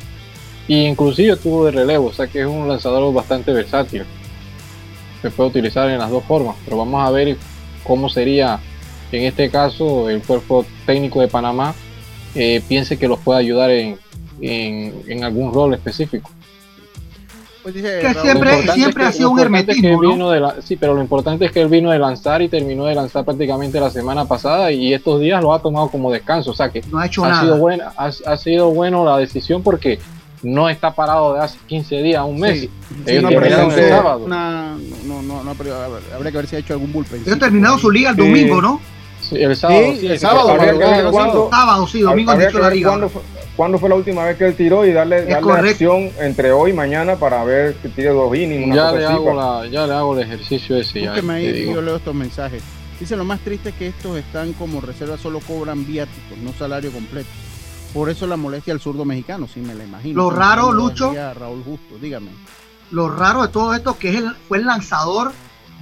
e 0.68 0.74
inclusive 0.74 1.32
estuvo 1.34 1.64
de 1.66 1.72
relevo, 1.72 2.06
o 2.06 2.12
sea 2.12 2.28
que 2.28 2.40
es 2.42 2.46
un 2.46 2.68
lanzador 2.68 3.12
bastante 3.12 3.52
versátil. 3.52 4.04
Se 5.20 5.30
puede 5.30 5.50
utilizar 5.50 5.90
en 5.90 5.98
las 5.98 6.10
dos 6.10 6.22
formas, 6.24 6.54
pero 6.64 6.78
vamos 6.78 7.04
a 7.06 7.10
ver 7.10 7.36
cómo 7.82 8.08
sería 8.08 8.60
en 9.10 9.24
este 9.24 9.50
caso 9.50 10.08
el 10.08 10.22
cuerpo 10.22 10.64
técnico 10.86 11.20
de 11.20 11.26
Panamá 11.28 11.74
eh, 12.34 12.62
piense 12.68 12.96
que 12.98 13.08
los 13.08 13.18
puede 13.18 13.40
ayudar 13.40 13.70
en, 13.70 13.98
en- 14.40 14.94
en 15.08 15.24
algún 15.24 15.52
rol 15.52 15.74
específico. 15.74 16.30
Pues 17.72 18.14
que 18.14 18.20
siempre, 18.20 18.72
siempre 18.72 19.04
ha 19.04 19.12
sido 19.12 19.30
un 19.30 19.40
hermetismo. 19.40 20.00
sí, 20.62 20.76
pero 20.76 20.94
lo 20.94 21.00
importante 21.00 21.46
es 21.46 21.52
que 21.52 21.60
él 21.60 21.68
vino 21.68 21.90
de 21.90 21.98
lanzar 21.98 22.42
y 22.42 22.48
terminó 22.48 22.86
de 22.86 22.94
lanzar 22.94 23.24
prácticamente 23.24 23.80
la 23.80 23.90
semana 23.90 24.24
pasada 24.24 24.70
y 24.72 24.92
estos 24.92 25.20
días 25.20 25.42
lo 25.42 25.52
ha 25.52 25.60
tomado 25.60 25.88
como 25.88 26.10
descanso. 26.10 26.50
O 26.50 26.54
sea 26.54 26.70
que 26.70 26.82
no 26.90 26.98
ha, 26.98 27.06
hecho 27.06 27.22
Sido 27.40 27.58
buena, 27.58 27.92
ha, 27.96 28.36
sido 28.36 28.70
bueno 28.70 29.04
la 29.04 29.18
decisión 29.18 29.62
porque 29.62 29.98
no 30.42 30.68
está 30.68 30.94
parado 30.94 31.34
de 31.34 31.40
hace 31.40 31.58
15 31.66 32.02
días, 32.02 32.24
un 32.24 32.40
mes. 32.40 32.60
Sí, 32.60 33.18
no, 33.20 33.28
el 33.28 33.88
sábado. 33.88 34.26
no, 34.26 35.22
no, 35.22 35.44
no, 35.44 35.50
habría 35.50 36.30
que 36.30 36.36
ver 36.36 36.46
si 36.46 36.56
ha 36.56 36.58
hecho 36.60 36.74
algún 36.74 36.92
bullpen. 36.92 37.22
ha 37.32 37.38
terminado 37.38 37.78
su 37.78 37.90
liga 37.90 38.10
el 38.10 38.16
domingo, 38.16 38.60
¿no? 38.60 38.80
Sí, 39.28 39.36
el 39.36 39.56
sábado. 39.56 39.94
Sí, 39.98 40.06
el 40.06 40.18
sábado. 40.18 41.48
sábado, 41.50 41.86
sí, 41.86 42.00
domingo 42.00 42.32
han 42.32 42.38
dicho 42.38 42.58
la 42.58 42.70
liga. 42.70 42.98
¿Cuándo 43.56 43.78
fue 43.78 43.88
la 43.88 43.96
última 43.96 44.24
vez 44.24 44.36
que 44.36 44.46
él 44.46 44.54
tiró 44.54 44.86
y 44.86 44.92
darle, 44.92 45.24
darle 45.24 45.70
acción 45.70 46.12
entre 46.20 46.52
hoy 46.52 46.70
y 46.70 46.74
mañana 46.74 47.16
para 47.16 47.42
ver 47.42 47.74
que 47.74 47.88
tire 47.88 48.10
dos 48.10 48.34
innings? 48.36 48.74
ya, 48.74 48.92
le 48.92 49.04
hago 49.04 49.34
la, 49.34 49.66
ya 49.66 49.84
le 49.84 49.94
hago 49.94 50.16
el 50.16 50.22
ejercicio 50.22 50.76
ese. 50.76 51.02
Ya, 51.02 51.14
ahí, 51.14 51.66
yo 51.66 51.82
leo 51.82 51.96
estos 51.96 52.14
mensajes. 52.14 52.62
Dice 53.00 53.16
lo 53.16 53.24
más 53.24 53.40
triste 53.40 53.70
es 53.70 53.74
que 53.74 53.88
estos 53.88 54.16
están 54.16 54.52
como 54.52 54.80
reserva, 54.80 55.18
solo 55.18 55.40
cobran 55.40 55.84
viáticos, 55.86 56.38
no 56.38 56.52
salario 56.52 56.92
completo. 56.92 57.28
Por 57.92 58.10
eso 58.10 58.26
la 58.26 58.36
molestia 58.36 58.72
al 58.72 58.80
zurdo 58.80 59.04
mexicano, 59.04 59.48
sí 59.52 59.60
me 59.60 59.74
la 59.74 59.84
imagino. 59.84 60.22
Lo 60.22 60.30
raro, 60.30 60.72
Lucho. 60.72 61.12
Raúl 61.12 61.62
Justo, 61.64 61.96
dígame. 62.00 62.30
Lo 62.90 63.08
raro 63.08 63.42
de 63.42 63.48
todo 63.48 63.74
esto 63.74 63.98
que 63.98 64.10
es 64.10 64.16
el, 64.16 64.34
fue 64.46 64.58
el 64.58 64.66
lanzador 64.66 65.32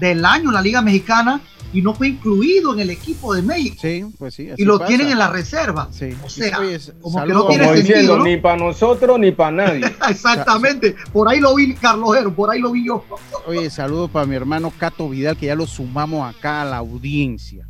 del 0.01 0.25
año 0.25 0.49
en 0.49 0.55
la 0.55 0.63
Liga 0.63 0.83
Mexicana 0.83 1.41
y 1.77 1.83
no 1.83 1.93
fue 1.93 2.09
incluido 2.09 2.73
en 2.73 2.81
el 2.81 2.89
equipo 2.89 3.35
de 3.35 3.43
México. 3.43 3.77
Sí, 3.79 4.03
pues 4.19 4.33
sí. 4.33 4.49
y 4.57 4.65
lo 4.65 4.79
tienen 4.79 5.09
en 5.09 5.19
la 5.19 5.29
reserva. 5.29 5.89
Sí. 5.91 6.09
O 6.25 6.31
sea, 6.31 6.57
como 7.03 7.23
que 7.23 7.33
no 7.35 7.47
tiene 7.49 7.77
sentido. 7.77 8.19
Ni 8.25 8.39
para 8.39 8.57
nosotros 8.57 9.19
ni 9.19 9.31
para 9.31 9.51
nadie. 9.51 9.85
Exactamente. 10.09 10.97
Por 11.13 11.29
ahí 11.29 11.39
lo 11.39 11.55
vi 11.55 11.75
Carlos 11.75 12.17
Hero, 12.17 12.35
por 12.35 12.51
ahí 12.51 12.61
lo 12.61 12.73
vi 12.73 12.87
yo. 12.87 13.05
Oye, 13.47 13.69
saludos 13.69 14.11
para 14.11 14.25
mi 14.25 14.35
hermano 14.35 14.73
Cato 14.79 15.11
Vidal, 15.11 15.37
que 15.37 15.47
ya 15.47 15.55
lo 15.55 15.67
sumamos 15.67 16.27
acá 16.35 16.63
a 16.63 16.65
la 16.65 16.79
audiencia. 16.79 17.69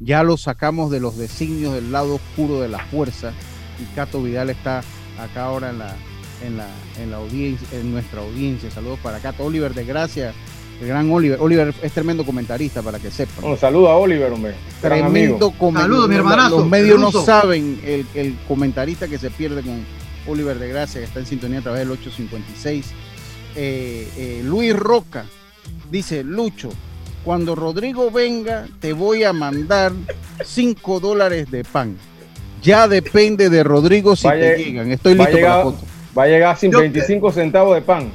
Ya 0.00 0.24
lo 0.24 0.36
sacamos 0.36 0.90
de 0.90 0.98
los 0.98 1.16
designios 1.16 1.74
del 1.74 1.92
lado 1.92 2.16
oscuro 2.16 2.60
de 2.60 2.68
la 2.68 2.80
fuerza. 2.80 3.32
Y 3.80 3.84
Cato 3.94 4.20
Vidal 4.20 4.50
está 4.50 4.82
acá 5.20 5.44
ahora 5.44 5.70
en 5.70 5.78
la, 5.78 5.94
en 6.44 6.56
la, 6.56 6.66
en 7.00 7.12
la 7.12 7.18
audiencia, 7.18 7.68
en 7.70 7.92
nuestra 7.92 8.20
audiencia. 8.20 8.68
Saludos 8.72 8.98
para 9.00 9.20
Cato. 9.20 9.44
Oliver 9.44 9.74
de 9.74 9.84
Gracia 9.84 10.34
el 10.80 10.88
gran 10.88 11.10
Oliver. 11.10 11.38
Oliver 11.40 11.74
es 11.82 11.92
tremendo 11.92 12.24
comentarista, 12.24 12.82
para 12.82 12.98
que 12.98 13.10
sepan. 13.10 13.44
Un 13.44 13.58
saludo 13.58 13.88
a 13.88 13.96
Oliver, 13.96 14.32
hombre. 14.32 14.54
Tremendo 14.80 15.50
comentarista. 15.52 16.08
mi 16.08 16.14
hermanazo. 16.16 16.58
Los 16.58 16.68
medios 16.68 16.98
no 16.98 17.12
saben 17.12 17.80
el, 17.84 18.36
comentarista 18.48 19.08
que 19.08 19.18
se 19.18 19.30
pierde 19.30 19.62
con 19.62 19.84
Oliver 20.26 20.58
de 20.58 20.68
Gracia, 20.68 21.00
que 21.00 21.06
está 21.06 21.20
en 21.20 21.26
sintonía 21.26 21.60
a 21.60 21.62
través 21.62 21.80
del 21.80 21.90
856. 21.92 22.86
Eh, 23.56 24.08
eh, 24.16 24.42
Luis 24.44 24.74
Roca 24.74 25.26
dice, 25.90 26.24
Lucho, 26.24 26.70
cuando 27.24 27.54
Rodrigo 27.54 28.10
venga, 28.10 28.66
te 28.80 28.92
voy 28.92 29.24
a 29.24 29.32
mandar 29.32 29.92
5 30.44 31.00
dólares 31.00 31.50
de 31.50 31.64
pan. 31.64 31.96
Ya 32.62 32.88
depende 32.88 33.50
de 33.50 33.62
Rodrigo 33.62 34.16
si 34.16 34.28
te 34.28 34.56
llegan. 34.56 34.90
Estoy 34.90 35.14
listo 35.14 35.32
para 35.32 35.56
la 35.58 35.62
foto. 35.62 35.93
Va 36.16 36.24
a 36.24 36.26
llegar 36.26 36.56
sin 36.56 36.70
25 36.70 37.32
centavos 37.32 37.74
de 37.74 37.82
pan. 37.82 38.12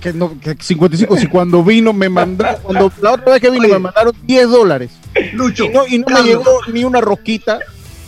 Que, 0.00 0.12
no, 0.12 0.38
que 0.40 0.56
55, 0.58 1.16
si 1.16 1.26
cuando 1.26 1.62
vino 1.62 1.92
me 1.92 2.08
mandaron, 2.08 2.60
cuando 2.62 2.92
la 3.02 3.12
otra 3.12 3.32
vez 3.32 3.40
que 3.42 3.50
vino 3.50 3.68
me 3.68 3.78
mandaron 3.78 4.14
10 4.22 4.48
dólares. 4.48 4.90
Lucho. 5.32 5.66
Y 5.88 5.98
no, 5.98 6.06
me 6.06 6.22
llegó 6.22 6.60
ni 6.72 6.84
una 6.84 7.00
rosquita. 7.00 7.58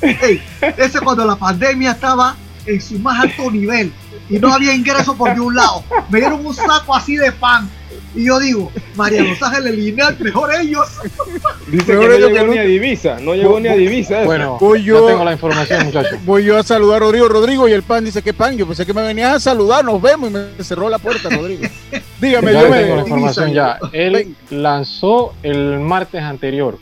ese 0.00 1.00
cuando 1.00 1.24
la 1.24 1.36
pandemia 1.36 1.92
estaba 1.92 2.36
en 2.66 2.80
su 2.80 2.98
más 2.98 3.20
alto 3.20 3.50
nivel 3.50 3.92
y 4.30 4.38
no 4.38 4.52
había 4.52 4.74
ingreso 4.74 5.14
por 5.14 5.30
ningún 5.30 5.54
lado. 5.54 5.84
Me 6.08 6.20
dieron 6.20 6.44
un 6.44 6.54
saco 6.54 6.94
así 6.94 7.16
de 7.16 7.32
pan 7.32 7.68
y 8.14 8.26
yo 8.26 8.38
digo, 8.38 8.70
María 8.94 9.22
Los 9.22 9.42
Ángeles 9.42 9.74
Lineal, 9.76 10.16
mejor 10.20 10.50
ellos. 10.54 10.86
Dice 11.66 11.86
que 11.86 11.94
no 11.94 12.28
llegó 12.28 12.46
ni 12.46 12.58
a 12.58 12.62
divisa, 12.62 13.18
no 13.20 13.34
llegó 13.34 13.58
ni 13.58 13.68
a 13.68 13.74
divisa. 13.74 14.24
Bueno, 14.24 14.56
voy 14.60 14.84
yo, 14.84 15.06
tengo 15.06 15.24
la 15.24 15.32
información, 15.32 15.86
muchachos. 15.86 16.18
Voy 16.24 16.44
yo 16.44 16.58
a 16.58 16.62
saludar 16.62 16.96
a 16.96 17.06
Rodrigo. 17.06 17.28
Rodrigo 17.28 17.68
y 17.68 17.72
el 17.72 17.82
pan 17.82 18.04
dice, 18.04 18.22
¿qué 18.22 18.32
pan? 18.32 18.56
Yo 18.56 18.66
pensé 18.66 18.86
que 18.86 18.94
me 18.94 19.02
venías 19.02 19.34
a 19.34 19.40
saludar, 19.40 19.84
nos 19.84 20.00
vemos 20.00 20.30
y 20.30 20.32
me 20.32 20.64
cerró 20.64 20.88
la 20.88 20.98
puerta, 20.98 21.28
Rodrigo. 21.28 21.64
Dígame, 22.20 22.52
yo 22.52 22.68
me 22.70 22.82
tengo 22.82 22.96
la 22.96 23.02
información 23.02 23.52
ya. 23.52 23.78
Él 23.92 24.36
lanzó 24.50 25.34
el 25.42 25.80
martes 25.80 26.22
anterior. 26.22 26.78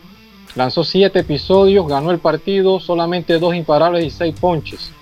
Lanzó 0.55 0.85
siete 0.85 1.21
episodios, 1.21 1.89
ganó 1.89 2.11
el 2.11 2.19
partido, 2.19 2.79
solamente 2.79 3.39
dos 3.39 3.55
imparables 3.55 4.05
y 4.05 4.11
seis 4.11 4.35
ponches 4.39 4.93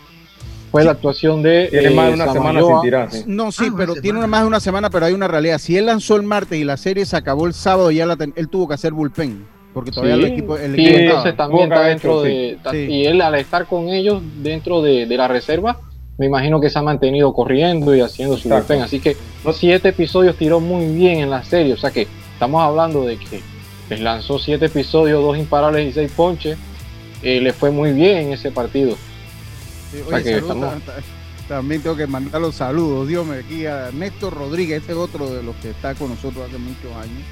fue 0.71 0.85
la 0.85 0.93
actuación 0.93 1.43
de. 1.43 1.69
Tiene 1.69 1.91
más 1.91 2.09
de 2.09 2.15
una 2.15 2.33
semana 2.33 2.61
sin 2.63 2.81
tirar. 2.81 3.09
No, 3.27 3.51
sí, 3.51 3.67
ah, 3.69 3.75
pero 3.77 3.95
tiene 3.97 4.19
una, 4.19 4.29
más 4.29 4.43
de 4.43 4.47
una 4.47 4.61
semana, 4.61 4.89
pero 4.89 5.07
hay 5.07 5.13
una 5.13 5.27
realidad. 5.27 5.59
Si 5.59 5.77
él 5.77 5.87
lanzó 5.87 6.17
el 6.17 6.23
martes 6.23 6.59
y 6.59 6.65
la 6.65 6.77
serie 6.77 7.05
se 7.07 7.17
acabó 7.17 7.47
el 7.47 7.55
sábado, 7.55 7.91
ya 7.91 8.05
él 8.37 8.49
tuvo 8.49 8.69
que 8.69 8.75
hacer 8.75 8.93
bullpen. 8.93 9.45
Porque 9.75 9.91
todavía 9.91 10.15
el 10.15 10.25
equipo. 10.25 10.57
El 10.57 10.79
y 10.79 10.87
entonces 10.87 11.37
también 11.37 11.73
está 11.73 11.85
dentro 11.85 12.23
de. 12.23 12.59
Y 12.73 13.05
él, 13.05 13.21
al 13.21 13.35
estar 13.35 13.67
con 13.67 13.89
ellos 13.89 14.23
dentro 14.43 14.81
de, 14.81 15.07
la 15.07 15.27
reserva, 15.27 15.79
me 16.19 16.27
imagino 16.27 16.61
que 16.61 16.71
se 16.71 16.79
ha 16.79 16.83
mantenido 16.83 17.33
corriendo 17.33 17.95
y 17.95 18.01
haciendo 18.01 18.37
su 18.37 18.49
bullpen. 18.49 18.83
Así 18.83 19.01
que 19.01 19.17
siete 19.53 19.89
episodios 19.89 20.37
tiró 20.37 20.61
muy 20.61 20.87
bien 20.95 21.19
en 21.19 21.31
la 21.31 21.43
serie. 21.43 21.73
O 21.73 21.79
sea 21.79 21.91
que 21.91 22.07
estamos 22.33 22.63
hablando 22.63 23.05
de 23.05 23.17
que 23.17 23.41
les 23.89 24.01
lanzó 24.01 24.39
siete 24.39 24.67
episodios, 24.67 25.21
dos 25.21 25.37
imparables 25.37 25.89
y 25.89 25.93
seis 25.93 26.13
ponches. 26.13 26.57
Eh, 27.23 27.41
le 27.41 27.53
fue 27.53 27.71
muy 27.71 27.93
bien 27.93 28.19
en 28.19 28.33
ese 28.33 28.51
partido 28.51 28.97
también 31.49 31.83
tengo 31.83 31.97
que 31.97 32.07
mandar 32.07 32.41
los 32.41 32.55
saludos, 32.55 33.09
Dios 33.09 33.27
me 33.27 33.39
aquí 33.39 33.67
a 33.67 33.91
Néstor 33.93 34.35
Rodríguez, 34.35 34.83
este 34.83 34.93
es 34.93 34.99
otro 34.99 35.29
de 35.31 35.43
los 35.43 35.57
que 35.57 35.71
está 35.71 35.95
con 35.95 36.11
nosotros 36.11 36.49
hace 36.49 36.59
muchos 36.59 36.95
años. 36.97 37.23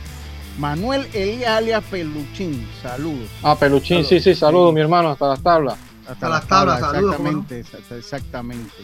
Manuel 0.58 1.06
Elías 1.12 1.50
alias 1.50 1.84
Peluchín, 1.88 2.66
saludos. 2.82 3.28
Ah, 3.44 3.56
Peluchín, 3.56 4.04
sí, 4.04 4.18
sí, 4.18 4.34
saludos 4.34 4.74
mi 4.74 4.80
hermano, 4.80 5.10
hasta 5.10 5.28
las 5.28 5.40
tablas. 5.40 5.76
Hasta, 6.08 6.28
las 6.28 6.48
tablas, 6.48 6.78
exactamente, 6.78 7.64
exactamente. 7.90 8.74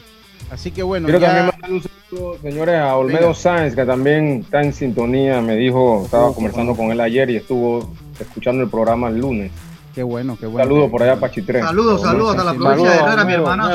Así 0.50 0.70
que 0.70 0.82
bueno, 0.82 1.06
Quiero 1.06 1.20
también 1.20 1.46
mandar 1.46 1.72
un 1.72 1.82
saludo, 1.82 2.38
señores, 2.40 2.76
a 2.76 2.96
Olmedo 2.96 3.34
Sáenz, 3.34 3.74
que 3.74 3.84
también 3.84 4.42
está 4.44 4.62
en 4.62 4.72
sintonía, 4.72 5.40
me 5.40 5.56
dijo, 5.56 6.02
estaba 6.04 6.32
conversando 6.32 6.76
con 6.76 6.92
él 6.92 7.00
ayer 7.00 7.28
y 7.30 7.36
estuvo 7.36 7.92
escuchando 8.20 8.62
el 8.62 8.68
programa 8.68 9.08
el 9.08 9.18
lunes. 9.18 9.50
Qué 9.94 10.02
bueno, 10.02 10.36
qué 10.38 10.46
bueno. 10.46 10.68
Saludos 10.68 10.90
por 10.90 11.02
allá 11.02 11.20
para 11.20 11.32
Chitré. 11.32 11.60
Saludos, 11.60 12.02
saludos 12.02 12.36
a 12.36 12.44
la 12.44 12.54
provincia 12.54 12.90
de 12.90 12.96
Herrera, 12.98 13.24
mi 13.24 13.32
hermana. 13.32 13.70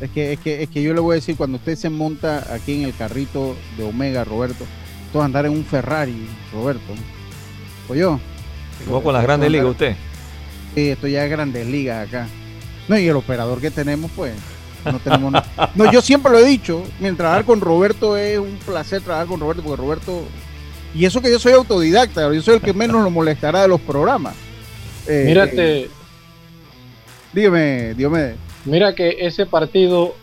Es 0.00 0.10
que, 0.10 0.32
es, 0.32 0.40
que, 0.40 0.62
es 0.62 0.68
que 0.68 0.82
yo 0.82 0.94
le 0.94 1.00
voy 1.00 1.12
a 1.12 1.14
decir, 1.16 1.36
cuando 1.36 1.56
usted 1.56 1.76
se 1.76 1.90
monta 1.90 2.52
aquí 2.52 2.74
en 2.74 2.82
el 2.82 2.94
carrito 2.94 3.56
de 3.76 3.84
Omega, 3.84 4.24
Roberto, 4.24 4.64
tú 5.12 5.20
andar 5.20 5.46
en 5.46 5.52
un 5.52 5.64
Ferrari, 5.64 6.28
Roberto. 6.52 6.92
¿O 7.88 7.94
yo? 7.94 8.20
¿Vos 8.88 9.02
con 9.02 9.12
las 9.12 9.22
grandes 9.22 9.50
ligas 9.50 9.66
usted? 9.66 9.96
Sí, 10.74 10.90
estoy 10.90 11.12
ya 11.12 11.24
en 11.24 11.30
grandes 11.30 11.66
ligas 11.66 12.08
acá. 12.08 12.26
No, 12.88 12.98
y 12.98 13.08
el 13.08 13.16
operador 13.16 13.60
que 13.60 13.70
tenemos, 13.70 14.10
pues, 14.14 14.34
no 14.84 14.98
tenemos 14.98 15.32
nada. 15.32 15.72
No, 15.74 15.90
yo 15.90 16.00
siempre 16.00 16.32
lo 16.32 16.38
he 16.38 16.44
dicho, 16.44 16.82
mientras 17.00 17.26
trabajar 17.26 17.44
con 17.44 17.60
Roberto 17.60 18.16
es 18.16 18.38
un 18.38 18.58
placer 18.64 19.02
trabajar 19.02 19.26
con 19.26 19.40
Roberto, 19.40 19.62
porque 19.62 19.82
Roberto, 19.82 20.22
y 20.94 21.04
eso 21.04 21.20
que 21.20 21.30
yo 21.30 21.38
soy 21.38 21.52
autodidacta, 21.52 22.32
yo 22.32 22.42
soy 22.42 22.56
el 22.56 22.60
que 22.60 22.72
menos 22.72 23.02
lo 23.02 23.10
molestará 23.10 23.62
de 23.62 23.68
los 23.68 23.80
programas. 23.80 24.34
Eh, 25.08 25.24
Mírate. 25.26 25.80
Eh, 25.80 25.90
dígame, 27.32 27.94
dígame. 27.94 28.34
Mira 28.64 28.94
que 28.94 29.16
ese 29.20 29.46
partido 29.46 30.14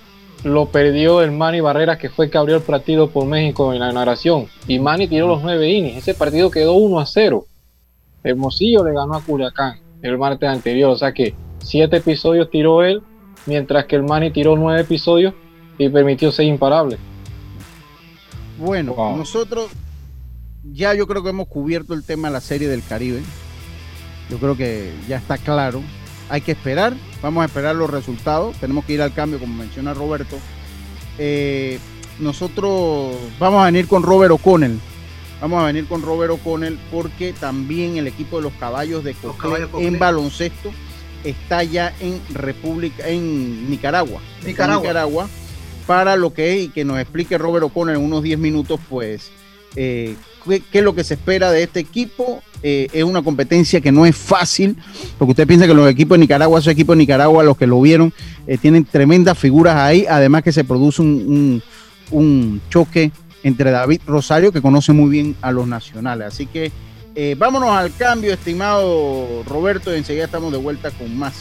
lo 0.43 0.67
perdió 0.67 1.21
el 1.21 1.31
Manny 1.31 1.59
Barreras, 1.59 1.97
que 1.97 2.09
fue 2.09 2.25
el 2.25 2.31
que 2.31 2.37
abrió 2.37 2.57
el 2.57 2.61
partido 2.61 3.09
por 3.09 3.25
México 3.25 3.73
en 3.73 3.79
la 3.79 3.91
narración. 3.91 4.47
Y 4.67 4.79
Manny 4.79 5.07
tiró 5.07 5.27
los 5.27 5.41
nueve 5.41 5.67
innings. 5.69 5.97
Ese 5.97 6.13
partido 6.13 6.51
quedó 6.51 6.73
1 6.73 6.99
a 6.99 7.05
0. 7.05 7.45
Hermosillo 8.23 8.83
le 8.83 8.93
ganó 8.93 9.15
a 9.15 9.21
Culiacán 9.21 9.79
el 10.01 10.17
martes 10.17 10.47
anterior. 10.47 10.91
O 10.91 10.97
sea 10.97 11.13
que 11.13 11.33
siete 11.59 11.97
episodios 11.97 12.49
tiró 12.49 12.83
él, 12.83 13.01
mientras 13.45 13.85
que 13.85 13.95
el 13.95 14.03
Manny 14.03 14.31
tiró 14.31 14.55
nueve 14.55 14.81
episodios 14.81 15.33
y 15.77 15.89
permitió 15.89 16.31
seis 16.31 16.49
imparables. 16.49 16.99
Bueno, 18.57 18.95
nosotros 19.17 19.69
ya 20.63 20.93
yo 20.93 21.07
creo 21.07 21.23
que 21.23 21.29
hemos 21.29 21.47
cubierto 21.47 21.93
el 21.93 22.03
tema 22.03 22.29
de 22.29 22.33
la 22.33 22.41
serie 22.41 22.67
del 22.67 22.83
Caribe. 22.83 23.21
Yo 24.29 24.37
creo 24.37 24.55
que 24.55 24.91
ya 25.07 25.17
está 25.17 25.37
claro. 25.37 25.81
Hay 26.29 26.41
que 26.41 26.53
esperar, 26.53 26.93
vamos 27.21 27.43
a 27.43 27.45
esperar 27.45 27.75
los 27.75 27.89
resultados. 27.89 28.55
Tenemos 28.57 28.85
que 28.85 28.93
ir 28.93 29.01
al 29.01 29.13
cambio, 29.13 29.39
como 29.39 29.53
menciona 29.53 29.93
Roberto. 29.93 30.37
Eh, 31.17 31.79
nosotros 32.19 33.15
vamos 33.39 33.61
a 33.61 33.65
venir 33.65 33.87
con 33.87 34.03
Robert 34.03 34.31
O'Connell. 34.31 34.79
Vamos 35.41 35.61
a 35.61 35.65
venir 35.65 35.85
con 35.85 36.01
Robert 36.01 36.31
O'Connell 36.31 36.79
porque 36.91 37.33
también 37.33 37.97
el 37.97 38.07
equipo 38.07 38.37
de 38.37 38.43
los 38.43 38.53
caballos 38.53 39.03
de 39.03 39.13
Cocle 39.13 39.67
en 39.79 39.99
baloncesto 39.99 40.71
está 41.23 41.63
ya 41.63 41.93
en 41.99 42.21
República, 42.33 43.07
en 43.07 43.69
Nicaragua. 43.69 44.21
Nicaragua. 44.45 45.27
para 45.85 46.15
lo 46.15 46.33
que 46.33 46.53
es 46.53 46.65
y 46.65 46.69
que 46.69 46.85
nos 46.85 46.99
explique 46.99 47.37
Robert 47.37 47.65
O'Connell 47.65 47.97
en 47.97 48.03
unos 48.03 48.23
10 48.23 48.39
minutos, 48.39 48.79
pues, 48.89 49.31
eh, 49.75 50.15
qué, 50.45 50.79
es 50.79 50.83
lo 50.83 50.95
que 50.95 51.03
se 51.03 51.15
espera 51.15 51.51
de 51.51 51.63
este 51.63 51.79
equipo. 51.79 52.41
Eh, 52.63 52.87
es 52.93 53.03
una 53.03 53.21
competencia 53.21 53.79
que 53.79 53.91
no 53.91 54.05
es 54.05 54.15
fácil, 54.15 54.75
porque 55.17 55.31
usted 55.31 55.47
piensa 55.47 55.67
que 55.67 55.73
los 55.73 55.89
equipos 55.89 56.17
de 56.17 56.21
Nicaragua, 56.21 56.59
esos 56.59 56.73
equipos 56.73 56.95
de 56.95 56.99
Nicaragua, 56.99 57.43
los 57.43 57.57
que 57.57 57.67
lo 57.67 57.79
vieron, 57.79 58.11
eh, 58.47 58.57
tienen 58.57 58.85
tremendas 58.85 59.37
figuras 59.37 59.75
ahí, 59.75 60.05
además 60.09 60.43
que 60.43 60.51
se 60.51 60.63
produce 60.63 61.01
un, 61.01 61.61
choque 62.69 63.11
entre 63.43 63.69
David 63.69 64.01
Rosario, 64.07 64.51
que 64.51 64.61
conoce 64.61 64.93
muy 64.93 65.09
bien 65.09 65.35
a 65.41 65.51
los 65.51 65.67
nacionales. 65.67 66.27
Así 66.27 66.47
que 66.47 66.71
vámonos 67.37 67.69
al 67.69 67.95
cambio, 67.95 68.33
estimado 68.33 69.43
Roberto, 69.43 69.93
y 69.93 69.99
enseguida 69.99 70.25
estamos 70.25 70.51
de 70.51 70.57
vuelta 70.57 70.91
con 70.91 71.15
más 71.15 71.33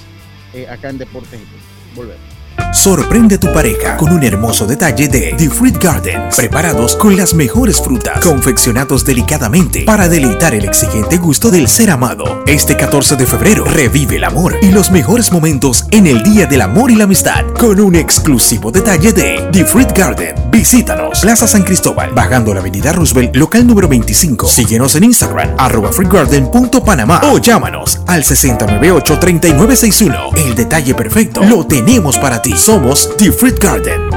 acá 0.71 0.91
en 0.91 0.99
Deportes 0.99 1.41
y 1.41 1.97
Volvemos. 1.97 2.34
Sorprende 2.75 3.37
a 3.37 3.41
tu 3.41 3.53
pareja 3.53 3.97
con 3.97 4.13
un 4.13 4.25
hermoso 4.25 4.67
detalle 4.67 5.07
de 5.07 5.33
The 5.39 5.49
Fruit 5.49 5.81
Gardens, 5.81 6.35
preparados 6.35 6.97
con 6.97 7.17
las 7.17 7.33
mejores 7.33 7.81
frutas, 7.81 8.19
confeccionados 8.21 9.05
delicadamente 9.05 9.85
para 9.85 10.09
deleitar 10.09 10.57
el 10.57 10.65
exigente 10.65 11.17
gusto 11.17 11.53
del 11.53 11.69
ser 11.69 11.91
amado. 11.91 12.43
Este 12.49 12.77
14 12.77 13.15
de 13.15 13.27
febrero 13.27 13.65
revive 13.65 14.17
el 14.17 14.25
amor 14.25 14.57
y 14.61 14.73
los 14.73 14.91
mejores 14.91 15.31
momentos 15.31 15.87
en 15.93 16.09
el 16.09 16.25
Día 16.25 16.47
del 16.47 16.63
Amor 16.63 16.91
y 16.91 16.97
la 16.97 17.05
Amistad 17.05 17.45
con 17.59 17.79
un 17.79 17.95
exclusivo 17.95 18.73
detalle 18.73 19.13
de 19.13 19.49
The 19.53 19.65
Fruit 19.65 19.97
Garden. 19.97 20.35
Visítanos, 20.51 21.21
Plaza 21.21 21.47
San 21.47 21.63
Cristóbal, 21.63 22.11
bajando 22.13 22.53
la 22.53 22.59
avenida 22.61 22.91
Roosevelt, 22.93 23.37
local 23.37 23.65
número 23.67 23.87
25. 23.87 24.49
Síguenos 24.49 24.97
en 24.97 25.05
Instagram, 25.05 25.51
arroba 25.59 25.93
fruitgarden.panamá 25.93 27.21
o 27.33 27.39
llámanos 27.39 28.01
al 28.07 28.25
6098-3961. 28.25 30.37
El 30.39 30.57
detalle 30.57 30.95
perfecto 30.95 31.45
lo 31.45 31.67
tenemos 31.67 32.19
para 32.19 32.43
ti. 32.43 32.55
Somos 32.65 33.15
The 33.19 33.31
Fruit 33.31 33.59
Garden. 33.59 34.09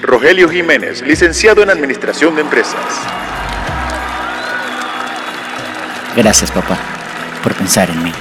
Rogelio 0.00 0.48
Jiménez, 0.48 1.02
licenciado 1.02 1.62
en 1.62 1.68
Administración 1.68 2.34
de 2.34 2.40
Empresas. 2.40 2.80
Gracias, 6.16 6.50
papá, 6.52 6.78
por 7.42 7.52
pensar 7.52 7.90
en 7.90 8.02
mí. 8.02 8.12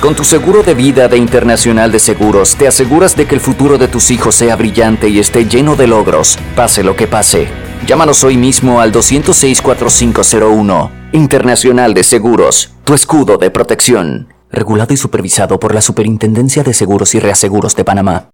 Con 0.00 0.16
tu 0.16 0.24
seguro 0.24 0.64
de 0.64 0.74
vida 0.74 1.06
de 1.06 1.16
Internacional 1.16 1.92
de 1.92 2.00
Seguros, 2.00 2.56
te 2.56 2.66
aseguras 2.66 3.14
de 3.14 3.28
que 3.28 3.36
el 3.36 3.40
futuro 3.40 3.78
de 3.78 3.86
tus 3.86 4.10
hijos 4.10 4.34
sea 4.34 4.56
brillante 4.56 5.08
y 5.08 5.20
esté 5.20 5.46
lleno 5.46 5.76
de 5.76 5.86
logros, 5.86 6.40
pase 6.56 6.82
lo 6.82 6.96
que 6.96 7.06
pase. 7.06 7.46
Llámanos 7.86 8.24
hoy 8.24 8.36
mismo 8.36 8.80
al 8.80 8.90
206-4501. 8.90 10.90
Internacional 11.12 11.94
de 11.94 12.02
Seguros, 12.02 12.74
tu 12.82 12.94
escudo 12.94 13.38
de 13.38 13.52
protección. 13.52 14.33
Regulado 14.54 14.94
y 14.94 14.96
supervisado 14.96 15.58
por 15.58 15.74
la 15.74 15.80
Superintendencia 15.80 16.62
de 16.62 16.72
Seguros 16.72 17.14
y 17.14 17.20
Reaseguros 17.20 17.74
de 17.74 17.84
Panamá. 17.84 18.30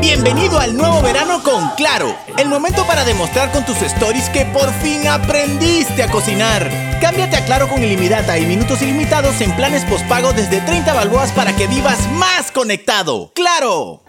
Bienvenido 0.00 0.58
al 0.58 0.76
nuevo 0.76 1.02
verano 1.02 1.42
con 1.42 1.70
Claro. 1.76 2.14
El 2.38 2.48
momento 2.48 2.86
para 2.86 3.04
demostrar 3.04 3.50
con 3.52 3.64
tus 3.64 3.80
stories 3.82 4.28
que 4.30 4.46
por 4.46 4.70
fin 4.74 5.06
aprendiste 5.06 6.02
a 6.02 6.10
cocinar. 6.10 6.70
Cámbiate 7.00 7.36
a 7.36 7.44
Claro 7.44 7.68
con 7.68 7.82
ilimitada 7.82 8.38
y 8.38 8.46
minutos 8.46 8.82
ilimitados 8.82 9.40
en 9.40 9.54
planes 9.56 9.84
postpago 9.84 10.32
desde 10.32 10.60
30 10.60 10.92
balboas 10.94 11.32
para 11.32 11.54
que 11.54 11.66
vivas 11.66 11.98
más 12.12 12.50
conectado. 12.50 13.32
¡Claro! 13.34 14.02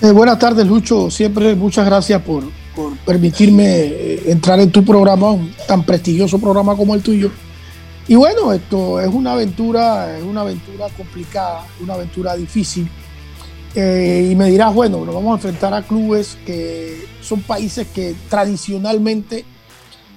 Eh, 0.03 0.13
buenas 0.13 0.39
tardes, 0.39 0.67
Lucho. 0.67 1.11
Siempre 1.11 1.55
muchas 1.55 1.87
gracias 1.87 2.23
por, 2.23 2.45
por 2.75 2.97
permitirme 2.99 3.65
eh, 3.67 4.23
entrar 4.27 4.61
en 4.61 4.71
tu 4.71 4.85
programa, 4.85 5.31
un 5.31 5.51
tan 5.67 5.83
prestigioso 5.83 6.39
programa 6.39 6.77
como 6.77 6.95
el 6.95 7.03
tuyo. 7.03 7.31
Y 8.11 8.17
bueno, 8.17 8.53
esto 8.53 8.99
es 8.99 9.07
una 9.07 9.35
aventura, 9.35 10.19
es 10.19 10.25
una 10.25 10.41
aventura 10.41 10.89
complicada, 10.97 11.65
una 11.81 11.95
aventura 11.95 12.35
difícil. 12.35 12.91
Eh, 13.77 14.31
y 14.33 14.35
me 14.35 14.51
dirás, 14.51 14.75
bueno, 14.75 15.05
nos 15.05 15.15
vamos 15.15 15.31
a 15.31 15.35
enfrentar 15.35 15.73
a 15.73 15.83
clubes 15.83 16.37
que 16.45 17.07
son 17.23 17.41
países 17.43 17.87
que 17.87 18.17
tradicionalmente 18.29 19.45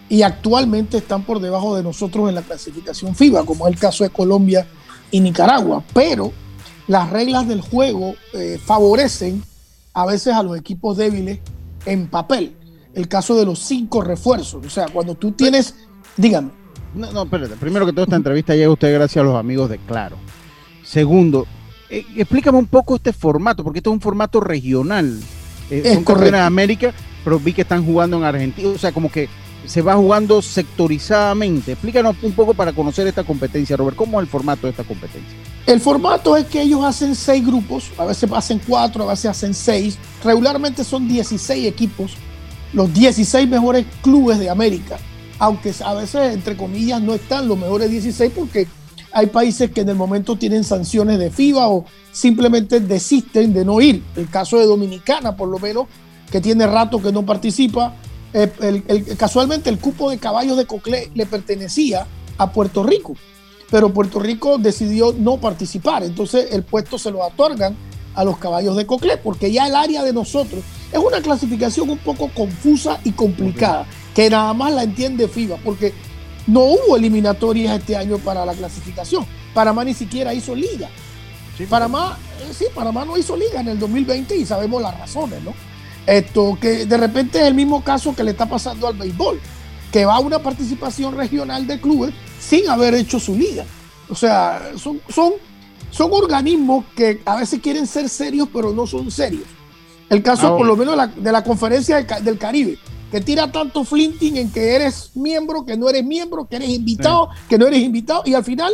y 0.09 0.23
actualmente 0.23 0.97
están 0.97 1.21
por 1.21 1.39
debajo 1.39 1.75
de 1.75 1.83
nosotros 1.83 2.29
en 2.29 2.33
la 2.33 2.41
clasificación 2.41 3.13
FIBA, 3.13 3.45
como 3.45 3.67
es 3.67 3.73
el 3.75 3.79
caso 3.79 4.03
de 4.03 4.09
Colombia 4.09 4.65
y 5.11 5.19
Nicaragua. 5.19 5.83
Pero 5.93 6.33
las 6.87 7.11
reglas 7.11 7.47
del 7.47 7.61
juego 7.61 8.15
eh, 8.33 8.59
favorecen 8.65 9.43
a 9.93 10.07
veces 10.07 10.33
a 10.33 10.41
los 10.41 10.57
equipos 10.57 10.97
débiles 10.97 11.41
en 11.85 12.07
papel. 12.07 12.55
El 12.95 13.07
caso 13.07 13.35
de 13.35 13.45
los 13.45 13.59
cinco 13.59 14.01
refuerzos. 14.01 14.65
O 14.65 14.69
sea, 14.71 14.87
cuando 14.87 15.13
tú 15.13 15.33
tienes, 15.33 15.75
dígame. 16.17 16.62
No, 16.93 17.11
no, 17.11 17.23
espérate. 17.23 17.55
Primero 17.55 17.85
que 17.85 17.93
todo, 17.93 18.03
esta 18.03 18.15
entrevista 18.15 18.53
llega 18.55 18.67
a 18.67 18.71
usted 18.71 18.93
gracias 18.93 19.21
a 19.21 19.25
los 19.25 19.35
amigos 19.35 19.69
de 19.69 19.77
Claro. 19.79 20.17
Segundo, 20.83 21.47
eh, 21.89 22.05
explícame 22.15 22.57
un 22.57 22.67
poco 22.67 22.95
este 22.95 23.13
formato, 23.13 23.63
porque 23.63 23.79
este 23.79 23.89
es 23.89 23.93
un 23.93 24.01
formato 24.01 24.39
regional. 24.39 25.19
Eh, 25.69 25.81
Es 25.85 25.93
son 25.95 26.03
correcto. 26.03 26.35
de 26.35 26.41
América, 26.41 26.93
pero 27.23 27.39
vi 27.39 27.53
que 27.53 27.61
están 27.61 27.85
jugando 27.85 28.17
en 28.17 28.23
Argentina. 28.23 28.69
O 28.69 28.77
sea, 28.77 28.91
como 28.91 29.11
que 29.11 29.27
se 29.65 29.81
va 29.81 29.95
jugando 29.95 30.41
sectorizadamente. 30.41 31.71
Explícanos 31.71 32.15
un 32.21 32.33
poco 32.33 32.53
para 32.53 32.73
conocer 32.73 33.07
esta 33.07 33.23
competencia, 33.23 33.77
Robert. 33.77 33.95
¿Cómo 33.95 34.19
es 34.19 34.25
el 34.25 34.29
formato 34.29 34.67
de 34.67 34.71
esta 34.71 34.83
competencia? 34.83 35.31
El 35.65 35.79
formato 35.79 36.35
es 36.35 36.45
que 36.45 36.61
ellos 36.61 36.83
hacen 36.83 37.15
seis 37.15 37.45
grupos, 37.45 37.89
a 37.97 38.05
veces 38.05 38.29
hacen 38.33 38.59
cuatro, 38.67 39.05
a 39.05 39.11
veces 39.11 39.25
hacen 39.27 39.53
seis. 39.53 39.97
Regularmente 40.23 40.83
son 40.83 41.07
16 41.07 41.65
equipos, 41.65 42.15
los 42.73 42.93
16 42.93 43.47
mejores 43.47 43.85
clubes 44.01 44.37
de 44.39 44.49
América, 44.49 44.97
aunque 45.43 45.73
a 45.83 45.93
veces, 45.93 46.33
entre 46.33 46.55
comillas, 46.55 47.01
no 47.01 47.13
están 47.13 47.49
los 47.49 47.57
mejores 47.57 47.91
16 47.91 48.31
porque 48.33 48.65
hay 49.11 49.25
países 49.25 49.71
que 49.71 49.81
en 49.81 49.89
el 49.89 49.95
momento 49.95 50.37
tienen 50.37 50.63
sanciones 50.63 51.19
de 51.19 51.31
FIBA 51.31 51.67
o 51.67 51.83
simplemente 52.13 52.79
desisten 52.79 53.53
de 53.53 53.65
no 53.65 53.81
ir. 53.81 54.01
El 54.15 54.29
caso 54.29 54.57
de 54.57 54.65
Dominicana, 54.65 55.35
por 55.35 55.49
lo 55.49 55.59
menos, 55.59 55.87
que 56.31 56.39
tiene 56.39 56.65
rato 56.65 57.01
que 57.01 57.11
no 57.11 57.25
participa. 57.25 57.93
Eh, 58.33 59.15
casualmente 59.17 59.69
el 59.69 59.79
cupo 59.79 60.09
de 60.09 60.17
caballos 60.17 60.55
de 60.55 60.65
Coclé 60.65 61.11
le 61.13 61.25
pertenecía 61.25 62.07
a 62.37 62.49
Puerto 62.53 62.81
Rico 62.81 63.13
pero 63.73 63.91
Puerto 63.91 64.19
Rico 64.19 64.59
decidió 64.59 65.15
no 65.17 65.37
participar. 65.37 66.03
Entonces 66.03 66.49
el 66.51 66.61
puesto 66.61 66.99
se 66.99 67.09
lo 67.09 67.25
otorgan 67.25 67.75
a 68.13 68.23
los 68.23 68.37
caballos 68.37 68.75
de 68.75 68.85
Coclé, 68.85 69.17
porque 69.17 69.51
ya 69.51 69.65
el 69.65 69.75
área 69.75 70.03
de 70.03 70.13
nosotros 70.13 70.63
es 70.91 70.99
una 70.99 71.21
clasificación 71.21 71.89
un 71.89 71.97
poco 71.97 72.29
confusa 72.35 72.99
y 73.03 73.13
complicada, 73.13 73.87
que 74.13 74.29
nada 74.29 74.53
más 74.53 74.73
la 74.73 74.83
entiende 74.83 75.27
FIBA, 75.27 75.57
porque 75.57 75.93
no 76.47 76.61
hubo 76.61 76.97
eliminatorias 76.97 77.79
este 77.79 77.95
año 77.95 78.17
para 78.17 78.45
la 78.45 78.53
clasificación. 78.53 79.25
Panamá 79.53 79.83
ni 79.83 79.93
siquiera 79.93 80.33
hizo 80.33 80.55
liga. 80.55 80.89
Panamá, 81.69 82.17
eh, 82.41 82.53
sí, 82.53 82.65
Panamá 82.73 83.05
no 83.05 83.17
hizo 83.17 83.37
liga 83.37 83.61
en 83.61 83.69
el 83.69 83.79
2020 83.79 84.35
y 84.35 84.45
sabemos 84.45 84.81
las 84.81 84.97
razones, 84.99 85.41
¿no? 85.43 85.53
Esto 86.05 86.57
que 86.59 86.85
de 86.85 86.97
repente 86.97 87.39
es 87.39 87.45
el 87.45 87.53
mismo 87.53 87.83
caso 87.83 88.15
que 88.15 88.23
le 88.23 88.31
está 88.31 88.47
pasando 88.47 88.87
al 88.87 88.95
béisbol, 88.95 89.39
que 89.91 90.05
va 90.05 90.15
a 90.15 90.19
una 90.19 90.39
participación 90.39 91.15
regional 91.15 91.65
de 91.67 91.79
clubes 91.79 92.13
sin 92.39 92.67
haber 92.69 92.95
hecho 92.95 93.19
su 93.19 93.35
liga. 93.35 93.63
O 94.09 94.15
sea, 94.15 94.71
son, 94.75 94.99
son, 95.07 95.33
son 95.91 96.09
organismos 96.11 96.85
que 96.95 97.21
a 97.23 97.37
veces 97.37 97.61
quieren 97.61 97.87
ser 97.87 98.09
serios, 98.09 98.49
pero 98.51 98.73
no 98.73 98.85
son 98.85 99.09
serios. 99.11 99.43
El 100.09 100.21
caso, 100.21 100.57
por 100.57 100.67
lo 100.67 100.75
menos, 100.75 100.93
de 100.93 100.97
la, 100.97 101.07
de 101.07 101.31
la 101.31 101.43
conferencia 101.43 102.01
del 102.01 102.37
Caribe, 102.37 102.77
que 103.13 103.21
tira 103.21 103.51
tanto 103.51 103.83
flinting 103.83 104.37
en 104.37 104.51
que 104.51 104.73
eres 104.73 105.11
miembro, 105.13 105.67
que 105.67 105.77
no 105.77 105.87
eres 105.87 106.03
miembro, 106.03 106.45
que 106.45 106.55
eres 106.55 106.69
invitado, 106.69 107.29
que 107.47 107.59
no 107.59 107.67
eres 107.67 107.83
invitado, 107.83 108.23
y 108.25 108.33
al 108.33 108.43
final 108.43 108.73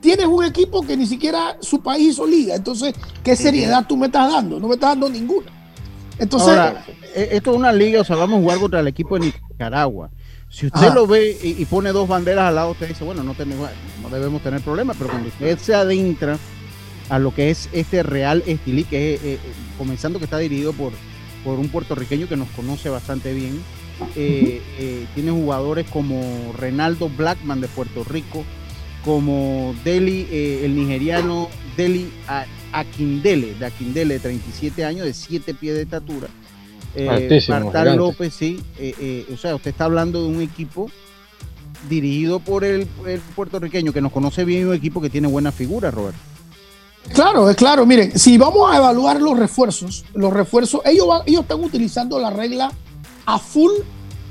tienes 0.00 0.24
un 0.24 0.42
equipo 0.44 0.80
que 0.80 0.96
ni 0.96 1.06
siquiera 1.06 1.58
su 1.60 1.82
país 1.82 2.12
hizo 2.12 2.26
liga. 2.26 2.54
Entonces, 2.54 2.94
¿qué 3.22 3.36
seriedad 3.36 3.84
tú 3.86 3.98
me 3.98 4.06
estás 4.06 4.32
dando? 4.32 4.58
No 4.58 4.68
me 4.68 4.76
estás 4.76 4.92
dando 4.92 5.10
ninguna. 5.10 5.48
Entonces, 6.18 6.48
Ahora, 6.48 6.86
eh, 7.14 7.28
esto 7.32 7.50
es 7.50 7.56
una 7.58 7.70
liga, 7.70 8.00
o 8.00 8.04
sea, 8.04 8.16
vamos 8.16 8.38
a 8.38 8.40
jugar 8.40 8.58
contra 8.60 8.80
el 8.80 8.88
equipo 8.88 9.18
de 9.18 9.26
Nicaragua. 9.26 10.08
Si 10.48 10.64
usted 10.64 10.86
Ajá. 10.86 10.94
lo 10.94 11.06
ve 11.06 11.36
y, 11.42 11.60
y 11.60 11.64
pone 11.66 11.92
dos 11.92 12.08
banderas 12.08 12.48
al 12.48 12.54
lado, 12.54 12.70
usted 12.70 12.88
dice, 12.88 13.04
bueno, 13.04 13.22
no, 13.22 13.34
tenemos, 13.34 13.68
no 14.00 14.08
debemos 14.08 14.40
tener 14.40 14.62
problemas, 14.62 14.96
pero 14.96 15.10
cuando 15.10 15.28
usted 15.28 15.58
se 15.58 15.74
adentra 15.74 16.38
a 17.10 17.18
lo 17.18 17.34
que 17.34 17.50
es 17.50 17.68
este 17.74 18.02
Real 18.02 18.42
Estilí, 18.46 18.84
que 18.84 19.16
es, 19.16 19.20
eh, 19.22 19.34
eh, 19.34 19.38
comenzando 19.76 20.18
que 20.18 20.24
está 20.24 20.38
dirigido 20.38 20.72
por, 20.72 20.92
por 21.46 21.60
un 21.60 21.68
puertorriqueño 21.68 22.28
que 22.28 22.36
nos 22.36 22.48
conoce 22.48 22.88
bastante 22.88 23.32
bien, 23.32 23.62
eh, 24.16 24.60
eh, 24.80 25.06
tiene 25.14 25.30
jugadores 25.30 25.86
como 25.88 26.52
Renaldo 26.58 27.08
Blackman 27.08 27.60
de 27.60 27.68
Puerto 27.68 28.02
Rico, 28.02 28.44
como 29.04 29.72
Deli, 29.84 30.26
eh, 30.28 30.62
el 30.64 30.74
nigeriano 30.74 31.48
Deli 31.76 32.10
Akindele, 32.72 33.54
de 33.54 33.64
Akindele, 33.64 34.14
de 34.14 34.20
37 34.20 34.84
años, 34.84 35.06
de 35.06 35.14
7 35.14 35.54
pies 35.54 35.76
de 35.76 35.82
estatura. 35.82 36.26
Eh, 36.96 37.40
gigante. 37.40 37.94
López, 37.94 38.34
sí. 38.34 38.60
eh, 38.80 38.94
eh, 38.98 39.26
o 39.32 39.36
sea, 39.36 39.54
usted 39.54 39.70
está 39.70 39.84
hablando 39.84 40.24
de 40.24 40.28
un 40.34 40.42
equipo 40.42 40.90
dirigido 41.88 42.40
por 42.40 42.64
el, 42.64 42.88
el 43.06 43.20
puertorriqueño 43.36 43.92
que 43.92 44.00
nos 44.00 44.10
conoce 44.10 44.44
bien 44.44 44.62
y 44.62 44.64
un 44.64 44.74
equipo 44.74 45.00
que 45.00 45.10
tiene 45.10 45.28
buena 45.28 45.52
figura, 45.52 45.92
Roberto. 45.92 46.18
Claro, 47.12 47.48
es 47.48 47.56
claro. 47.56 47.86
Miren, 47.86 48.18
si 48.18 48.36
vamos 48.36 48.70
a 48.70 48.76
evaluar 48.76 49.20
los 49.20 49.38
refuerzos, 49.38 50.04
los 50.14 50.32
refuerzos, 50.32 50.80
ellos, 50.84 51.06
van- 51.06 51.22
ellos 51.26 51.42
están 51.42 51.62
utilizando 51.62 52.18
la 52.18 52.30
regla 52.30 52.70
a 53.26 53.38
full 53.38 53.72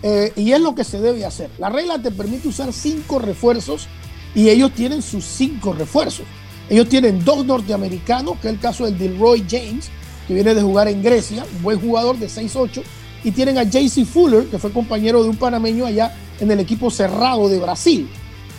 eh, 0.03 0.31
y 0.35 0.51
es 0.51 0.59
lo 0.61 0.75
que 0.75 0.83
se 0.83 0.99
debe 0.99 1.25
hacer. 1.25 1.49
La 1.57 1.69
regla 1.69 1.99
te 2.01 2.11
permite 2.11 2.47
usar 2.47 2.71
cinco 2.73 3.19
refuerzos 3.19 3.87
y 4.35 4.49
ellos 4.49 4.71
tienen 4.73 5.01
sus 5.01 5.23
cinco 5.25 5.73
refuerzos. 5.73 6.25
Ellos 6.69 6.89
tienen 6.89 7.23
dos 7.23 7.45
norteamericanos, 7.45 8.37
que 8.39 8.47
es 8.49 8.53
el 8.55 8.59
caso 8.59 8.85
del 8.85 8.97
Dilroy 8.97 9.45
James, 9.49 9.89
que 10.27 10.33
viene 10.33 10.53
de 10.55 10.61
jugar 10.61 10.87
en 10.87 11.01
Grecia, 11.01 11.45
un 11.57 11.63
buen 11.63 11.79
jugador 11.79 12.17
de 12.17 12.27
6'8", 12.27 12.81
y 13.23 13.31
tienen 13.31 13.57
a 13.57 13.63
JC 13.63 14.03
Fuller, 14.05 14.45
que 14.47 14.57
fue 14.59 14.71
compañero 14.71 15.23
de 15.23 15.29
un 15.29 15.37
panameño 15.37 15.85
allá 15.85 16.15
en 16.39 16.51
el 16.51 16.59
equipo 16.59 16.89
cerrado 16.91 17.47
de 17.49 17.59
Brasil. 17.59 18.09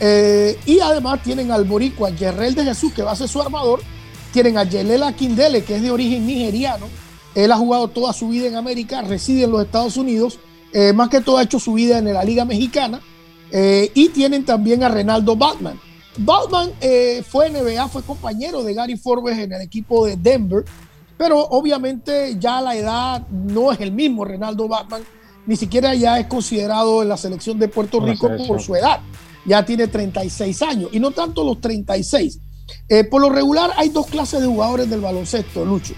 Eh, 0.01 0.59
y 0.67 0.81
además 0.81 1.23
tienen 1.23 1.51
al 1.51 1.65
boricua 1.65 2.11
Yerrel 2.11 2.55
de 2.55 2.65
Jesús, 2.65 2.93
que 2.93 3.03
va 3.03 3.13
a 3.13 3.17
ser 3.17 3.29
su 3.29 3.41
armador. 3.43 3.81
Tienen 4.33 4.59
a 4.59 4.65
Yelela 4.65 5.13
Kindele, 5.15 5.65
que 5.65 5.77
es 5.77 5.83
de 5.83 5.91
origen 5.91 6.27
nigeriano. 6.27 6.87
Él 7.35 7.53
ha 7.53 7.57
jugado 7.57 7.89
toda 7.89 8.13
su 8.13 8.29
vida 8.29 8.47
en 8.47 8.57
América, 8.57 9.03
reside 9.03 9.45
en 9.45 9.53
los 9.53 9.65
Estados 9.65 9.97
Unidos. 9.97 10.39
eh, 10.73 10.93
más 10.93 11.09
que 11.09 11.21
todo 11.21 11.39
ha 11.39 11.43
hecho 11.43 11.59
su 11.59 11.73
vida 11.75 11.99
en 11.99 12.13
la 12.13 12.23
Liga 12.25 12.45
Mexicana. 12.45 13.01
Eh, 13.51 13.91
y 13.95 14.09
tienen 14.09 14.45
también 14.45 14.83
a 14.83 14.89
Renaldo 14.89 15.37
Batman. 15.37 15.79
Batman 16.19 16.71
eh, 16.81 17.23
fue 17.27 17.51
NBA, 17.51 17.89
fue 17.89 18.03
compañero 18.03 18.63
de 18.63 18.75
Gary 18.75 18.97
Forbes 18.97 19.39
en 19.39 19.53
el 19.53 19.63
equipo 19.63 20.07
de 20.07 20.17
Denver. 20.17 20.65
Pero 21.17 21.41
obviamente 21.41 22.37
ya 22.39 22.61
la 22.61 22.77
edad 22.77 23.27
no 23.29 23.73
es 23.73 23.81
el 23.81 23.93
mismo 23.93 24.25
Renaldo 24.25 24.69
Batman. 24.69 25.03
Ni 25.47 25.57
siquiera 25.57 25.95
ya 25.95 26.19
es 26.19 26.27
considerado 26.27 27.03
en 27.03 27.09
la 27.09 27.17
selección 27.17 27.59
de 27.59 27.69
Puerto 27.69 28.01
Rico 28.01 28.29
por 28.47 28.61
su 28.61 28.75
edad. 28.75 29.01
Ya 29.47 29.65
tiene 29.65 29.87
36 29.87 30.63
años. 30.63 30.91
Y 30.93 31.01
no 31.01 31.13
tanto 31.13 31.45
los 31.45 31.61
36. 31.61 32.41
Eh, 32.89 33.05
por 33.05 33.21
lo 33.21 33.31
regular 33.31 33.73
hay 33.77 33.89
dos 33.89 34.07
clases 34.07 34.41
de 34.41 34.47
jugadores 34.47 34.89
del 34.89 35.01
baloncesto, 35.01 35.65
Lucho. 35.65 35.95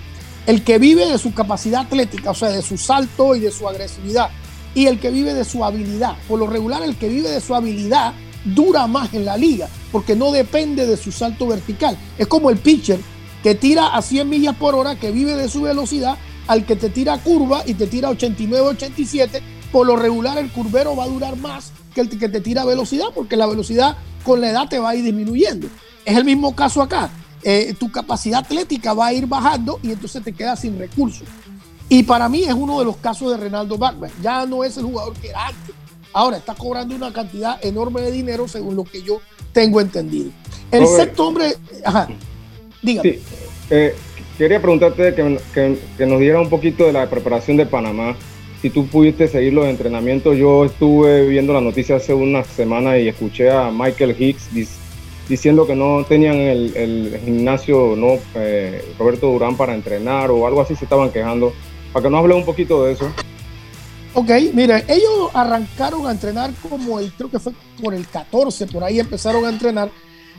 El 0.47 0.65
que 0.65 0.79
vive 0.79 1.07
de 1.07 1.19
su 1.19 1.35
capacidad 1.35 1.83
atlética, 1.83 2.31
o 2.31 2.35
sea, 2.35 2.51
de 2.51 2.63
su 2.63 2.79
salto 2.79 3.37
y 3.37 3.41
de 3.41 3.51
su 3.51 3.69
agresividad. 3.69 4.31
Y 4.75 4.87
el 4.87 4.99
que 4.99 5.11
vive 5.11 5.35
de 5.35 5.45
su 5.45 5.65
habilidad. 5.65 6.17
Por 6.27 6.39
lo 6.39 6.47
regular, 6.47 6.83
el 6.83 6.97
que 6.97 7.09
vive 7.09 7.29
de 7.29 7.41
su 7.41 7.55
habilidad 7.55 8.15
dura 8.45 8.87
más 8.87 9.13
en 9.15 9.25
la 9.25 9.37
liga, 9.37 9.69
porque 9.93 10.17
no 10.17 10.31
depende 10.33 10.87
de 10.87 10.97
su 10.97 11.13
salto 11.13 11.47
vertical. 11.47 11.99
Es 12.17 12.27
como 12.27 12.51
el 12.51 12.59
pitcher 12.59 13.01
que 13.43 13.55
tira 13.55 13.89
a 13.89 14.03
100 14.03 14.29
millas 14.29 14.57
por 14.57 14.75
hora, 14.75 14.97
que 14.97 15.11
vive 15.11 15.37
de 15.37 15.49
su 15.49 15.63
velocidad, 15.63 16.17
al 16.47 16.65
que 16.65 16.77
te 16.77 16.91
tira 16.91 17.19
curva 17.19 17.63
y 17.67 17.75
te 17.75 17.87
tira 17.87 18.09
89, 18.09 18.69
87. 18.69 19.43
Por 19.71 19.87
lo 19.87 19.97
regular, 19.97 20.39
el 20.39 20.51
curvero 20.51 20.97
va 20.97 21.05
a 21.05 21.09
durar 21.09 21.37
más 21.37 21.73
que 21.95 22.01
el 22.01 22.09
que 22.09 22.29
te 22.29 22.41
tira 22.41 22.65
velocidad, 22.65 23.07
porque 23.15 23.37
la 23.37 23.47
velocidad 23.47 23.97
con 24.25 24.41
la 24.41 24.51
edad 24.51 24.69
te 24.69 24.79
va 24.79 24.91
a 24.91 24.97
ir 24.97 25.05
disminuyendo. 25.05 25.69
Es 26.09 26.17
el 26.17 26.25
mismo 26.25 26.55
caso 26.57 26.81
acá. 26.83 27.11
Eh, 27.43 27.75
tu 27.79 27.91
capacidad 27.93 28.41
atlética 28.41 28.95
va 28.95 29.07
a 29.07 29.13
ir 29.13 29.27
bajando 29.27 29.79
y 29.83 29.93
entonces 29.93 30.23
te 30.25 30.33
quedas 30.33 30.61
sin 30.61 30.79
recursos. 30.79 31.29
Y 31.89 32.03
para 32.03 32.29
mí 32.29 32.43
es 32.45 32.53
uno 32.55 32.79
de 32.79 32.85
los 32.85 32.97
casos 32.97 33.31
de 33.31 33.37
Renaldo 33.37 33.79
Bachman. 33.79 34.11
Ya 34.23 34.45
no 34.47 34.65
es 34.65 34.77
el 34.77 34.85
jugador 34.85 35.15
que 35.15 35.29
era 35.29 35.47
antes. 35.49 35.75
Ahora 36.13 36.39
está 36.39 36.55
cobrando 36.55 36.95
una 36.97 37.13
cantidad 37.13 37.65
enorme 37.65 38.01
de 38.01 38.11
dinero 38.11 38.49
según 38.49 38.75
lo 38.77 38.85
que 38.85 39.03
yo 39.03 39.21
tengo 39.53 39.81
entendido. 39.81 40.31
El 40.71 40.83
Robert. 40.83 41.03
sexto 41.05 41.27
hombre, 41.29 41.55
ajá, 41.85 42.09
dígame. 42.83 43.13
Sí, 43.13 43.21
eh, 43.71 43.95
quería 44.37 44.61
preguntarte 44.61 45.15
que, 45.15 45.39
que- 45.55 45.79
que 45.97 46.07
nos 46.07 46.21
diera 46.21 46.41
un 46.41 46.49
poquito 46.49 46.85
de 46.85 46.93
la 46.93 47.09
preparación 47.09 47.57
de 47.57 47.67
Panamá. 47.67 48.17
Si 48.63 48.71
tú 48.71 48.87
pudiste 48.87 49.29
seguir 49.29 49.53
los 49.53 49.67
entrenamientos, 49.67 50.37
yo 50.37 50.65
estuve 50.65 51.27
viendo 51.29 51.53
la 51.53 51.61
noticia 51.61 51.97
hace 51.97 52.13
una 52.15 52.43
semana 52.45 52.99
y 52.99 53.09
escuché 53.09 53.51
a 53.51 53.71
Michael 53.71 54.17
Hicks 54.19 54.53
diciendo 55.29 55.67
que 55.67 55.77
no 55.77 56.05
tenían 56.09 56.37
el, 56.37 56.77
el 56.77 57.21
gimnasio, 57.25 57.95
no 57.97 58.19
eh, 58.35 58.95
Roberto 58.99 59.27
Durán 59.27 59.57
para 59.57 59.75
entrenar 59.75 60.31
o 60.31 60.47
algo 60.47 60.61
así 60.61 60.75
se 60.75 60.85
estaban 60.85 61.11
quejando. 61.11 61.53
Para 61.93 62.05
que 62.05 62.11
nos 62.11 62.21
hable 62.21 62.35
un 62.35 62.45
poquito 62.45 62.85
de 62.85 62.93
eso. 62.93 63.11
Ok, 64.15 64.31
mira, 64.53 64.83
ellos 64.89 65.31
arrancaron 65.35 66.07
a 66.07 66.11
entrenar 66.11 66.51
como 66.69 66.99
el, 66.99 67.13
creo 67.13 67.31
que 67.31 67.39
fue 67.39 67.53
por 67.81 67.95
el 67.95 68.07
14, 68.07 68.67
por 68.67 68.83
ahí 68.83 68.99
empezaron 68.99 69.45
a 69.45 69.51
entrenar, 69.51 69.91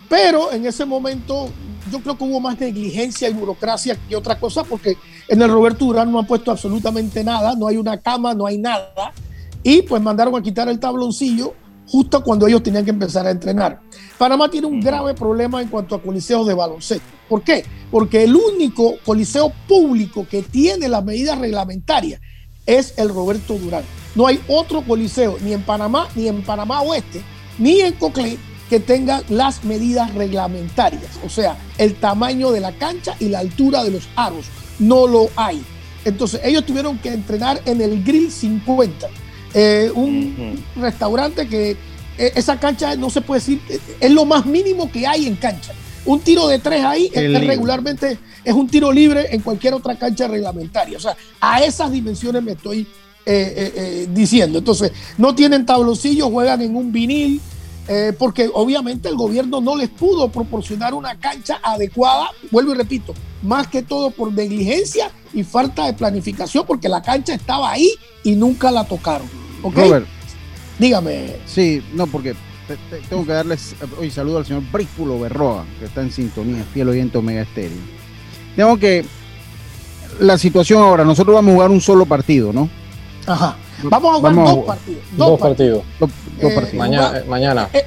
pero 0.10 0.52
en 0.52 0.66
ese 0.66 0.86
momento 0.86 1.50
yo 1.92 2.00
creo 2.02 2.18
que 2.18 2.24
hubo 2.24 2.40
más 2.40 2.60
negligencia 2.60 3.30
y 3.30 3.34
burocracia 3.34 3.98
que 4.10 4.16
otra 4.16 4.40
cosa, 4.40 4.64
porque 4.64 4.98
en 5.28 5.42
el 5.42 5.50
Roberto 5.50 5.86
Durán 5.86 6.12
no 6.12 6.20
han 6.20 6.28
puesto 6.28 6.52
absolutamente 6.52 7.24
nada, 7.24 7.56
no 7.56 7.68
hay 7.68 7.78
una 7.78 7.98
cama, 7.98 8.34
no 8.34 8.48
hay 8.48 8.58
nada, 8.58 9.14
y 9.64 9.84
pues 9.84 10.02
mandaron 10.02 10.36
a 10.36 10.42
quitar 10.42 10.68
el 10.68 10.80
tabloncillo 10.80 11.54
justo 11.90 12.24
cuando 12.24 12.48
ellos 12.48 12.62
tenían 12.62 12.86
que 12.86 12.92
empezar 12.92 13.26
a 13.26 13.32
entrenar. 13.32 13.82
Panamá 14.18 14.50
tiene 14.50 14.68
un 14.68 14.80
grave 14.80 15.14
problema 15.16 15.62
en 15.62 15.70
cuanto 15.70 15.96
a 15.96 16.02
coliseos 16.02 16.46
de 16.46 16.54
baloncesto. 16.54 17.08
¿Por 17.28 17.44
qué? 17.44 17.66
Porque 17.90 18.24
el 18.24 18.36
único 18.36 18.98
coliseo 19.04 19.52
público 19.68 20.28
que 20.30 20.44
tiene 20.44 20.88
las 20.88 21.04
medidas 21.04 21.40
reglamentarias 21.40 22.22
es 22.66 22.94
el 22.98 23.10
Roberto 23.10 23.56
Durán. 23.56 23.84
No 24.14 24.28
hay 24.28 24.40
otro 24.48 24.84
coliseo, 24.84 25.38
ni 25.42 25.54
en 25.54 25.64
Panamá, 25.64 26.08
ni 26.16 26.28
en 26.28 26.44
Panamá 26.44 26.82
Oeste, 26.82 27.22
ni 27.58 27.80
en 27.82 27.94
Coclé, 27.94 28.38
que 28.70 28.80
tenga 28.80 29.24
las 29.30 29.64
medidas 29.64 30.14
reglamentarias. 30.14 31.20
O 31.26 31.30
sea, 31.30 31.58
el 31.80 31.96
tamaño 31.96 32.52
de 32.52 32.60
la 32.60 32.72
cancha 32.74 33.16
y 33.20 33.30
la 33.30 33.40
altura 33.40 33.84
de 33.84 33.92
los 33.92 34.08
aros. 34.16 34.46
No 34.78 35.08
lo 35.08 35.30
hay. 35.36 35.64
Entonces, 36.06 36.42
ellos 36.44 36.66
tuvieron 36.66 37.00
que 37.00 37.10
entrenar 37.10 37.62
en 37.66 37.82
el 37.82 38.04
Grill 38.04 38.32
50, 38.32 39.08
eh, 39.54 39.92
un 39.94 40.64
restaurante 40.76 41.48
que 41.48 41.72
eh, 42.18 42.34
esa 42.36 42.60
cancha 42.60 42.96
no 42.96 43.10
se 43.10 43.22
puede 43.22 43.40
decir, 43.42 43.62
eh, 43.70 43.80
es 44.00 44.12
lo 44.12 44.26
más 44.26 44.46
mínimo 44.46 44.92
que 44.92 45.08
hay 45.08 45.26
en 45.28 45.36
cancha. 45.36 45.74
Un 46.06 46.20
tiro 46.22 46.48
de 46.48 46.60
tres 46.60 46.84
ahí 46.84 47.10
es- 47.14 47.14
regularmente 47.48 48.18
es 48.44 48.54
un 48.54 48.68
tiro 48.68 48.92
libre 48.92 49.28
en 49.32 49.42
cualquier 49.42 49.74
otra 49.74 49.96
cancha 49.98 50.28
reglamentaria. 50.28 50.98
O 50.98 51.02
sea, 51.02 51.16
a 51.42 51.64
esas 51.64 51.92
dimensiones 51.92 52.42
me 52.42 52.54
estoy 52.54 52.80
eh, 53.26 53.54
eh, 53.56 53.74
eh, 53.76 54.08
diciendo. 54.12 54.58
Entonces, 54.60 54.92
no 55.18 55.36
tienen 55.36 55.66
tabloncillos, 55.66 56.30
juegan 56.32 56.62
en 56.62 56.76
un 56.76 56.92
vinil, 56.92 57.40
eh, 57.90 58.14
porque 58.18 58.50
obviamente 58.54 59.10
el 59.10 59.16
gobierno 59.16 59.60
no 59.60 59.76
les 59.76 59.90
pudo 59.90 60.30
proporcionar 60.30 60.94
una 60.94 61.20
cancha 61.20 61.60
adecuada, 61.64 62.30
vuelvo 62.52 62.72
y 62.74 62.76
repito, 62.76 63.14
más 63.42 63.68
que 63.68 63.82
todo 63.82 64.12
por 64.12 64.32
negligencia 64.32 65.12
y 65.34 65.44
falta 65.44 65.86
de 65.88 65.94
planificación, 65.94 66.66
porque 66.66 66.88
la 66.88 67.02
cancha 67.02 67.34
estaba 67.34 67.72
ahí 67.72 67.92
y 68.24 68.34
nunca 68.36 68.72
la 68.72 68.86
tocaron. 68.86 69.28
¿ok? 69.64 69.76
Robert, 69.76 70.08
Dígame. 70.78 71.36
Sí, 71.46 71.84
no, 71.94 72.08
porque 72.08 72.34
te- 72.68 72.78
te- 72.90 73.02
tengo 73.10 73.26
que 73.26 73.34
darles 73.34 73.76
hoy 74.00 74.10
saludo 74.12 74.38
al 74.38 74.46
señor 74.46 74.64
Bríspulo 74.72 75.20
Berroa, 75.20 75.66
que 75.80 75.86
está 75.86 76.02
en 76.02 76.12
sintonía, 76.12 76.64
fiel 76.74 76.88
oyente 76.90 77.18
Omega 77.18 77.42
Estéreo. 77.42 77.78
Tengo 78.56 78.78
que. 78.78 79.04
La 80.20 80.38
situación 80.38 80.82
ahora, 80.82 81.04
nosotros 81.06 81.34
vamos 81.34 81.52
a 81.52 81.56
jugar 81.56 81.72
un 81.72 81.82
solo 81.82 82.06
partido, 82.06 82.52
¿no? 82.54 82.70
Ajá. 83.26 83.58
Vamos 83.84 84.12
a 84.12 84.16
jugar 84.18 84.34
Vamos 84.36 84.50
a 84.50 84.54
dos 84.54 84.62
jugar. 84.62 84.78
partidos. 84.78 85.04
Dos 85.18 85.40
partidos. 85.40 85.84
Dos, 86.00 86.10
dos 86.42 86.52
Eh, 86.52 86.56
partidos. 86.56 86.74
Mañana. 86.74 87.18
eh, 87.18 87.24
mañana. 87.28 87.70
Eh, 87.74 87.86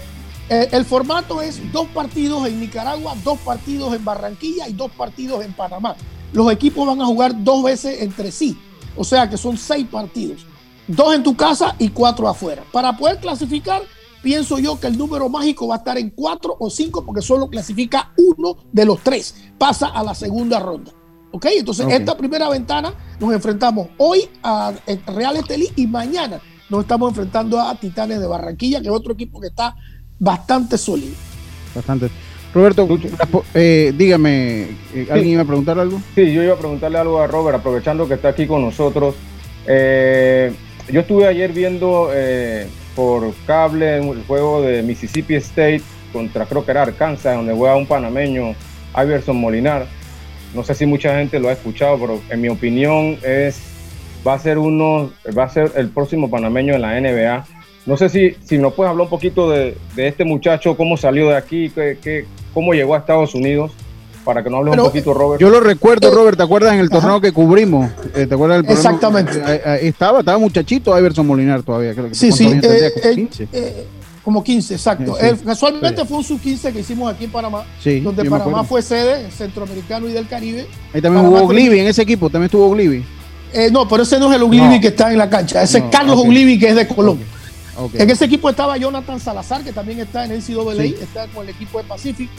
eh, 0.49 0.68
el 0.72 0.84
formato 0.84 1.40
es 1.43 1.72
dos 1.72 1.86
partidos 1.88 2.47
en 2.47 2.61
Nicaragua, 2.61 3.14
dos 3.24 3.38
partidos 3.40 3.95
en 3.95 4.05
Barranquilla 4.05 4.68
y 4.68 4.72
dos 4.72 4.90
partidos 4.93 5.45
en 5.45 5.53
Panamá. 5.53 5.97
Los 6.32 6.51
equipos 6.53 6.86
van 6.86 7.01
a 7.01 7.07
jugar 7.07 7.32
dos 7.45 7.62
veces 7.62 8.03
entre 8.03 8.30
sí. 8.32 8.59
O 8.97 9.05
sea 9.05 9.28
que 9.28 9.36
son 9.36 9.57
seis 9.57 9.86
partidos. 9.90 10.45
Dos 10.86 11.14
en 11.14 11.22
tu 11.22 11.36
casa 11.36 11.74
y 11.78 11.88
cuatro 11.90 12.28
afuera. 12.28 12.62
Para 12.72 12.97
poder 12.97 13.18
clasificar, 13.18 13.82
pienso 14.22 14.59
yo 14.59 14.78
que 14.80 14.88
el 14.88 14.99
número 14.99 15.28
mágico 15.28 15.68
va 15.68 15.76
a 15.76 15.78
estar 15.78 15.97
en 15.97 16.11
cuatro 16.11 16.57
o 16.59 16.68
cinco 16.70 17.05
porque 17.05 17.22
solo 17.22 17.49
clasifica 17.49 18.12
uno 18.18 18.57
de 18.72 18.84
los 18.84 19.01
tres. 19.01 19.34
Pasa 19.59 19.88
a 19.88 20.03
la 20.03 20.14
segunda 20.14 20.59
ronda. 20.59 20.90
¿Ok? 21.33 21.47
Entonces, 21.59 21.87
Ok. 21.87 21.93
esta 21.93 22.16
primera 22.16 22.49
ventana 22.49 22.93
nos 23.18 23.33
enfrentamos 23.33 23.89
hoy 23.99 24.28
a 24.43 24.72
eh, 24.87 24.99
Real 25.07 25.37
Estelí 25.37 25.68
y 25.76 25.87
mañana 25.87 26.41
nos 26.68 26.83
estamos 26.83 27.11
enfrentando 27.11 27.61
a 27.61 27.74
Titanes 27.74 28.20
de 28.20 28.26
Barranquilla, 28.26 28.80
que 28.80 28.89
es 28.89 28.95
otro 28.95 29.14
equipo 29.14 29.41
que 29.41 29.49
está 29.49 29.74
bastante 30.18 30.78
sólido. 30.78 31.14
Bastante. 31.74 32.09
Roberto, 32.55 32.87
eh, 33.55 33.95
dígame, 33.97 34.62
eh, 34.95 35.09
¿alguien 35.11 35.33
iba 35.33 35.43
a 35.43 35.47
preguntar 35.47 35.78
algo? 35.78 36.01
Sí, 36.14 36.33
yo 36.33 36.43
iba 36.43 36.53
a 36.55 36.59
preguntarle 36.59 36.99
algo 36.99 37.20
a 37.20 37.26
Robert, 37.26 37.59
aprovechando 37.59 38.07
que 38.07 38.14
está 38.14 38.28
aquí 38.28 38.47
con 38.47 38.62
nosotros. 38.62 39.14
Eh, 39.66 40.53
yo 40.91 41.01
estuve 41.01 41.26
ayer 41.26 41.53
viendo 41.53 42.11
eh, 42.12 42.66
por 42.95 43.33
cable 43.47 43.99
el 43.99 44.24
juego 44.26 44.61
de 44.61 44.83
Mississippi 44.83 45.35
State 45.37 45.83
contra, 46.12 46.45
creo 46.45 46.62
que 46.64 46.72
era 46.72 46.83
Arkansas, 46.83 47.37
donde 47.37 47.55
juega 47.55 47.74
un 47.76 47.87
panameño, 47.87 48.55
Iverson 49.03 49.37
Molinar. 49.37 49.87
No 50.55 50.62
sé 50.64 50.74
si 50.74 50.86
mucha 50.86 51.16
gente 51.16 51.38
lo 51.38 51.48
ha 51.48 51.53
escuchado, 51.53 51.98
pero 51.98 52.20
en 52.30 52.40
mi 52.40 52.48
opinión 52.48 53.16
es 53.22 53.61
va 54.26 54.34
a 54.34 54.38
ser 54.38 54.59
uno, 54.59 55.11
va 55.36 55.44
a 55.44 55.48
ser 55.48 55.72
el 55.76 55.88
próximo 55.88 56.30
panameño 56.30 56.74
en 56.74 56.82
la 56.82 57.00
NBA. 57.00 57.44
No 57.86 57.96
sé 57.96 58.09
si, 58.09 58.36
si 58.44 58.59
nos 58.59 58.74
puedes 58.74 58.90
hablar 58.90 59.05
un 59.05 59.11
poquito 59.11 59.50
de, 59.50 59.76
de 59.96 60.07
este 60.09 60.24
muchacho, 60.24 60.76
cómo 60.76 60.96
salió 60.96 61.28
de 61.30 61.36
aquí, 61.36 61.70
qué, 61.70 61.98
qué- 62.00 62.26
cómo 62.55 62.72
llegó 62.74 62.94
a 62.94 62.98
Estados 62.98 63.34
Unidos, 63.34 63.72
para 64.24 64.44
que 64.44 64.50
nos 64.50 64.61
hables 64.61 64.74
un 64.78 64.84
poquito, 64.84 65.12
Robert. 65.14 65.40
Yo 65.40 65.50
lo 65.50 65.59
recuerdo, 65.59 66.14
Robert, 66.14 66.36
¿te 66.36 66.44
acuerdas 66.44 66.74
en 66.74 66.78
el 66.80 66.90
torneo 66.90 67.20
que 67.20 67.32
cubrimos? 67.32 67.90
Eh, 68.14 68.26
¿Te 68.28 68.34
acuerdas 68.34 68.62
del? 68.62 68.70
Exactamente. 68.70 69.42
Ahí- 69.44 69.61
ahí 69.64 69.86
estaba, 69.88 70.20
estaba 70.20 70.38
muchachito 70.38 70.96
Iverson 70.96 71.26
Molinar 71.26 71.62
todavía, 71.64 71.92
creo 71.92 72.09
que 72.09 72.14
Sí, 72.14 72.28
¿cuántos 72.28 72.38
sí, 72.38 72.46
años 72.53 72.62
tendría? 72.62 72.86
eh, 72.88 72.92
Como 72.94 73.07
eh, 73.11 73.14
15. 73.16 73.48
eh, 73.53 73.86
como 74.24 74.42
15, 74.42 74.74
exacto. 74.74 75.16
Sí, 75.20 75.26
sí. 75.30 75.44
Casualmente 75.44 76.04
fue 76.04 76.18
un 76.18 76.24
sub-15 76.24 76.72
que 76.72 76.80
hicimos 76.80 77.12
aquí 77.12 77.24
en 77.24 77.30
Panamá, 77.32 77.64
Sí, 77.82 78.00
donde 78.00 78.24
Panamá 78.24 78.62
fue 78.64 78.80
sede, 78.82 79.30
centroamericano 79.30 80.08
y 80.08 80.12
del 80.12 80.28
Caribe. 80.28 80.66
Ahí 80.94 81.02
también 81.02 81.24
Panamá 81.24 81.38
jugó 81.40 81.48
Glivi, 81.48 81.80
en 81.80 81.86
ese 81.88 82.02
equipo 82.02 82.30
también 82.30 82.46
estuvo 82.46 82.70
Glivi. 82.70 83.04
Eh, 83.52 83.70
no, 83.70 83.86
pero 83.88 84.04
ese 84.04 84.18
no 84.18 84.30
es 84.30 84.36
el 84.36 84.42
Uglivi 84.44 84.76
No. 84.76 84.80
que 84.80 84.88
está 84.88 85.10
en 85.12 85.18
la 85.18 85.28
cancha, 85.28 85.62
ese 85.62 85.80
No, 85.80 85.86
es 85.86 85.90
Carlos 85.92 86.18
ok. 86.18 86.24
Uglivi 86.26 86.58
que 86.58 86.68
es 86.68 86.76
de. 86.76 86.86
Ok. 87.76 87.94
En 87.94 88.10
ese 88.10 88.26
equipo 88.26 88.48
estaba 88.48 88.76
Jonathan 88.76 89.18
Salazar, 89.18 89.62
que 89.64 89.72
también 89.72 90.00
está 90.00 90.24
en 90.24 90.32
el 90.32 90.42
Sí. 90.42 90.54
está 91.00 91.26
con 91.28 91.44
el 91.44 91.50
equipo 91.54 91.78
de 91.78 91.84
Pacific. 91.84 92.30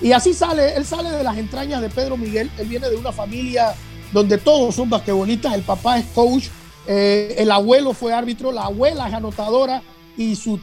Y 0.00 0.12
así 0.12 0.32
sale, 0.32 0.76
él 0.76 0.84
sale 0.84 1.10
de 1.10 1.22
las 1.24 1.36
entrañas 1.36 1.82
de 1.82 1.88
Pedro 1.90 2.16
Miguel, 2.16 2.50
él 2.58 2.68
viene 2.68 2.88
de 2.88 2.96
una 2.96 3.12
familia 3.12 3.74
donde 4.12 4.38
todos 4.38 4.74
son 4.74 4.88
basquetbolistas, 4.88 5.54
el 5.54 5.62
papá 5.62 5.98
es 5.98 6.06
coach, 6.14 6.44
eh, 6.86 7.34
el 7.38 7.50
abuelo 7.50 7.92
fue 7.92 8.12
árbitro, 8.14 8.52
la 8.52 8.62
abuela 8.62 9.08
es 9.08 9.14
anotadora 9.14 9.82
y 10.18 10.34
su, 10.34 10.60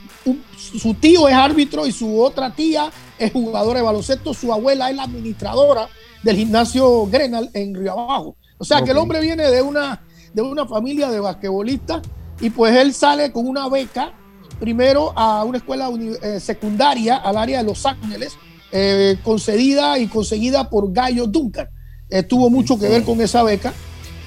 su 0.58 0.94
tío 0.96 1.28
es 1.30 1.34
árbitro 1.34 1.88
y 1.88 1.92
su 1.92 2.22
otra 2.22 2.54
tía 2.54 2.92
es 3.18 3.32
jugadora 3.32 3.80
de 3.80 3.86
baloncesto, 3.86 4.34
su 4.34 4.52
abuela 4.52 4.90
es 4.90 4.98
la 4.98 5.04
administradora 5.04 5.88
del 6.22 6.36
gimnasio 6.36 7.08
Grenal 7.08 7.50
en 7.54 7.74
Río 7.74 7.94
Abajo. 7.94 8.36
O 8.58 8.66
sea 8.66 8.82
que 8.82 8.92
el 8.92 8.98
hombre 8.98 9.22
viene 9.22 9.50
de 9.50 9.62
una, 9.62 10.06
de 10.34 10.42
una 10.42 10.68
familia 10.68 11.10
de 11.10 11.22
basquetbolistas 11.22 12.02
y 12.42 12.50
pues 12.50 12.76
él 12.76 12.94
sale 12.94 13.32
con 13.32 13.48
una 13.48 13.70
beca 13.70 14.14
primero 14.60 15.14
a 15.16 15.44
una 15.46 15.58
escuela 15.58 15.90
eh, 16.22 16.40
secundaria 16.42 17.16
al 17.16 17.38
área 17.38 17.60
de 17.60 17.64
Los 17.64 17.86
Ángeles, 17.86 18.34
eh, 18.74 19.18
concedida 19.24 19.98
y 20.00 20.08
conseguida 20.08 20.70
por 20.70 20.92
Gallo 20.92 21.28
Duncan. 21.28 21.70
Eh, 22.10 22.24
tuvo 22.24 22.50
mucho 22.50 22.78
que 22.78 22.90
ver 22.90 23.04
con 23.04 23.22
esa 23.22 23.42
beca. 23.44 23.74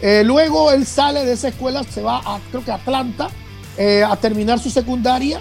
Eh, 0.00 0.22
luego 0.24 0.70
él 0.70 0.86
sale 0.86 1.24
de 1.26 1.32
esa 1.32 1.48
escuela, 1.48 1.84
se 1.84 2.02
va 2.02 2.22
a, 2.24 2.40
creo 2.50 2.64
que 2.64 2.70
a 2.70 2.76
Atlanta, 2.76 3.28
eh, 3.78 4.04
a 4.04 4.16
terminar 4.16 4.58
su 4.58 4.70
secundaria. 4.70 5.40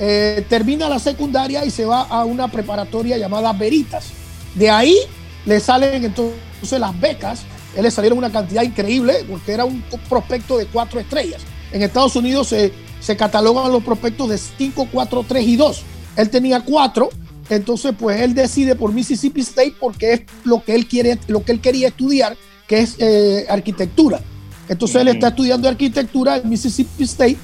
Eh, 0.00 0.44
termina 0.48 0.88
la 0.88 0.98
secundaria 0.98 1.64
y 1.64 1.70
se 1.70 1.84
va 1.84 2.02
a 2.02 2.24
una 2.24 2.50
preparatoria 2.50 3.16
llamada 3.16 3.52
Veritas. 3.52 4.06
De 4.54 4.70
ahí 4.70 4.96
le 5.44 5.60
salen 5.60 6.04
entonces 6.04 6.80
las 6.80 6.98
becas. 6.98 7.42
Él 7.76 7.82
le 7.82 7.90
salieron 7.90 8.18
una 8.18 8.32
cantidad 8.32 8.62
increíble 8.62 9.24
porque 9.28 9.52
era 9.52 9.64
un 9.64 9.82
prospecto 10.08 10.58
de 10.58 10.66
cuatro 10.66 10.98
estrellas. 10.98 11.42
En 11.72 11.82
Estados 11.82 12.16
Unidos 12.16 12.48
se, 12.48 12.72
se 13.00 13.16
catalogan 13.16 13.70
los 13.70 13.84
prospectos 13.84 14.30
de 14.30 14.38
5, 14.38 14.88
4, 14.90 15.24
3 15.28 15.46
y 15.46 15.56
2. 15.56 15.82
Él 16.16 16.30
tenía 16.30 16.60
cuatro, 16.60 17.10
entonces 17.50 17.92
pues 17.98 18.20
él 18.20 18.34
decide 18.34 18.76
por 18.76 18.92
Mississippi 18.92 19.40
State 19.40 19.74
porque 19.78 20.12
es 20.12 20.22
lo 20.44 20.64
que 20.64 20.74
él 20.74 20.86
quiere, 20.86 21.18
lo 21.26 21.44
que 21.44 21.52
él 21.52 21.60
quería 21.60 21.88
estudiar, 21.88 22.36
que 22.66 22.80
es 22.80 22.96
eh, 22.98 23.46
arquitectura. 23.48 24.20
Entonces 24.68 25.02
él 25.02 25.08
está 25.08 25.28
estudiando 25.28 25.68
arquitectura 25.68 26.38
en 26.38 26.48
Mississippi 26.48 27.04
State. 27.04 27.36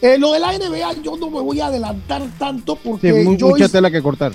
Eh, 0.00 0.16
lo 0.18 0.32
de 0.32 0.38
la 0.40 0.52
NBA 0.52 1.02
yo 1.02 1.16
no 1.16 1.28
me 1.30 1.40
voy 1.40 1.60
a 1.60 1.66
adelantar 1.66 2.22
tanto 2.38 2.74
Sí, 2.74 2.80
porque 2.84 3.12
mu- 3.24 3.36
yo 3.36 3.48
mucha 3.48 3.64
hice- 3.64 3.72
tela 3.72 3.90
que 3.90 4.00
cortar. 4.02 4.32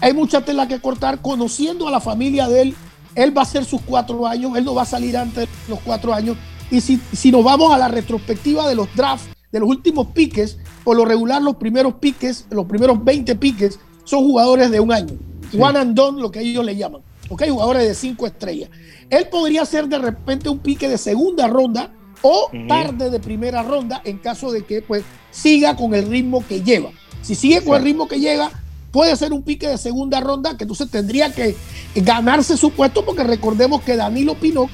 hay 0.00 0.12
mucha 0.12 0.44
tela 0.44 0.68
que 0.68 0.80
cortar. 0.80 1.20
Conociendo 1.22 1.88
a 1.88 1.90
la 1.90 2.00
familia 2.00 2.48
de 2.48 2.62
él, 2.62 2.74
él 3.14 3.36
va 3.36 3.42
a 3.42 3.44
hacer 3.44 3.64
sus 3.64 3.80
cuatro 3.82 4.26
años, 4.26 4.56
él 4.56 4.64
no 4.64 4.74
va 4.74 4.82
a 4.82 4.86
salir 4.86 5.16
antes 5.16 5.44
de 5.48 5.48
los 5.68 5.80
cuatro 5.80 6.12
años. 6.12 6.36
Y 6.70 6.80
si, 6.80 7.00
si 7.12 7.30
nos 7.30 7.44
vamos 7.44 7.72
a 7.72 7.78
la 7.78 7.88
retrospectiva 7.88 8.68
de 8.68 8.74
los 8.74 8.88
drafts, 8.94 9.28
de 9.52 9.60
los 9.60 9.68
últimos 9.68 10.08
piques, 10.08 10.58
por 10.82 10.96
lo 10.96 11.04
regular 11.04 11.40
los 11.40 11.56
primeros 11.56 11.94
piques, 11.94 12.46
los 12.50 12.66
primeros 12.66 13.02
20 13.02 13.36
piques, 13.36 13.78
son 14.04 14.24
jugadores 14.24 14.70
de 14.70 14.80
un 14.80 14.92
año. 14.92 15.14
One 15.58 15.78
and 15.78 15.94
done, 15.94 16.20
lo 16.20 16.30
que 16.30 16.40
ellos 16.40 16.64
le 16.64 16.74
llaman. 16.76 17.00
¿Ok? 17.30 17.44
Jugadores 17.48 17.86
de 17.86 17.94
cinco 17.94 18.26
estrellas. 18.26 18.68
Él 19.08 19.28
podría 19.30 19.64
ser 19.64 19.86
de 19.88 19.98
repente 19.98 20.48
un 20.48 20.58
pique 20.58 20.88
de 20.88 20.98
segunda 20.98 21.46
ronda 21.46 21.90
o 22.22 22.50
tarde 22.68 23.10
de 23.10 23.20
primera 23.20 23.62
ronda 23.62 24.00
en 24.04 24.18
caso 24.18 24.50
de 24.52 24.64
que 24.64 24.82
pues 24.82 25.04
siga 25.30 25.76
con 25.76 25.94
el 25.94 26.08
ritmo 26.08 26.44
que 26.46 26.62
lleva. 26.62 26.90
Si 27.22 27.34
sigue 27.34 27.62
con 27.62 27.76
el 27.76 27.82
ritmo 27.84 28.06
que 28.08 28.20
llega, 28.20 28.50
puede 28.90 29.16
ser 29.16 29.32
un 29.32 29.42
pique 29.42 29.66
de 29.66 29.78
segunda 29.78 30.20
ronda 30.20 30.56
que 30.56 30.64
entonces 30.64 30.90
tendría 30.90 31.32
que 31.32 31.56
ganarse 31.96 32.56
su 32.56 32.70
puesto 32.70 33.04
porque 33.04 33.24
recordemos 33.24 33.82
que 33.82 33.96
Danilo 33.96 34.34
Pinoc 34.34 34.70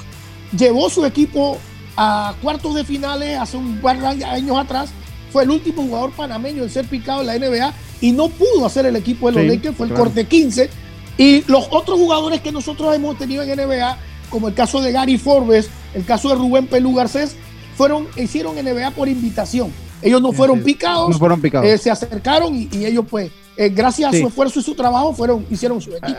llevó 0.57 0.91
su 0.91 1.05
equipo 1.05 1.59
a 1.97 2.35
cuartos 2.43 2.75
de 2.75 2.85
finales 2.85 3.39
hace 3.39 3.57
un 3.57 3.79
par 3.81 3.99
de 4.01 4.25
años 4.25 4.59
atrás. 4.59 4.91
Fue 5.33 5.45
el 5.45 5.51
último 5.51 5.83
jugador 5.83 6.11
panameño 6.13 6.65
en 6.65 6.71
ser 6.71 6.87
picado 6.87 7.21
en 7.21 7.27
la 7.29 7.39
NBA 7.39 7.73
y 8.01 8.13
no 8.13 8.29
pudo 8.29 8.67
hacer 8.67 8.87
el 8.87 8.97
equipo 8.97 9.29
de 9.29 9.33
los 9.33 9.43
Sí, 9.43 9.49
Lakers, 9.57 9.77
fue 9.77 9.87
el 9.87 9.93
claro. 9.93 10.05
corte 10.05 10.27
15. 10.27 10.71
Y 11.19 11.45
los 11.51 11.69
otros 11.71 11.99
jugadores 11.99 12.41
que 12.41 12.51
nosotros 12.51 12.95
hemos 12.95 13.17
tenido 13.19 13.43
en 13.43 13.51
NBA, 13.51 13.99
como 14.31 14.49
el 14.49 14.55
caso 14.55 14.81
de 14.81 14.93
Gary 14.93 15.19
Forbes, 15.19 15.69
el 15.95 16.05
caso 16.05 16.29
de 16.31 16.37
Rubén 16.37 16.67
Pelú 16.67 16.95
Garcés, 16.95 17.37
fueron, 17.77 18.07
hicieron 18.17 18.55
NBA 18.57 18.91
por 18.93 19.09
invitación. 19.09 19.71
Ellos 20.03 20.23
no 20.23 20.33
fueron 20.33 20.61
picados, 20.63 21.11
No 21.11 21.19
fueron 21.19 21.41
picados. 21.43 21.67
eh, 21.67 21.77
se 21.77 21.91
acercaron 21.91 22.55
y, 22.55 22.69
y 22.73 22.87
ellos 22.87 23.05
pues, 23.11 23.31
eh, 23.57 23.69
gracias 23.69 24.11
Sí. 24.13 24.17
a 24.19 24.21
su 24.23 24.29
esfuerzo 24.29 24.61
y 24.61 24.63
su 24.63 24.75
trabajo, 24.75 25.13
fueron, 25.13 25.45
hicieron 25.51 25.81
su 25.81 25.91
equipo. 25.91 26.19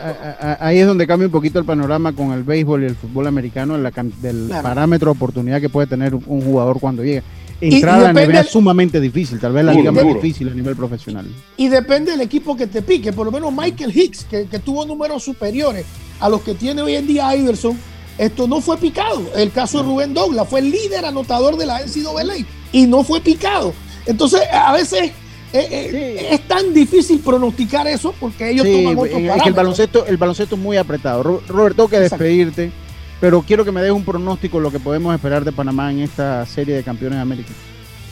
Ahí 0.60 0.78
es 0.78 0.86
donde 0.86 1.06
cambia 1.06 1.26
un 1.26 1.32
poquito 1.32 1.58
el 1.58 1.64
panorama 1.64 2.12
con 2.12 2.32
el 2.32 2.44
béisbol 2.44 2.82
y 2.82 2.86
el 2.86 2.94
fútbol 2.96 3.26
americano, 3.26 3.76
la 3.78 3.90
can- 3.90 4.12
del 4.22 4.46
Claro. 4.46 4.62
parámetro 4.62 5.06
de 5.12 5.16
oportunidad 5.16 5.60
que 5.60 5.68
puede 5.68 5.88
tener 5.88 6.14
un 6.14 6.42
jugador 6.42 6.78
cuando 6.78 7.02
llega. 7.02 7.22
Entrar 7.60 7.98
y 8.00 8.04
a 8.04 8.12
la 8.12 8.20
NBA 8.26 8.40
es 8.40 8.50
sumamente 8.50 9.00
difícil, 9.00 9.38
tal 9.38 9.52
vez 9.52 9.64
la 9.64 9.72
liga 9.72 9.92
más 9.92 10.04
difícil 10.04 10.48
a 10.48 10.54
nivel 10.54 10.74
profesional. 10.74 11.26
Y 11.56 11.68
depende 11.68 12.10
del 12.10 12.20
equipo 12.20 12.56
que 12.56 12.66
te 12.66 12.82
pique. 12.82 13.12
Por 13.12 13.24
lo 13.26 13.30
menos 13.32 13.52
Michael 13.52 13.96
Hicks, 13.96 14.24
que, 14.24 14.46
que 14.46 14.58
tuvo 14.58 14.84
números 14.84 15.22
superiores 15.22 15.86
a 16.18 16.28
los 16.28 16.40
que 16.42 16.54
tiene 16.54 16.82
hoy 16.82 16.96
en 16.96 17.06
día 17.06 17.34
Iverson, 17.36 17.78
esto 18.18 18.46
no 18.46 18.60
fue 18.60 18.76
picado. 18.78 19.22
El 19.34 19.50
caso 19.52 19.78
de 19.78 19.84
Rubén 19.84 20.14
Douglas 20.14 20.48
fue 20.48 20.60
el 20.60 20.70
líder 20.70 21.04
anotador 21.04 21.56
de 21.56 21.66
la 21.66 21.80
NCAA 21.80 22.44
y 22.72 22.86
no 22.86 23.02
fue 23.04 23.20
picado. 23.20 23.72
Entonces, 24.06 24.40
a 24.52 24.72
veces 24.72 25.10
eh, 25.52 25.68
eh, 25.70 26.28
es 26.30 26.48
tan 26.48 26.72
difícil 26.72 27.20
pronosticar 27.20 27.86
eso 27.86 28.14
porque 28.18 28.50
ellos 28.50 28.64
Sí, 28.66 28.72
toman 28.72 28.98
otros 28.98 29.18
en- 29.18 29.30
es 29.30 29.42
que 29.42 29.48
el 29.48 29.54
baloncesto, 29.54 30.06
el 30.06 30.16
baloncesto 30.16 30.54
es 30.56 30.60
muy 30.60 30.76
apretado. 30.76 31.22
Ro- 31.22 31.42
Robert, 31.48 31.76
tengo 31.76 31.88
que 31.88 31.96
Exacto. 31.96 32.24
despedirte, 32.24 32.72
pero 33.20 33.42
quiero 33.42 33.64
que 33.64 33.70
me 33.72 33.82
des 33.82 33.92
un 33.92 34.04
pronóstico 34.04 34.56
de 34.58 34.62
lo 34.64 34.70
que 34.70 34.80
podemos 34.80 35.14
esperar 35.14 35.44
de 35.44 35.52
Panamá 35.52 35.90
en 35.92 36.00
esta 36.00 36.44
serie 36.46 36.74
de 36.74 36.82
campeones 36.82 37.18
de 37.18 37.22
América. 37.22 37.50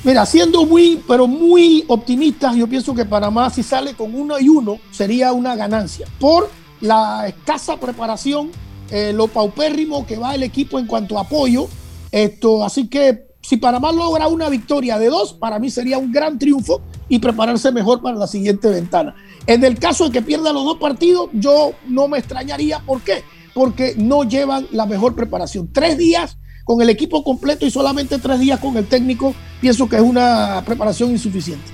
Mira, 0.04 0.24
siendo 0.24 0.64
muy, 0.64 1.02
pero 1.06 1.26
muy 1.26 1.84
optimistas, 1.88 2.56
yo 2.56 2.66
pienso 2.66 2.94
que 2.94 3.04
Panamá 3.04 3.50
si 3.50 3.62
sale 3.62 3.92
con 3.94 4.14
uno 4.14 4.38
y 4.38 4.48
uno 4.48 4.78
sería 4.90 5.32
una 5.32 5.54
ganancia 5.56 6.06
por 6.18 6.50
la 6.80 7.26
escasa 7.28 7.78
preparación, 7.78 8.50
eh, 8.90 9.12
lo 9.14 9.28
paupérrimo 9.28 10.06
que 10.06 10.16
va 10.16 10.34
el 10.34 10.42
equipo 10.42 10.78
en 10.78 10.86
cuanto 10.86 11.18
a 11.18 11.22
apoyo. 11.22 11.68
Esto, 12.12 12.64
así 12.64 12.88
que 12.88 13.26
si 13.42 13.56
Panamá 13.56 13.92
logra 13.92 14.28
una 14.28 14.48
victoria 14.48 14.98
de 14.98 15.06
dos, 15.08 15.32
para 15.34 15.58
mí 15.58 15.70
sería 15.70 15.98
un 15.98 16.12
gran 16.12 16.38
triunfo 16.38 16.82
y 17.08 17.18
prepararse 17.18 17.72
mejor 17.72 18.02
para 18.02 18.16
la 18.16 18.26
siguiente 18.26 18.68
ventana. 18.68 19.14
En 19.46 19.64
el 19.64 19.78
caso 19.78 20.04
de 20.06 20.10
que 20.12 20.22
pierda 20.22 20.52
los 20.52 20.64
dos 20.64 20.78
partidos, 20.78 21.28
yo 21.32 21.72
no 21.88 22.06
me 22.08 22.18
extrañaría. 22.18 22.80
¿Por 22.80 23.00
qué? 23.02 23.22
Porque 23.54 23.94
no 23.96 24.24
llevan 24.24 24.66
la 24.72 24.86
mejor 24.86 25.14
preparación. 25.14 25.72
Tres 25.72 25.96
días 25.98 26.36
con 26.64 26.82
el 26.82 26.90
equipo 26.90 27.24
completo 27.24 27.66
y 27.66 27.70
solamente 27.70 28.18
tres 28.18 28.38
días 28.38 28.60
con 28.60 28.76
el 28.76 28.86
técnico, 28.86 29.34
pienso 29.60 29.88
que 29.88 29.96
es 29.96 30.02
una 30.02 30.62
preparación 30.64 31.10
insuficiente. 31.10 31.64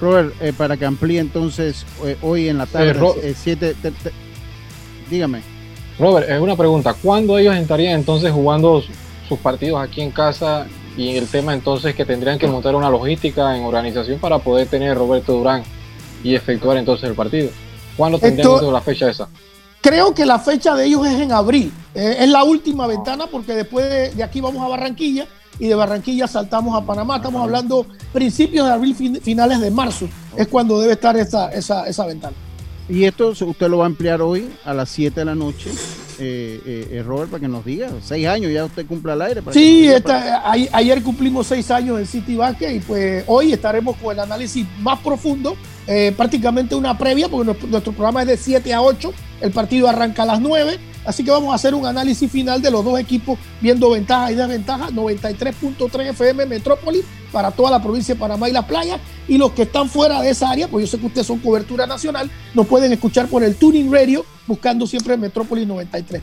Robert, 0.00 0.34
eh, 0.42 0.52
para 0.52 0.76
que 0.76 0.84
amplíe 0.84 1.20
entonces 1.20 1.86
eh, 2.04 2.18
hoy 2.20 2.48
en 2.48 2.58
la 2.58 2.66
tarde, 2.66 2.92
Eh, 3.22 3.34
siete, 3.40 3.74
te- 3.80 3.92
te- 3.92 4.12
dígame. 5.08 5.40
Robert, 5.98 6.28
es 6.28 6.40
una 6.40 6.56
pregunta. 6.56 6.94
¿Cuándo 6.94 7.38
ellos 7.38 7.54
estarían 7.54 7.94
entonces 7.94 8.30
jugando 8.30 8.82
sus 9.28 9.38
partidos 9.38 9.80
aquí 9.80 10.02
en 10.02 10.10
casa 10.10 10.66
y 10.96 11.16
el 11.16 11.26
tema 11.26 11.54
entonces 11.54 11.94
que 11.94 12.04
tendrían 12.04 12.38
que 12.38 12.46
montar 12.46 12.74
una 12.74 12.90
logística 12.90 13.56
en 13.56 13.64
organización 13.64 14.18
para 14.18 14.38
poder 14.38 14.68
tener 14.68 14.96
Roberto 14.96 15.32
Durán 15.32 15.62
y 16.22 16.34
efectuar 16.34 16.76
entonces 16.76 17.08
el 17.08 17.14
partido. 17.14 17.50
¿Cuándo 17.96 18.18
tendríamos 18.18 18.62
la 18.72 18.80
fecha 18.80 19.10
esa? 19.10 19.28
Creo 19.80 20.14
que 20.14 20.26
la 20.26 20.38
fecha 20.38 20.74
de 20.74 20.86
ellos 20.86 21.06
es 21.06 21.20
en 21.20 21.32
abril. 21.32 21.72
Eh, 21.94 22.16
es 22.20 22.28
la 22.28 22.44
última 22.44 22.86
ventana 22.86 23.26
porque 23.26 23.54
después 23.54 23.88
de, 23.88 24.22
aquí 24.22 24.40
vamos 24.40 24.62
a 24.64 24.68
Barranquilla 24.68 25.26
y 25.58 25.68
de 25.68 25.74
Barranquilla 25.74 26.26
saltamos 26.26 26.76
a 26.76 26.84
Panamá. 26.84 27.16
Estamos 27.16 27.42
hablando 27.42 27.86
principios 28.12 28.66
de 28.66 28.72
abril, 28.72 29.20
finales 29.22 29.60
de 29.60 29.70
marzo. 29.70 30.08
Es 30.36 30.48
cuando 30.48 30.78
debe 30.80 30.94
estar 30.94 31.16
esa, 31.16 31.50
esa, 31.50 31.86
esa 31.86 32.04
ventana. 32.04 32.36
Y 32.88 33.04
esto 33.04 33.30
usted 33.30 33.68
lo 33.68 33.78
va 33.78 33.86
a 33.86 33.88
emplear 33.88 34.22
hoy 34.22 34.48
a 34.64 34.72
las 34.72 34.88
7 34.90 35.20
de 35.20 35.24
la 35.24 35.34
noche, 35.34 35.70
eh, 36.18 36.60
eh, 36.64 36.88
eh, 36.92 37.02
Robert, 37.02 37.30
para 37.30 37.40
que 37.40 37.48
nos 37.48 37.64
diga. 37.64 37.90
Seis 38.00 38.26
años 38.26 38.52
ya 38.52 38.64
usted 38.64 38.86
cumple 38.86 39.12
al 39.12 39.22
aire. 39.22 39.42
sí, 39.52 39.88
ayer 40.72 41.02
cumplimos 41.02 41.48
seis 41.48 41.70
años 41.70 41.98
en 41.98 42.06
City 42.06 42.36
Basket 42.36 42.76
y 42.76 42.80
pues 42.80 43.24
hoy 43.26 43.52
estaremos 43.52 43.96
con 43.96 44.12
el 44.12 44.20
análisis 44.20 44.64
más 44.80 45.00
profundo, 45.00 45.56
prácticamente 46.16 46.74
una 46.74 46.96
previa, 46.96 47.28
porque 47.28 47.46
nuestro, 47.46 47.68
nuestro 47.68 47.92
programa 47.92 48.22
es 48.22 48.28
de 48.28 48.36
7 48.36 48.72
a 48.72 48.82
8, 48.82 49.12
el 49.40 49.50
partido 49.50 49.88
arranca 49.88 50.22
a 50.22 50.26
las 50.26 50.40
9 50.40 50.78
Así 51.06 51.24
que 51.24 51.30
vamos 51.30 51.52
a 51.52 51.54
hacer 51.54 51.74
un 51.74 51.86
análisis 51.86 52.30
final 52.30 52.60
de 52.60 52.70
los 52.70 52.84
dos 52.84 52.98
equipos 52.98 53.38
viendo 53.60 53.90
ventajas 53.90 54.32
y 54.32 54.34
desventajas. 54.34 54.92
93.3 54.92 56.10
FM 56.10 56.46
Metrópolis 56.46 57.04
para 57.32 57.50
toda 57.50 57.70
la 57.70 57.82
provincia 57.82 58.14
de 58.14 58.20
Panamá 58.20 58.48
y 58.48 58.52
las 58.52 58.64
playas. 58.64 59.00
Y 59.28 59.38
los 59.38 59.52
que 59.52 59.62
están 59.62 59.88
fuera 59.88 60.20
de 60.20 60.30
esa 60.30 60.50
área, 60.50 60.68
pues 60.68 60.84
yo 60.84 60.90
sé 60.90 61.00
que 61.00 61.06
ustedes 61.06 61.26
son 61.26 61.38
cobertura 61.38 61.86
nacional, 61.86 62.30
nos 62.54 62.66
pueden 62.66 62.92
escuchar 62.92 63.28
por 63.28 63.42
el 63.42 63.56
Tuning 63.56 63.92
Radio 63.92 64.24
buscando 64.46 64.86
siempre 64.86 65.16
Metrópolis 65.16 65.66
93.3. 65.66 66.20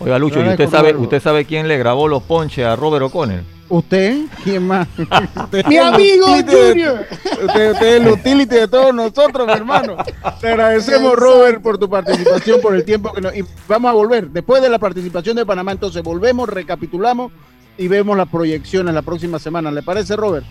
Oiga, 0.00 0.18
Lucho, 0.18 0.44
¿y 0.44 0.48
usted 0.48 0.68
sabe, 0.68 0.96
usted 0.96 1.22
sabe 1.22 1.44
quién 1.44 1.68
le 1.68 1.78
grabó 1.78 2.08
los 2.08 2.22
ponches 2.22 2.64
a 2.64 2.76
Robert 2.76 3.04
O'Connell? 3.04 3.44
¿Usted? 3.72 4.26
¿Quién 4.44 4.66
más? 4.66 4.86
Mi 5.66 5.78
amigo 5.78 6.26
Junior. 6.26 7.06
Usted, 7.42 7.70
es 7.70 7.82
el 7.82 8.06
utility 8.06 8.54
de 8.54 8.68
todos 8.68 8.94
nosotros, 8.94 9.46
mi 9.46 9.52
hermano. 9.54 9.96
Te 10.42 10.48
agradecemos, 10.48 11.16
Robert, 11.16 11.62
por 11.62 11.78
tu 11.78 11.88
participación, 11.88 12.60
por 12.60 12.74
el 12.74 12.84
tiempo 12.84 13.14
que 13.14 13.22
nos... 13.22 13.34
Y 13.34 13.42
vamos 13.66 13.88
a 13.88 13.94
volver. 13.94 14.28
Después 14.28 14.60
de 14.60 14.68
la 14.68 14.78
participación 14.78 15.36
de 15.36 15.46
Panamá, 15.46 15.72
entonces 15.72 16.02
volvemos, 16.02 16.50
recapitulamos 16.50 17.32
y 17.78 17.88
vemos 17.88 18.14
las 18.14 18.28
proyecciones 18.28 18.92
la 18.92 19.00
próxima 19.00 19.38
semana. 19.38 19.70
¿Le 19.70 19.82
parece, 19.82 20.16
Robert? 20.16 20.44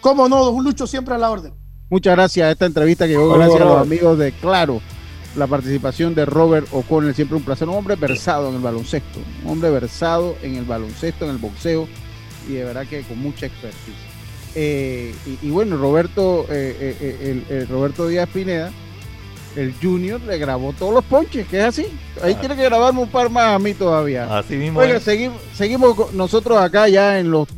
Cómo 0.00 0.28
no, 0.28 0.50
un 0.50 0.62
Lucho 0.62 0.86
siempre 0.86 1.16
a 1.16 1.18
la 1.18 1.28
orden. 1.28 1.52
Muchas 1.90 2.14
gracias 2.14 2.46
a 2.46 2.52
esta 2.52 2.66
entrevista 2.66 3.06
que 3.06 3.14
llegó 3.14 3.30
gracias 3.30 3.62
a 3.62 3.64
los 3.64 3.80
amigos 3.80 4.16
de 4.16 4.30
Claro. 4.30 4.80
La 5.34 5.48
participación 5.48 6.14
de 6.14 6.24
Robert 6.24 6.68
O'Connell, 6.70 7.16
siempre 7.16 7.36
un 7.36 7.42
placer. 7.42 7.68
Un 7.68 7.74
hombre 7.74 7.96
versado 7.96 8.48
en 8.48 8.54
el 8.54 8.60
baloncesto. 8.60 9.18
Un 9.44 9.50
hombre 9.50 9.70
versado 9.70 10.36
en 10.40 10.54
el 10.54 10.64
baloncesto, 10.64 11.24
en 11.24 11.32
el 11.32 11.38
boxeo 11.38 11.88
y 12.50 12.54
de 12.54 12.64
verdad 12.64 12.86
que 12.86 13.02
con 13.02 13.18
mucha 13.18 13.46
expertise. 13.46 13.94
Eh, 14.54 15.14
y, 15.42 15.50
bueno, 15.50 15.76
Roberto, 15.76 16.46
eh, 16.50 16.96
eh, 17.00 17.44
el, 17.48 17.68
Roberto 17.68 18.08
Díaz 18.08 18.28
Pineda, 18.28 18.72
el 19.56 19.74
Junior, 19.80 20.20
le 20.20 20.38
grabó 20.38 20.72
todos 20.72 20.92
los 20.92 21.04
ponches, 21.04 21.46
que 21.46 21.58
es 21.58 21.64
así. 21.64 21.86
Ahí 22.22 22.34
tiene 22.34 22.56
que 22.56 22.64
grabarme 22.64 23.00
un 23.00 23.08
par 23.08 23.30
más 23.30 23.54
a 23.54 23.58
mí 23.58 23.74
todavía. 23.74 24.38
Así 24.38 24.56
mismo. 24.56 24.80
Oiga, 24.80 24.98
seguimos, 25.00 25.40
seguimos 25.54 26.12
nosotros 26.12 26.58
acá 26.58 26.88
ya 26.88 27.18
en 27.20 27.30
los 27.30 27.48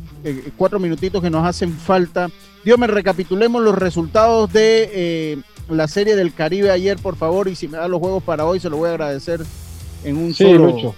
cuatro 0.55 0.79
minutitos 0.79 1.21
que 1.21 1.29
nos 1.29 1.45
hacen 1.45 1.73
falta. 1.73 2.29
Dios 2.63 2.77
me 2.77 2.87
recapitulemos 2.87 3.61
los 3.61 3.75
resultados 3.75 4.53
de 4.53 5.43
la 5.69 5.87
serie 5.87 6.15
del 6.15 6.33
Caribe 6.33 6.71
ayer, 6.71 6.97
por 6.97 7.15
favor, 7.15 7.47
y 7.47 7.55
si 7.55 7.67
me 7.67 7.77
da 7.77 7.87
los 7.87 7.99
juegos 7.99 8.23
para 8.23 8.45
hoy, 8.45 8.59
se 8.59 8.69
lo 8.69 8.77
voy 8.77 8.89
a 8.89 8.91
agradecer 8.91 9.41
en 10.03 10.17
un 10.17 10.33
solo. 10.33 10.95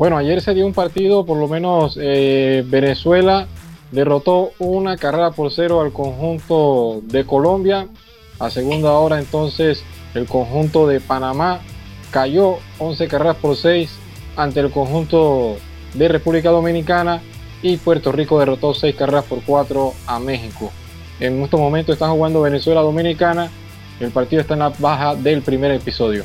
Bueno, 0.00 0.16
ayer 0.16 0.40
se 0.40 0.54
dio 0.54 0.64
un 0.64 0.72
partido, 0.72 1.26
por 1.26 1.36
lo 1.36 1.46
menos 1.46 1.98
eh, 2.00 2.64
Venezuela 2.66 3.46
derrotó 3.92 4.52
una 4.58 4.96
carrera 4.96 5.32
por 5.32 5.52
cero 5.52 5.82
al 5.82 5.92
conjunto 5.92 7.02
de 7.04 7.26
Colombia. 7.26 7.86
A 8.38 8.48
segunda 8.48 8.92
hora 8.92 9.18
entonces 9.18 9.84
el 10.14 10.24
conjunto 10.24 10.86
de 10.86 11.00
Panamá 11.00 11.60
cayó 12.10 12.56
11 12.78 13.08
carreras 13.08 13.36
por 13.36 13.56
6 13.56 13.90
ante 14.36 14.60
el 14.60 14.70
conjunto 14.70 15.58
de 15.92 16.08
República 16.08 16.48
Dominicana 16.48 17.20
y 17.60 17.76
Puerto 17.76 18.10
Rico 18.10 18.38
derrotó 18.38 18.72
6 18.72 18.96
carreras 18.96 19.26
por 19.26 19.42
4 19.42 19.92
a 20.06 20.18
México. 20.18 20.72
En 21.20 21.42
estos 21.42 21.60
momentos 21.60 21.92
está 21.92 22.08
jugando 22.08 22.40
Venezuela 22.40 22.80
Dominicana. 22.80 23.50
El 24.00 24.12
partido 24.12 24.40
está 24.40 24.54
en 24.54 24.60
la 24.60 24.72
baja 24.78 25.14
del 25.14 25.42
primer 25.42 25.72
episodio. 25.72 26.24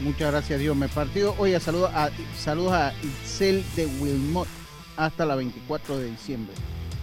Muchas 0.00 0.30
gracias, 0.30 0.60
Dios. 0.60 0.76
Me 0.76 0.88
partido. 0.88 1.34
Oye, 1.38 1.58
saludos 1.60 1.90
a, 1.94 2.10
saludos 2.36 2.72
a 2.72 2.92
Itzel 3.02 3.64
de 3.76 3.86
Wilmot 3.86 4.48
hasta 4.96 5.24
la 5.24 5.34
24 5.34 5.98
de 5.98 6.10
diciembre. 6.10 6.54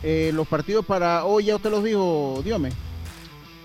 Eh, 0.04 0.32
los 0.34 0.48
partidos 0.48 0.86
para 0.86 1.26
hoy, 1.26 1.46
ya 1.46 1.56
usted 1.56 1.70
los 1.70 1.84
dijo, 1.84 2.42
Diome. 2.44 2.70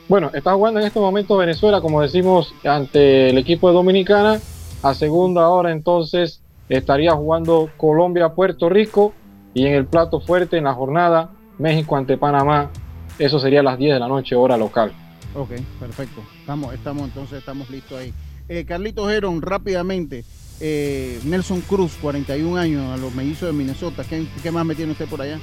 Bueno, 0.09 0.31
está 0.35 0.55
jugando 0.55 0.81
en 0.81 0.87
este 0.87 1.01
momento 1.01 1.37
Venezuela, 1.37 1.81
como 1.81 2.01
decimos, 2.01 2.55
ante 2.65 3.31
el 3.31 3.39
equipo 3.39 3.69
de 3.69 3.75
Dominicana. 3.75 4.41
A 4.83 4.95
segunda 4.95 5.49
hora, 5.49 5.73
entonces, 5.73 6.41
estaría 6.69 7.13
jugando 7.13 7.71
Colombia-Puerto 7.77 8.69
Rico. 8.69 9.13
Y 9.55 9.67
en 9.67 9.75
el 9.75 9.87
plato 9.87 10.21
fuerte, 10.21 10.59
en 10.59 10.65
la 10.65 10.75
jornada, 10.75 11.31
México 11.59 11.97
ante 11.97 12.19
Panamá. 12.19 12.71
Eso 13.19 13.39
sería 13.39 13.61
a 13.61 13.63
las 13.63 13.79
10 13.79 13.95
de 13.95 14.01
la 14.01 14.07
noche, 14.07 14.37
hora 14.37 14.57
local. 14.57 14.93
Ok, 15.35 15.51
perfecto. 15.81 16.23
Estamos, 16.41 16.75
estamos 16.75 17.05
entonces, 17.05 17.39
estamos 17.39 17.69
listos 17.71 17.99
ahí. 17.99 18.13
Eh, 18.49 18.65
Carlitos 18.65 19.11
Heron, 19.13 19.43
rápidamente. 19.43 20.25
Eh, 20.61 21.19
Nelson 21.25 21.61
Cruz, 21.63 21.97
41 22.01 22.57
años, 22.57 22.93
a 22.93 22.97
los 22.97 23.15
mellizos 23.15 23.49
de 23.49 23.53
Minnesota. 23.53 24.05
¿Qué, 24.09 24.51
más 24.51 24.65
me 24.65 24.75
tiene 24.75 24.93
usted 24.93 25.07
por 25.07 25.21
allá? 25.21 25.39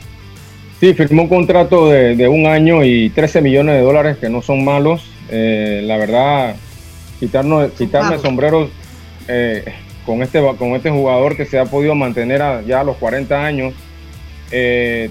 Sí, 0.80 0.94
firmó 0.94 1.24
un 1.24 1.30
contrato 1.30 1.90
de, 1.90 2.28
un 2.28 2.48
año 2.48 2.84
y 2.84 3.10
13 3.10 3.42
millones 3.42 3.76
de 3.76 3.82
dólares 3.82 4.18
que 4.18 4.30
no 4.30 4.42
son 4.42 4.64
malos. 4.64 5.06
Eh, 5.30 5.82
la 5.86 5.98
verdad, 5.98 6.56
quitarnos, 7.20 7.72
quitarme 7.74 8.20
sombreros 8.20 8.70
con, 10.06 10.22
este, 10.22 10.42
con 10.58 10.70
este 10.76 10.90
jugador 10.90 11.38
que 11.38 11.46
se 11.46 11.60
ha 11.60 11.66
podido 11.66 11.96
mantener 11.96 12.42
ya 12.66 12.82
a 12.82 12.84
los 12.84 12.98
40 12.98 13.46
años, 13.46 13.74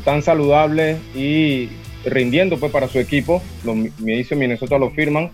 tan 0.05 0.23
saludable 0.23 0.97
y 1.15 1.69
rindiendo 2.05 2.59
pues 2.59 2.73
para 2.73 2.89
su 2.89 2.99
equipo. 2.99 3.43
Los 3.65 3.77
mellizos 4.01 4.31
de 4.31 4.37
Minnesota 4.37 4.79
lo 4.79 4.91
firman 4.91 5.31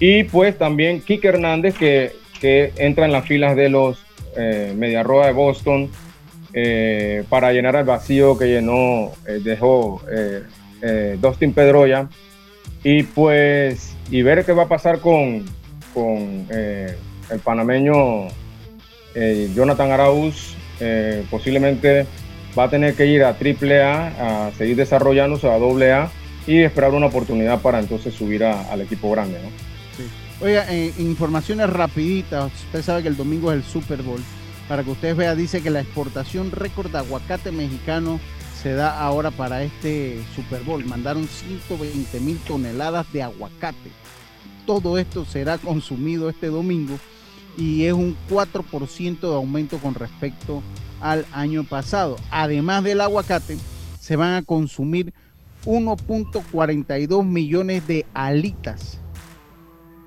y 0.00 0.24
pues 0.24 0.56
también 0.56 1.00
Kike 1.00 1.28
Hernández, 1.28 1.74
que, 1.76 2.12
entra 2.76 3.04
en 3.04 3.12
las 3.12 3.26
filas 3.26 3.56
de 3.56 3.68
los 3.68 3.98
eh, 4.36 4.72
Mediarroa 4.76 5.26
de 5.26 5.32
Boston 5.32 5.90
eh, 6.54 7.24
para 7.28 7.52
llenar 7.52 7.76
el 7.76 7.84
vacío 7.84 8.38
que 8.38 8.46
llenó, 8.46 9.12
eh, 9.26 9.40
dejó 9.42 10.02
eh, 10.10 11.16
Dustin 11.20 11.52
Pedroya. 11.52 12.08
Y 12.82 13.02
pues, 13.02 13.96
y 14.10 14.22
ver 14.22 14.44
qué 14.44 14.52
va 14.52 14.64
a 14.64 14.68
pasar 14.68 15.00
con, 15.00 15.44
con 15.92 16.46
el 16.50 17.38
panameño 17.42 18.28
Jonathan 19.54 19.90
Arauz. 19.90 20.54
posiblemente 21.28 22.06
va 22.56 22.64
a 22.64 22.70
tener 22.70 22.94
que 22.94 23.06
ir 23.06 23.24
a 23.24 23.30
AAA 23.30 24.46
a 24.46 24.52
seguir 24.52 24.76
desarrollándose 24.76 25.48
a 25.48 25.56
AA 25.56 26.10
y 26.46 26.62
esperar 26.62 26.92
una 26.92 27.06
oportunidad 27.06 27.60
para 27.60 27.80
entonces 27.80 28.14
subir 28.14 28.44
al 28.44 28.80
equipo 28.80 29.10
grande. 29.10 29.40
¿no? 29.42 29.48
Oiga, 30.40 30.72
informaciones 30.98 31.68
rapiditas. 31.68 32.52
Usted 32.66 32.82
sabe 32.82 33.02
que 33.02 33.08
el 33.08 33.16
domingo 33.16 33.50
es 33.50 33.58
el 33.58 33.64
Super 33.64 34.02
Bowl. 34.02 34.20
Para 34.68 34.84
que 34.84 34.90
ustedes 34.90 35.16
vean, 35.16 35.36
dice 35.36 35.62
que 35.62 35.70
la 35.70 35.80
exportación 35.80 36.50
récord 36.50 36.90
de 36.90 36.98
aguacate 36.98 37.50
mexicano 37.50 38.20
se 38.62 38.72
da 38.72 39.00
ahora 39.00 39.30
para 39.30 39.62
este 39.62 40.22
Super 40.36 40.62
Bowl. 40.62 40.84
Mandaron 40.84 41.26
120 41.26 42.20
mil 42.20 42.38
toneladas 42.38 43.10
de 43.12 43.22
aguacate. 43.22 43.90
Todo 44.66 44.98
esto 44.98 45.24
será 45.24 45.58
consumido 45.58 46.28
este 46.28 46.48
domingo 46.48 46.98
y 47.56 47.84
es 47.84 47.94
un 47.94 48.16
4% 48.28 49.20
de 49.20 49.34
aumento 49.34 49.78
con 49.78 49.94
respecto 49.94 50.62
al 51.00 51.24
año 51.32 51.64
pasado. 51.64 52.16
Además 52.30 52.84
del 52.84 53.00
aguacate, 53.00 53.56
se 53.98 54.16
van 54.16 54.34
a 54.34 54.42
consumir 54.42 55.12
1.42 55.64 57.24
millones 57.24 57.86
de 57.86 58.06
alitas 58.14 59.00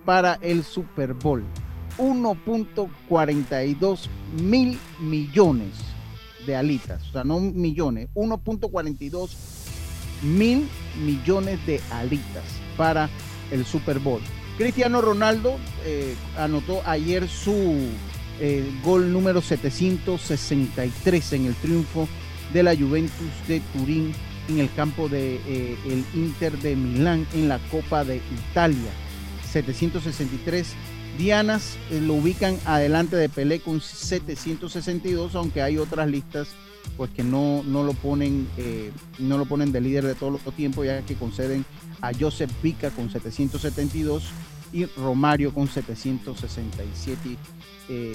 para 0.05 0.39
el 0.41 0.63
Super 0.63 1.13
Bowl. 1.13 1.43
1.42 1.97 4.07
mil 4.41 4.79
millones 4.99 5.73
de 6.45 6.55
alitas, 6.55 7.09
o 7.09 7.11
sea, 7.11 7.23
no 7.23 7.39
millones, 7.39 8.09
1.42 8.15 9.29
mil 10.23 10.67
millones 11.03 11.65
de 11.65 11.81
alitas 11.91 12.43
para 12.77 13.09
el 13.51 13.65
Super 13.65 13.99
Bowl. 13.99 14.21
Cristiano 14.57 15.01
Ronaldo 15.01 15.57
eh, 15.85 16.15
anotó 16.37 16.81
ayer 16.85 17.27
su 17.27 17.89
eh, 18.39 18.63
gol 18.83 19.11
número 19.11 19.41
763 19.41 21.33
en 21.33 21.47
el 21.47 21.55
triunfo 21.55 22.07
de 22.53 22.63
la 22.63 22.75
Juventus 22.75 23.31
de 23.47 23.59
Turín 23.73 24.13
en 24.49 24.59
el 24.59 24.71
campo 24.73 25.07
del 25.07 25.39
de, 25.47 25.49
eh, 25.73 26.03
Inter 26.13 26.57
de 26.59 26.75
Milán 26.75 27.25
en 27.33 27.49
la 27.49 27.59
Copa 27.69 28.03
de 28.03 28.21
Italia. 28.49 28.91
763 29.51 30.75
Dianas 31.17 31.77
eh, 31.91 31.99
lo 32.01 32.15
ubican 32.15 32.57
adelante 32.65 33.15
de 33.15 33.29
Pelé 33.29 33.59
con 33.59 33.81
762, 33.81 35.35
aunque 35.35 35.61
hay 35.61 35.77
otras 35.77 36.09
listas 36.09 36.49
pues 36.97 37.11
que 37.11 37.23
no, 37.23 37.63
no 37.63 37.83
lo 37.83 37.93
ponen 37.93 38.47
eh, 38.57 38.91
no 39.19 39.37
lo 39.37 39.45
ponen 39.45 39.71
de 39.71 39.81
líder 39.81 40.05
de 40.05 40.15
todos 40.15 40.33
los 40.43 40.55
tiempos, 40.55 40.85
ya 40.85 41.01
que 41.03 41.15
conceden 41.15 41.65
a 42.01 42.11
Joseph 42.17 42.51
Pica 42.61 42.89
con 42.89 43.09
772 43.11 44.29
y 44.73 44.85
Romario 44.85 45.53
con 45.53 45.67
767 45.67 47.37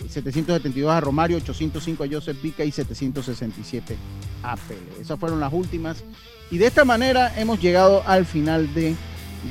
772 0.09 0.91
a 0.91 1.01
Romario, 1.01 1.37
805 1.37 2.05
a 2.05 2.09
Joseph 2.11 2.39
Pica 2.39 2.65
y 2.65 2.73
767 2.73 3.97
a 4.43 4.57
Pelé. 4.57 5.03
Esas 5.03 5.21
fueron 5.21 5.39
las 5.39 5.53
últimas. 5.53 6.03
Y 6.51 6.57
de 6.57 6.67
esta 6.67 6.87
manera 6.87 7.39
hemos 7.39 7.61
llegado 7.61 8.03
al 8.07 8.25
final 8.25 8.73
de 8.73 8.95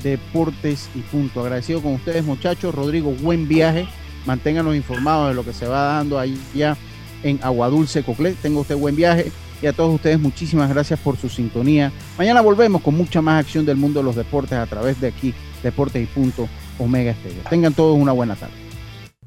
Deportes 0.04 0.90
y 0.96 1.00
Punto. 1.00 1.42
Agradecido 1.42 1.82
con 1.82 1.94
ustedes, 1.94 2.24
muchachos. 2.24 2.74
Rodrigo, 2.74 3.12
buen 3.12 3.48
viaje. 3.48 3.88
Manténganos 4.26 4.76
informados 4.76 5.30
de 5.30 5.36
lo 5.36 5.44
que 5.44 5.54
se 5.54 5.68
va 5.68 5.84
dando 5.84 6.20
ahí 6.20 6.40
ya 6.54 6.78
en 7.24 7.40
Aguadulce, 7.42 8.04
Coclé. 8.04 8.34
Tenga 8.34 8.60
usted 8.60 8.76
buen 8.76 8.96
viaje. 8.96 9.32
Y 9.62 9.68
a 9.68 9.74
todos 9.74 9.96
ustedes, 9.96 10.20
muchísimas 10.20 10.70
gracias 10.70 11.00
por 11.00 11.18
su 11.18 11.30
sintonía. 11.30 11.92
Mañana 12.18 12.42
volvemos 12.42 12.82
con 12.82 12.96
mucha 12.96 13.22
más 13.22 13.40
acción 13.40 13.66
del 13.66 13.78
mundo 13.78 14.00
de 14.00 14.04
los 14.04 14.16
deportes 14.16 14.58
a 14.58 14.66
través 14.66 15.00
de 15.00 15.08
aquí, 15.08 15.34
Deportes 15.64 16.04
y 16.04 16.06
Punto, 16.08 16.48
Omega 16.78 17.12
Estéreo. 17.12 17.42
Tengan 17.50 17.74
todos 17.74 17.98
una 17.98 18.12
buena 18.12 18.36
tarde. 18.36 18.54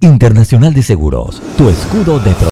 Internacional 0.01 0.75
de 0.75 0.83
Seguros, 0.83 1.43
tu 1.57 1.69
escudo 1.69 2.21
de 2.21 2.33